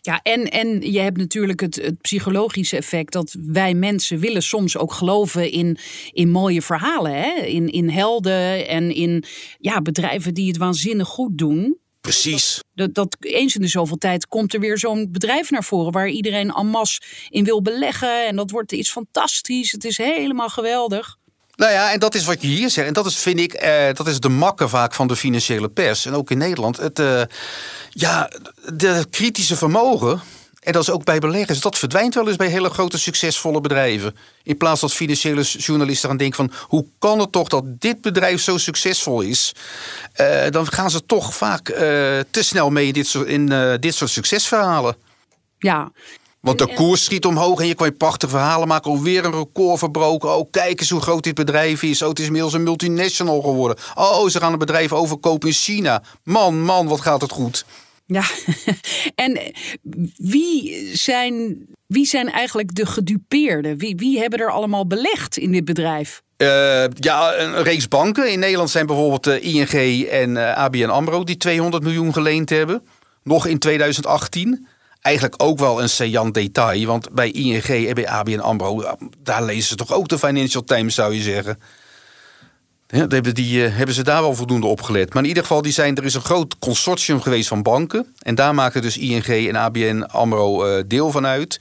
Ja, 0.04 0.20
en, 0.22 0.44
en 0.50 0.92
je 0.92 0.98
hebt 0.98 1.16
natuurlijk 1.16 1.60
het, 1.60 1.74
het 1.74 2.00
psychologische 2.00 2.76
effect 2.76 3.12
dat 3.12 3.36
wij 3.40 3.74
mensen 3.74 4.18
willen 4.18 4.42
soms 4.42 4.76
ook 4.76 4.92
geloven 4.92 5.50
in, 5.50 5.78
in 6.12 6.30
mooie 6.30 6.62
verhalen. 6.62 7.14
Hè? 7.14 7.30
In, 7.30 7.68
in 7.68 7.88
helden 7.88 8.68
en 8.68 8.94
in 8.94 9.24
ja, 9.58 9.82
bedrijven 9.82 10.34
die 10.34 10.48
het 10.48 10.56
waanzinnig 10.56 11.08
goed 11.08 11.38
doen. 11.38 11.78
Precies. 12.00 12.62
Dat, 12.74 12.94
dat 12.94 13.16
eens 13.20 13.54
in 13.54 13.60
de 13.60 13.68
zoveel 13.68 13.98
tijd 13.98 14.26
komt 14.26 14.54
er 14.54 14.60
weer 14.60 14.78
zo'n 14.78 15.12
bedrijf 15.12 15.50
naar 15.50 15.64
voren 15.64 15.92
waar 15.92 16.08
iedereen 16.08 16.50
en 16.50 16.66
masse 16.66 17.00
in 17.28 17.44
wil 17.44 17.62
beleggen. 17.62 18.26
En 18.26 18.36
dat 18.36 18.50
wordt 18.50 18.72
iets 18.72 18.90
fantastisch. 18.90 19.72
Het 19.72 19.84
is 19.84 19.96
helemaal 19.96 20.48
geweldig. 20.48 21.16
Nou 21.62 21.74
ja, 21.74 21.92
en 21.92 21.98
dat 21.98 22.14
is 22.14 22.24
wat 22.24 22.42
je 22.42 22.46
hier 22.46 22.70
zegt. 22.70 22.86
En 22.86 22.92
dat 22.92 23.06
is, 23.06 23.16
vind 23.16 23.40
ik, 23.40 23.52
eh, 23.52 23.94
dat 23.94 24.06
is 24.06 24.20
de 24.20 24.28
makke 24.28 24.68
vaak 24.68 24.94
van 24.94 25.06
de 25.06 25.16
financiële 25.16 25.68
pers. 25.68 26.06
En 26.06 26.14
ook 26.14 26.30
in 26.30 26.38
Nederland. 26.38 26.76
Het, 26.76 26.98
uh, 26.98 27.22
ja, 27.90 28.30
de 28.74 29.06
kritische 29.10 29.56
vermogen. 29.56 30.20
En 30.60 30.72
dat 30.72 30.82
is 30.82 30.90
ook 30.90 31.04
bij 31.04 31.18
beleggers. 31.18 31.60
Dat 31.60 31.78
verdwijnt 31.78 32.14
wel 32.14 32.28
eens 32.28 32.36
bij 32.36 32.46
hele 32.48 32.70
grote 32.70 32.98
succesvolle 32.98 33.60
bedrijven. 33.60 34.16
In 34.42 34.56
plaats 34.56 34.80
dat 34.80 34.92
financiële 34.92 35.42
journalisten 35.42 36.08
gaan 36.08 36.18
denken 36.18 36.36
van... 36.36 36.52
hoe 36.68 36.86
kan 36.98 37.18
het 37.18 37.32
toch 37.32 37.48
dat 37.48 37.64
dit 37.80 38.00
bedrijf 38.00 38.40
zo 38.40 38.56
succesvol 38.56 39.20
is? 39.20 39.52
Uh, 40.20 40.44
dan 40.50 40.72
gaan 40.72 40.90
ze 40.90 41.06
toch 41.06 41.34
vaak 41.34 41.64
te 42.30 42.42
snel 42.42 42.70
mee 42.70 42.86
in 42.86 42.92
dit 42.92 43.06
soort, 43.06 43.28
in, 43.28 43.76
dit 43.80 43.94
soort 43.94 44.10
succesverhalen. 44.10 44.96
Ja, 45.58 45.92
want 46.42 46.58
de 46.58 46.74
koers 46.74 47.04
schiet 47.04 47.26
omhoog 47.26 47.60
en 47.60 47.66
je 47.66 47.74
kan 47.74 47.86
je 47.86 47.92
prachtige 47.92 48.32
verhalen 48.32 48.68
maken. 48.68 48.90
Alweer 48.90 49.24
een 49.24 49.32
record 49.32 49.78
verbroken. 49.78 50.36
Oh, 50.36 50.50
kijk 50.50 50.80
eens 50.80 50.90
hoe 50.90 51.00
groot 51.00 51.24
dit 51.24 51.34
bedrijf 51.34 51.82
is. 51.82 52.02
Oh, 52.02 52.08
het 52.08 52.18
is 52.18 52.26
inmiddels 52.26 52.52
een 52.52 52.62
multinational 52.62 53.40
geworden. 53.40 53.76
Oh, 53.94 54.28
ze 54.28 54.38
gaan 54.38 54.50
het 54.50 54.58
bedrijf 54.58 54.92
overkopen 54.92 55.48
in 55.48 55.54
China. 55.54 56.02
Man, 56.24 56.62
man, 56.62 56.86
wat 56.86 57.00
gaat 57.00 57.20
het 57.20 57.30
goed. 57.30 57.64
Ja, 58.06 58.24
en 59.24 59.40
wie 60.16 60.90
zijn, 60.96 61.66
wie 61.86 62.06
zijn 62.06 62.30
eigenlijk 62.30 62.74
de 62.74 62.86
gedupeerden? 62.86 63.78
Wie, 63.78 63.96
wie 63.96 64.18
hebben 64.18 64.38
er 64.38 64.50
allemaal 64.50 64.86
belegd 64.86 65.36
in 65.36 65.52
dit 65.52 65.64
bedrijf? 65.64 66.22
Uh, 66.36 66.84
ja, 66.94 67.36
een 67.36 67.62
reeks 67.62 67.88
banken. 67.88 68.32
In 68.32 68.38
Nederland 68.38 68.70
zijn 68.70 68.86
bijvoorbeeld 68.86 69.26
uh, 69.26 69.34
eh, 69.34 69.54
ING 69.54 70.04
en 70.08 70.30
uh, 70.30 70.50
eh, 70.50 70.56
ABN 70.56 70.88
AMRO... 70.88 71.24
die 71.24 71.36
200 71.36 71.82
miljoen 71.82 72.12
geleend 72.12 72.50
hebben. 72.50 72.82
Nog 73.22 73.46
in 73.46 73.58
2018 73.58 74.66
eigenlijk 75.02 75.42
ook 75.42 75.58
wel 75.58 75.82
een 75.82 75.88
saillant 75.88 76.34
detail. 76.34 76.86
Want 76.86 77.12
bij 77.12 77.30
ING 77.30 77.64
en 77.64 77.94
bij 77.94 78.08
ABN 78.08 78.38
AMRO, 78.38 78.96
daar 79.18 79.44
lezen 79.44 79.68
ze 79.68 79.74
toch 79.74 79.92
ook 79.92 80.08
de 80.08 80.18
Financial 80.18 80.64
Times, 80.64 80.94
zou 80.94 81.14
je 81.14 81.22
zeggen. 81.22 81.58
Hebben, 82.98 83.34
die, 83.34 83.64
uh, 83.64 83.76
hebben 83.76 83.94
ze 83.94 84.02
daar 84.02 84.22
wel 84.22 84.34
voldoende 84.34 84.66
op 84.66 84.82
gelet. 84.82 85.14
Maar 85.14 85.22
in 85.22 85.28
ieder 85.28 85.42
geval, 85.42 85.62
die 85.62 85.72
zijn, 85.72 85.96
er 85.96 86.04
is 86.04 86.14
een 86.14 86.20
groot 86.20 86.58
consortium 86.58 87.20
geweest 87.20 87.48
van 87.48 87.62
banken. 87.62 88.14
En 88.18 88.34
daar 88.34 88.54
maken 88.54 88.82
dus 88.82 88.98
ING 88.98 89.26
en 89.26 89.56
ABN 89.56 90.02
AMRO 90.02 90.66
uh, 90.66 90.82
deel 90.86 91.10
van 91.10 91.26
uit. 91.26 91.60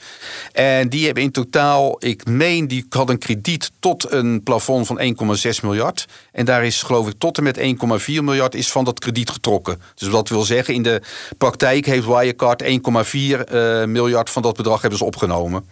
En 0.51 0.89
die 0.89 1.05
hebben 1.05 1.23
in 1.23 1.31
totaal, 1.31 1.95
ik 1.99 2.25
meen, 2.25 2.67
die 2.67 2.85
hadden 2.89 3.15
een 3.15 3.21
krediet 3.21 3.71
tot 3.79 4.11
een 4.11 4.43
plafond 4.43 4.87
van 4.87 5.01
1,6 5.01 5.59
miljard. 5.61 6.05
En 6.31 6.45
daar 6.45 6.65
is 6.65 6.81
geloof 6.81 7.07
ik 7.07 7.13
tot 7.17 7.37
en 7.37 7.43
met 7.43 7.57
1,4 7.57 7.63
miljard 8.07 8.55
is 8.55 8.71
van 8.71 8.83
dat 8.83 8.99
krediet 8.99 9.29
getrokken. 9.29 9.81
Dus 9.95 10.09
dat 10.09 10.29
wil 10.29 10.43
zeggen, 10.43 10.73
in 10.73 10.83
de 10.83 11.01
praktijk 11.37 11.85
heeft 11.85 12.05
Wirecard 12.05 12.63
1,4 12.63 12.69
uh, 12.69 13.83
miljard 13.85 14.29
van 14.29 14.41
dat 14.41 14.55
bedrag 14.55 14.81
hebben 14.81 14.99
ze 14.99 15.05
opgenomen. 15.05 15.69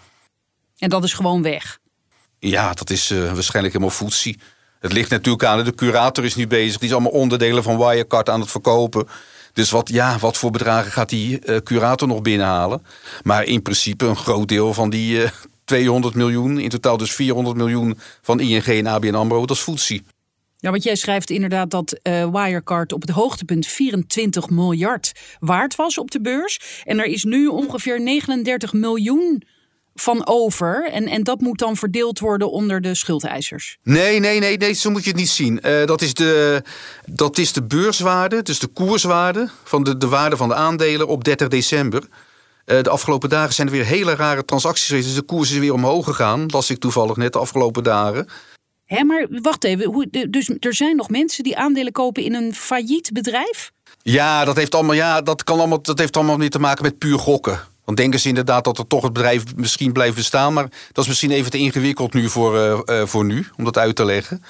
En 0.78 0.90
dat 0.90 1.04
is 1.04 1.14
gewoon 1.14 1.42
weg? 1.42 1.80
Ja, 2.40 2.74
dat 2.74 2.90
is 2.90 3.12
uh, 3.12 3.34
waarschijnlijk 3.34 3.74
helemaal 3.74 3.96
voetzie. 3.96 4.40
Het 4.80 4.94
ligt 4.94 5.10
natuurlijk 5.10 5.44
aan, 5.44 5.64
de 5.64 5.76
curator 5.76 6.26
is 6.26 6.36
nu 6.36 6.48
bezig. 6.48 6.78
Die 6.78 6.88
is 6.88 6.94
allemaal 6.94 7.12
onderdelen 7.12 7.64
van 7.64 7.78
Wirecard 7.78 8.30
aan 8.30 8.40
het 8.40 8.52
verkopen. 8.52 9.08
Dus 9.54 9.70
wat, 9.70 9.90
ja, 9.90 10.18
wat 10.20 10.38
voor 10.38 10.52
bedragen 10.52 10.92
gaat 10.92 11.10
die 11.10 11.40
uh, 11.46 11.58
curator 11.58 12.08
nog 12.08 12.22
binnenhalen? 12.22 12.86
Maar 13.24 13.44
in 13.44 13.62
principe 13.62 14.06
een 14.06 14.16
groot 14.16 14.48
deel 14.48 14.74
van 14.74 14.90
die 14.90 15.16
uh, 15.16 15.24
eh, 15.24 15.32
200 15.66 16.16
miljoen, 16.16 16.60
in 16.60 16.70
totaal 16.70 16.98
dus 16.98 17.12
400 17.12 17.58
miljoen 17.58 18.00
van 18.22 18.40
ING 18.40 18.66
en 18.66 18.88
ABN 18.88 19.14
AMRO, 19.14 19.46
dat 19.46 19.68
is. 19.76 20.02
Ja, 20.58 20.72
want 20.72 20.84
jij 20.84 20.96
schrijft 20.96 21.30
inderdaad 21.30 21.72
dat 21.72 22.00
uh, 22.04 22.30
Wirecard 22.32 22.94
op 22.94 23.02
het 23.02 23.10
hoogtepunt 23.10 23.68
24 23.68 24.50
miljard 24.50 25.12
waard 25.40 25.76
was 25.76 25.98
op 25.98 26.12
de 26.12 26.22
beurs. 26.22 26.82
En 26.84 27.00
er 27.00 27.06
is 27.06 27.24
nu 27.24 27.48
ongeveer 27.48 28.02
39 28.02 28.74
miljoen 28.74 29.44
van 29.96 30.28
over. 30.28 30.90
En, 30.92 31.08
en 31.08 31.24
dat 31.24 31.40
moet 31.40 31.60
dan 31.60 31.76
verdeeld 31.76 32.20
worden 32.20 32.52
onder 32.52 32.82
de 32.82 32.96
schuldeisers. 32.96 33.78
Nee, 33.84 34.20
nee, 34.20 34.40
nee, 34.40 34.58
nee 34.58 34.74
zo 34.74 34.90
moet 34.90 35.04
je 35.04 35.10
het 35.10 35.20
niet 35.20 35.30
zien. 35.30 35.60
Uh, 35.66 35.86
dat, 35.86 36.02
is 36.02 36.14
de, 36.14 36.64
dat 37.06 37.38
is 37.38 37.54
de 37.54 37.64
beurswaarde, 37.64 38.42
dus 38.42 38.60
de 38.60 38.68
koerswaarde 38.68 39.50
van 39.64 39.84
de, 39.84 39.98
de 39.98 40.08
waarde 40.08 40.38
van 40.38 40.48
de 40.48 40.56
aandelen 40.56 41.08
op 41.08 41.24
30 41.24 41.48
december. 41.48 42.04
Uh, 42.66 42.82
de 42.82 42.90
afgelopen 42.90 43.30
dagen 43.30 43.54
zijn 43.54 43.68
er 43.68 43.74
weer 43.74 43.86
hele 43.86 44.16
rare 44.16 44.46
transacties 44.46 44.88
geweest. 44.88 45.06
Dus 45.06 45.16
de 45.16 45.22
koers 45.22 45.52
is 45.52 45.58
weer 45.58 45.74
omhoog 45.74 46.06
gegaan. 46.06 46.46
Las 46.48 46.70
ik 46.70 46.80
toevallig 46.80 47.16
net 47.16 47.34
de 47.34 47.40
afgelopen 47.40 47.84
dagen. 47.84 48.28
Hé, 48.86 49.04
maar 49.04 49.28
wacht 49.30 49.64
even. 49.64 49.86
Hoe, 49.86 50.28
dus 50.30 50.52
er 50.60 50.74
zijn 50.74 50.96
nog 50.96 51.10
mensen 51.10 51.44
die 51.44 51.58
aandelen 51.58 51.92
kopen 51.92 52.24
in 52.24 52.34
een 52.34 52.54
failliet 52.54 53.10
bedrijf? 53.14 53.72
Ja, 54.02 54.46
dat 54.46 54.56
heeft 54.56 54.76
allemaal, 54.76 54.96
ja, 54.96 55.22
dat 55.22 55.44
kan 55.44 55.58
allemaal, 55.58 55.82
dat 55.82 56.00
heeft 56.00 56.18
allemaal 56.18 56.38
niet 56.38 56.52
te 56.52 56.60
maken 56.60 56.84
met 56.84 56.98
puur 56.98 57.20
gokken. 57.20 57.60
Dan 57.90 57.98
denken 57.98 58.20
ze 58.20 58.28
inderdaad 58.28 58.64
dat 58.64 58.78
er 58.78 58.88
toch 58.88 59.04
het 59.04 59.14
bedrijf 59.14 59.44
misschien 59.56 59.92
blijft 59.92 60.16
bestaan. 60.16 60.54
Maar 60.54 60.68
dat 60.92 61.04
is 61.04 61.08
misschien 61.08 61.32
even 61.32 61.52
te 61.52 61.58
ingewikkeld 61.58 62.14
nu 62.14 62.30
voor, 62.30 62.56
uh, 62.56 62.80
uh, 62.86 63.06
voor 63.06 63.26
nu, 63.26 63.46
om 63.58 63.64
dat 63.64 63.78
uit 63.78 63.96
te 63.96 64.06
leggen. 64.06 64.44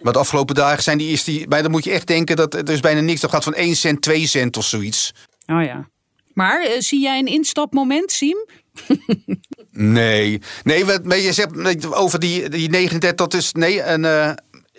Maar 0.00 0.12
de 0.12 0.18
afgelopen 0.18 0.54
dagen 0.54 0.82
zijn 0.82 0.98
die 0.98 1.08
eerste. 1.08 1.46
Maar 1.48 1.62
dan 1.62 1.70
moet 1.70 1.84
je 1.84 1.90
echt 1.90 2.06
denken 2.06 2.36
dat 2.36 2.54
er 2.54 2.70
is 2.70 2.80
bijna 2.80 3.00
niks. 3.00 3.20
Dat 3.20 3.30
gaat 3.30 3.44
van 3.44 3.54
1 3.54 3.76
cent, 3.76 4.02
2 4.02 4.26
cent 4.26 4.56
of 4.56 4.64
zoiets. 4.64 5.14
Oh 5.46 5.62
ja. 5.62 5.88
Maar 6.34 6.62
uh, 6.62 6.70
zie 6.78 7.00
jij 7.00 7.18
een 7.18 7.26
instapmoment, 7.26 8.12
Siem? 8.12 8.46
nee. 9.98 10.40
Nee, 10.62 10.84
wat, 10.84 11.22
je 11.22 11.32
zegt 11.32 11.94
over 11.94 12.18
die, 12.18 12.48
die 12.48 12.68
39, 12.68 13.14
dat 13.14 13.34
is. 13.34 13.52
Nee, 13.52 13.82
en. 13.82 14.02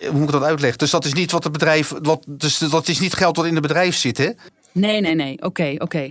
hoe 0.00 0.12
moet 0.12 0.22
ik 0.22 0.30
dat 0.30 0.42
uitleggen? 0.42 0.78
Dus 0.78 0.90
dat 0.90 1.04
is 1.04 1.12
niet 1.12 1.30
wat 1.30 1.44
het 1.44 1.52
bedrijf. 1.52 1.92
Wat, 2.02 2.24
dus 2.28 2.58
dat 2.58 2.88
is 2.88 3.00
niet 3.00 3.14
geld 3.14 3.36
wat 3.36 3.46
in 3.46 3.52
het 3.52 3.62
bedrijf 3.62 3.96
zit, 3.96 4.18
hè? 4.18 4.30
Nee, 4.72 5.00
nee, 5.00 5.14
nee. 5.14 5.42
Oké, 5.42 5.74
oké. 5.78 6.08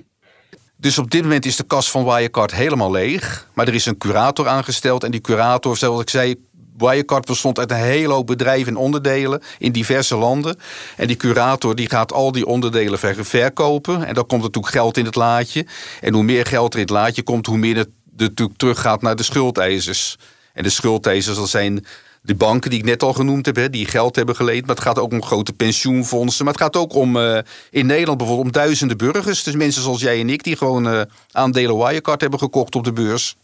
Dus 0.81 0.97
op 0.97 1.11
dit 1.11 1.21
moment 1.21 1.45
is 1.45 1.55
de 1.55 1.63
kas 1.63 1.91
van 1.91 2.03
Wirecard 2.03 2.53
helemaal 2.53 2.91
leeg. 2.91 3.47
Maar 3.53 3.67
er 3.67 3.73
is 3.73 3.85
een 3.85 3.97
curator 3.97 4.47
aangesteld. 4.47 5.03
En 5.03 5.11
die 5.11 5.21
curator, 5.21 5.77
zoals 5.77 6.01
ik 6.01 6.09
zei, 6.09 6.35
Wirecard 6.77 7.25
bestond 7.25 7.59
uit 7.59 7.71
een 7.71 7.77
hele 7.77 8.13
hoop 8.13 8.27
bedrijven 8.27 8.67
en 8.67 8.77
onderdelen 8.77 9.41
in 9.57 9.71
diverse 9.71 10.15
landen. 10.15 10.57
En 10.97 11.07
die 11.07 11.15
curator 11.15 11.75
die 11.75 11.89
gaat 11.89 12.13
al 12.13 12.31
die 12.31 12.45
onderdelen 12.45 12.99
verkopen. 13.25 14.05
En 14.05 14.13
dan 14.13 14.25
komt 14.25 14.41
er 14.41 14.47
natuurlijk 14.47 14.73
geld 14.73 14.97
in 14.97 15.05
het 15.05 15.15
laadje. 15.15 15.65
En 16.01 16.13
hoe 16.13 16.23
meer 16.23 16.45
geld 16.45 16.73
er 16.73 16.79
in 16.79 16.85
het 16.85 16.95
laadje 16.95 17.23
komt, 17.23 17.45
hoe 17.45 17.57
meer 17.57 17.77
het 17.77 17.89
natuurlijk 18.17 18.57
teruggaat 18.57 19.01
naar 19.01 19.15
de 19.15 19.23
schuldeisers. 19.23 20.17
En 20.53 20.63
de 20.63 20.69
schuldeisers, 20.69 21.37
dat 21.37 21.49
zijn 21.49 21.85
de 22.21 22.35
banken 22.35 22.69
die 22.69 22.79
ik 22.79 22.85
net 22.85 23.03
al 23.03 23.13
genoemd 23.13 23.45
heb, 23.45 23.55
hè, 23.55 23.69
die 23.69 23.85
geld 23.85 24.15
hebben 24.15 24.35
geleend. 24.35 24.65
Maar 24.65 24.75
het 24.75 24.85
gaat 24.85 24.99
ook 24.99 25.11
om 25.11 25.23
grote 25.23 25.53
pensioenfondsen. 25.53 26.45
Maar 26.45 26.53
het 26.53 26.63
gaat 26.63 26.77
ook 26.77 26.93
om 26.93 27.15
uh, 27.15 27.39
in 27.69 27.85
Nederland 27.85 28.17
bijvoorbeeld 28.17 28.47
om 28.47 28.61
duizenden 28.61 28.97
burgers. 28.97 29.43
Dus 29.43 29.55
mensen 29.55 29.81
zoals 29.81 30.01
jij 30.01 30.19
en 30.19 30.29
ik 30.29 30.43
die 30.43 30.57
gewoon 30.57 30.87
uh, 30.87 31.01
aandelen 31.31 31.77
Wirecard 31.77 32.21
hebben 32.21 32.39
gekocht 32.39 32.75
op 32.75 32.83
de 32.83 32.93
beurs. 32.93 33.35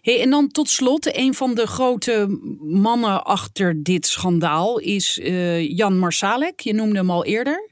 Hey, 0.00 0.22
en 0.22 0.30
dan 0.30 0.48
tot 0.48 0.68
slot, 0.68 1.16
een 1.16 1.34
van 1.34 1.54
de 1.54 1.66
grote 1.66 2.38
mannen 2.60 3.24
achter 3.24 3.82
dit 3.82 4.06
schandaal 4.06 4.78
is 4.78 5.18
uh, 5.18 5.76
Jan 5.76 5.98
Marsalek. 5.98 6.60
Je 6.60 6.74
noemde 6.74 6.98
hem 6.98 7.10
al 7.10 7.24
eerder. 7.24 7.68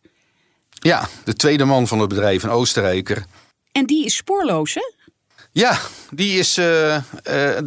Ja, 0.71 1.09
de 1.25 1.35
tweede 1.35 1.65
man 1.65 1.87
van 1.87 1.99
het 1.99 2.09
bedrijf, 2.09 2.43
een 2.43 2.51
Oostenrijker. 2.51 3.25
En 3.73 3.87
die 3.87 4.05
is 4.05 4.17
spoorloos, 4.17 4.75
hè? 4.75 4.98
Ja, 5.59 5.79
die 6.11 6.39
is, 6.39 6.59
uh, 6.59 6.95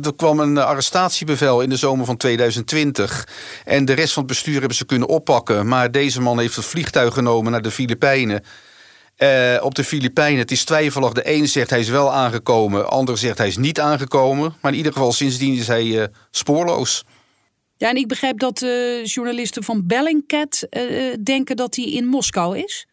er 0.05 0.15
kwam 0.15 0.39
een 0.39 0.57
arrestatiebevel 0.57 1.61
in 1.61 1.69
de 1.69 1.75
zomer 1.75 2.05
van 2.05 2.17
2020. 2.17 3.27
En 3.65 3.85
de 3.85 3.93
rest 3.93 4.13
van 4.13 4.23
het 4.23 4.31
bestuur 4.31 4.59
hebben 4.59 4.77
ze 4.77 4.85
kunnen 4.85 5.07
oppakken. 5.07 5.67
Maar 5.67 5.91
deze 5.91 6.21
man 6.21 6.39
heeft 6.39 6.55
het 6.55 6.65
vliegtuig 6.65 7.13
genomen 7.13 7.51
naar 7.51 7.61
de 7.61 7.71
Filipijnen. 7.71 8.43
Uh, 9.17 9.57
op 9.61 9.75
de 9.75 9.83
Filipijnen, 9.83 10.39
het 10.39 10.51
is 10.51 10.63
twijfelig. 10.63 11.11
De 11.11 11.31
een 11.31 11.47
zegt 11.47 11.69
hij 11.69 11.79
is 11.79 11.89
wel 11.89 12.13
aangekomen, 12.13 12.81
de 12.81 12.87
ander 12.87 13.17
zegt 13.17 13.37
hij 13.37 13.47
is 13.47 13.57
niet 13.57 13.79
aangekomen. 13.79 14.55
Maar 14.61 14.71
in 14.71 14.77
ieder 14.77 14.93
geval, 14.93 15.11
sindsdien 15.11 15.57
is 15.57 15.67
hij 15.67 16.09
spoorloos. 16.29 17.03
Ja, 17.77 17.89
en 17.89 17.95
ik 17.95 18.07
begrijp 18.07 18.39
dat 18.39 18.59
journalisten 19.03 19.63
van 19.63 19.87
Bellingcat 19.87 20.67
denken 21.23 21.55
dat 21.55 21.75
hij 21.75 21.85
in 21.85 22.05
Moskou 22.05 22.57
is. 22.57 22.87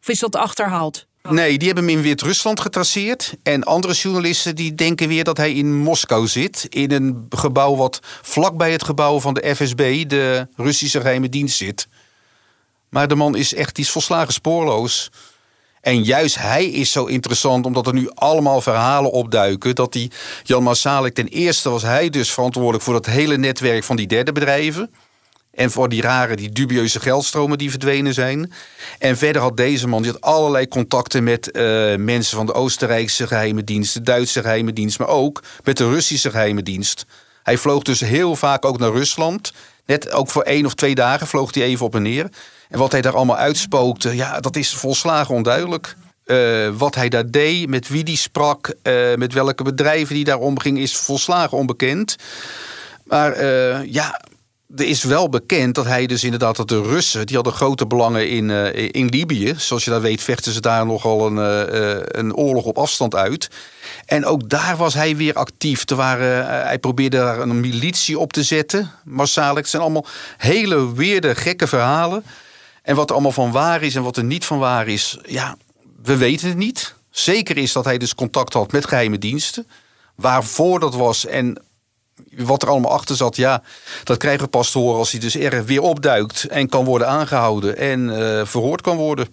Of 0.00 0.08
is 0.08 0.18
dat 0.18 0.36
achterhaald? 0.36 1.06
Nee, 1.30 1.58
die 1.58 1.66
hebben 1.66 1.86
hem 1.86 1.96
in 1.96 2.02
Wit-Rusland 2.02 2.60
getraceerd. 2.60 3.34
En 3.42 3.64
andere 3.64 3.92
journalisten 3.92 4.56
die 4.56 4.74
denken 4.74 5.08
weer 5.08 5.24
dat 5.24 5.36
hij 5.36 5.52
in 5.52 5.74
Moskou 5.74 6.26
zit. 6.26 6.66
In 6.68 6.90
een 6.90 7.26
gebouw 7.30 7.76
wat 7.76 8.00
vlakbij 8.22 8.72
het 8.72 8.84
gebouw 8.84 9.20
van 9.20 9.34
de 9.34 9.54
FSB, 9.54 10.08
de 10.08 10.48
Russische 10.56 11.00
geheime 11.00 11.28
dienst, 11.28 11.56
zit. 11.56 11.88
Maar 12.88 13.08
de 13.08 13.14
man 13.14 13.36
is 13.36 13.54
echt 13.54 13.74
die 13.74 13.84
is 13.84 13.90
volslagen 13.90 14.32
spoorloos. 14.32 15.10
En 15.80 16.02
juist 16.02 16.38
hij 16.38 16.66
is 16.66 16.92
zo 16.92 17.04
interessant 17.04 17.66
omdat 17.66 17.86
er 17.86 17.94
nu 17.94 18.10
allemaal 18.14 18.60
verhalen 18.60 19.12
opduiken. 19.12 19.74
Dat 19.74 19.92
die 19.92 20.10
Jan 20.42 20.62
Masalik 20.62 21.14
ten 21.14 21.28
eerste 21.28 21.70
was 21.70 21.82
hij 21.82 22.10
dus 22.10 22.32
verantwoordelijk 22.32 22.84
voor 22.84 22.94
dat 22.94 23.06
hele 23.06 23.36
netwerk 23.36 23.84
van 23.84 23.96
die 23.96 24.06
derde 24.06 24.32
bedrijven. 24.32 24.90
En 25.54 25.70
voor 25.70 25.88
die 25.88 26.02
rare, 26.02 26.36
die 26.36 26.52
dubieuze 26.52 27.00
geldstromen 27.00 27.58
die 27.58 27.70
verdwenen 27.70 28.14
zijn. 28.14 28.52
En 28.98 29.16
verder 29.16 29.42
had 29.42 29.56
deze 29.56 29.88
man 29.88 30.02
die 30.02 30.10
had 30.10 30.20
allerlei 30.20 30.68
contacten 30.68 31.24
met 31.24 31.48
uh, 31.52 31.94
mensen 31.96 32.36
van 32.36 32.46
de 32.46 32.52
Oostenrijkse 32.52 33.26
geheime 33.26 33.64
dienst, 33.64 33.94
de 33.94 34.02
Duitse 34.02 34.40
geheime 34.40 34.72
dienst, 34.72 34.98
maar 34.98 35.08
ook 35.08 35.42
met 35.64 35.76
de 35.76 35.88
Russische 35.88 36.30
geheime 36.30 36.62
dienst. 36.62 37.06
Hij 37.42 37.58
vloog 37.58 37.82
dus 37.82 38.00
heel 38.00 38.36
vaak 38.36 38.64
ook 38.64 38.78
naar 38.78 38.92
Rusland. 38.92 39.52
Net 39.86 40.10
ook 40.10 40.30
voor 40.30 40.42
één 40.42 40.66
of 40.66 40.74
twee 40.74 40.94
dagen 40.94 41.26
vloog 41.26 41.54
hij 41.54 41.62
even 41.62 41.86
op 41.86 41.94
en 41.94 42.02
neer. 42.02 42.28
En 42.68 42.78
wat 42.78 42.92
hij 42.92 43.00
daar 43.00 43.16
allemaal 43.16 43.36
uitspookte, 43.36 44.16
ja, 44.16 44.40
dat 44.40 44.56
is 44.56 44.74
volslagen 44.74 45.34
onduidelijk. 45.34 45.96
Uh, 46.26 46.68
wat 46.76 46.94
hij 46.94 47.08
daar 47.08 47.30
deed, 47.30 47.68
met 47.68 47.88
wie 47.88 48.04
die 48.04 48.16
sprak, 48.16 48.74
uh, 48.82 49.14
met 49.14 49.32
welke 49.32 49.62
bedrijven 49.62 50.14
die 50.14 50.24
daar 50.24 50.38
omging, 50.38 50.78
is 50.78 50.96
volslagen 50.96 51.58
onbekend. 51.58 52.16
Maar 53.04 53.46
ja, 53.86 54.20
er 54.76 54.86
is 54.86 55.02
wel 55.02 55.28
bekend 55.28 55.74
dat 55.74 55.84
hij 55.84 56.06
dus 56.06 56.24
inderdaad 56.24 56.56
dat 56.56 56.68
de 56.68 56.82
Russen, 56.82 57.26
die 57.26 57.34
hadden 57.34 57.52
grote 57.52 57.86
belangen 57.86 58.28
in, 58.28 58.48
uh, 58.48 58.88
in 58.90 59.06
Libië. 59.06 59.54
Zoals 59.56 59.84
je 59.84 59.90
dat 59.90 60.02
weet, 60.02 60.22
vechten 60.22 60.52
ze 60.52 60.60
daar 60.60 60.86
nogal 60.86 61.26
een, 61.26 61.36
uh, 61.36 62.02
een 62.06 62.34
oorlog 62.34 62.64
op 62.64 62.78
afstand 62.78 63.14
uit. 63.14 63.50
En 64.06 64.24
ook 64.24 64.48
daar 64.48 64.76
was 64.76 64.94
hij 64.94 65.16
weer 65.16 65.34
actief. 65.34 65.90
Er 65.90 65.96
waren, 65.96 66.46
hij 66.66 66.78
probeerde 66.78 67.16
daar 67.16 67.40
een 67.40 67.60
militie 67.60 68.18
op 68.18 68.32
te 68.32 68.42
zetten, 68.42 68.90
massaal. 69.04 69.56
Het 69.56 69.68
zijn 69.68 69.82
allemaal 69.82 70.06
hele 70.36 70.94
weerde, 70.94 71.34
gekke 71.34 71.66
verhalen. 71.66 72.24
En 72.82 72.96
wat 72.96 73.08
er 73.08 73.14
allemaal 73.14 73.32
van 73.32 73.52
waar 73.52 73.82
is 73.82 73.94
en 73.94 74.02
wat 74.02 74.16
er 74.16 74.24
niet 74.24 74.44
van 74.44 74.58
waar 74.58 74.88
is, 74.88 75.18
ja, 75.26 75.56
we 76.02 76.16
weten 76.16 76.48
het 76.48 76.56
niet. 76.56 76.94
Zeker 77.10 77.56
is 77.56 77.72
dat 77.72 77.84
hij 77.84 77.98
dus 77.98 78.14
contact 78.14 78.52
had 78.52 78.72
met 78.72 78.86
geheime 78.86 79.18
diensten. 79.18 79.66
Waarvoor 80.14 80.80
dat 80.80 80.94
was 80.94 81.26
en 81.26 81.63
wat 82.36 82.62
er 82.62 82.68
allemaal 82.68 82.92
achter 82.92 83.16
zat, 83.16 83.36
ja, 83.36 83.62
dat 84.04 84.16
krijgen 84.16 84.44
we 84.44 84.50
pas 84.50 84.70
te 84.70 84.78
horen 84.78 84.98
als 84.98 85.10
hij 85.10 85.20
dus 85.20 85.36
er 85.36 85.64
weer 85.64 85.82
opduikt 85.82 86.44
en 86.44 86.68
kan 86.68 86.84
worden 86.84 87.08
aangehouden 87.08 87.76
en 87.76 88.00
uh, 88.08 88.44
verhoord 88.44 88.80
kan 88.80 88.96
worden. 88.96 89.28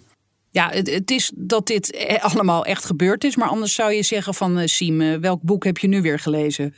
Ja, 0.50 0.70
het, 0.70 1.10
is 1.10 1.32
dat 1.34 1.66
dit 1.66 1.94
e-, 1.94 2.16
allemaal 2.16 2.64
echt 2.64 2.84
gebeurd 2.84 3.24
is, 3.24 3.36
maar 3.36 3.48
anders 3.48 3.74
zou 3.74 3.92
je 3.92 4.02
zeggen 4.02 4.34
van 4.34 4.58
uh, 4.58 4.66
Siem, 4.66 5.20
welk 5.20 5.42
boek 5.42 5.64
heb 5.64 5.78
je 5.78 5.88
nu 5.88 6.02
weer 6.02 6.18
gelezen? 6.18 6.74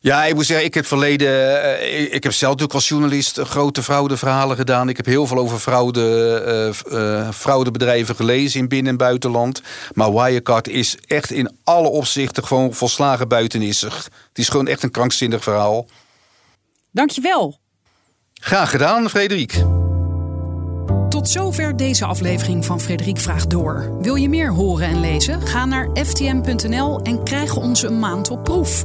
Ja, 0.00 0.24
ik 0.24 0.34
moet 0.34 0.46
zeggen, 0.46 0.66
ik 0.66 0.74
heb 0.74 0.86
verleden. 0.86 1.28
Uh, 1.28 2.14
ik 2.14 2.22
heb 2.22 2.32
zelf 2.32 2.52
natuurlijk 2.52 2.74
als 2.74 2.88
journalist 2.88 3.38
grote 3.38 3.82
fraudeverhalen 3.82 4.56
gedaan. 4.56 4.88
Ik 4.88 4.96
heb 4.96 5.06
heel 5.06 5.26
veel 5.26 5.38
over 5.38 5.58
fraude, 5.58 6.74
uh, 6.90 6.98
uh, 6.98 7.28
fraudebedrijven 7.30 8.14
gelezen 8.14 8.60
in 8.60 8.68
binnen- 8.68 8.92
en 8.92 8.98
buitenland. 8.98 9.62
Maar 9.94 10.12
Wirecard 10.12 10.68
is 10.68 10.96
echt 11.06 11.30
in 11.30 11.56
alle 11.64 11.88
opzichten 11.88 12.44
gewoon 12.44 12.74
volslagen 12.74 13.28
buitenissig. 13.28 13.94
Het 14.28 14.38
is 14.38 14.48
gewoon 14.48 14.66
echt 14.66 14.82
een 14.82 14.90
krankzinnig 14.90 15.42
verhaal. 15.42 15.86
Dankjewel. 16.90 17.58
Graag 18.34 18.70
gedaan, 18.70 19.10
Frederik. 19.10 19.64
Tot 21.08 21.28
zover 21.28 21.76
deze 21.76 22.04
aflevering 22.04 22.64
van 22.64 22.80
Frederik 22.80 23.18
Vraagt 23.18 23.50
Door. 23.50 23.96
Wil 24.00 24.14
je 24.14 24.28
meer 24.28 24.52
horen 24.52 24.88
en 24.88 25.00
lezen? 25.00 25.46
Ga 25.46 25.64
naar 25.64 25.88
ftm.nl 25.94 27.00
en 27.02 27.24
krijg 27.24 27.56
onze 27.56 27.90
maand 27.90 28.30
op 28.30 28.44
proef. 28.44 28.84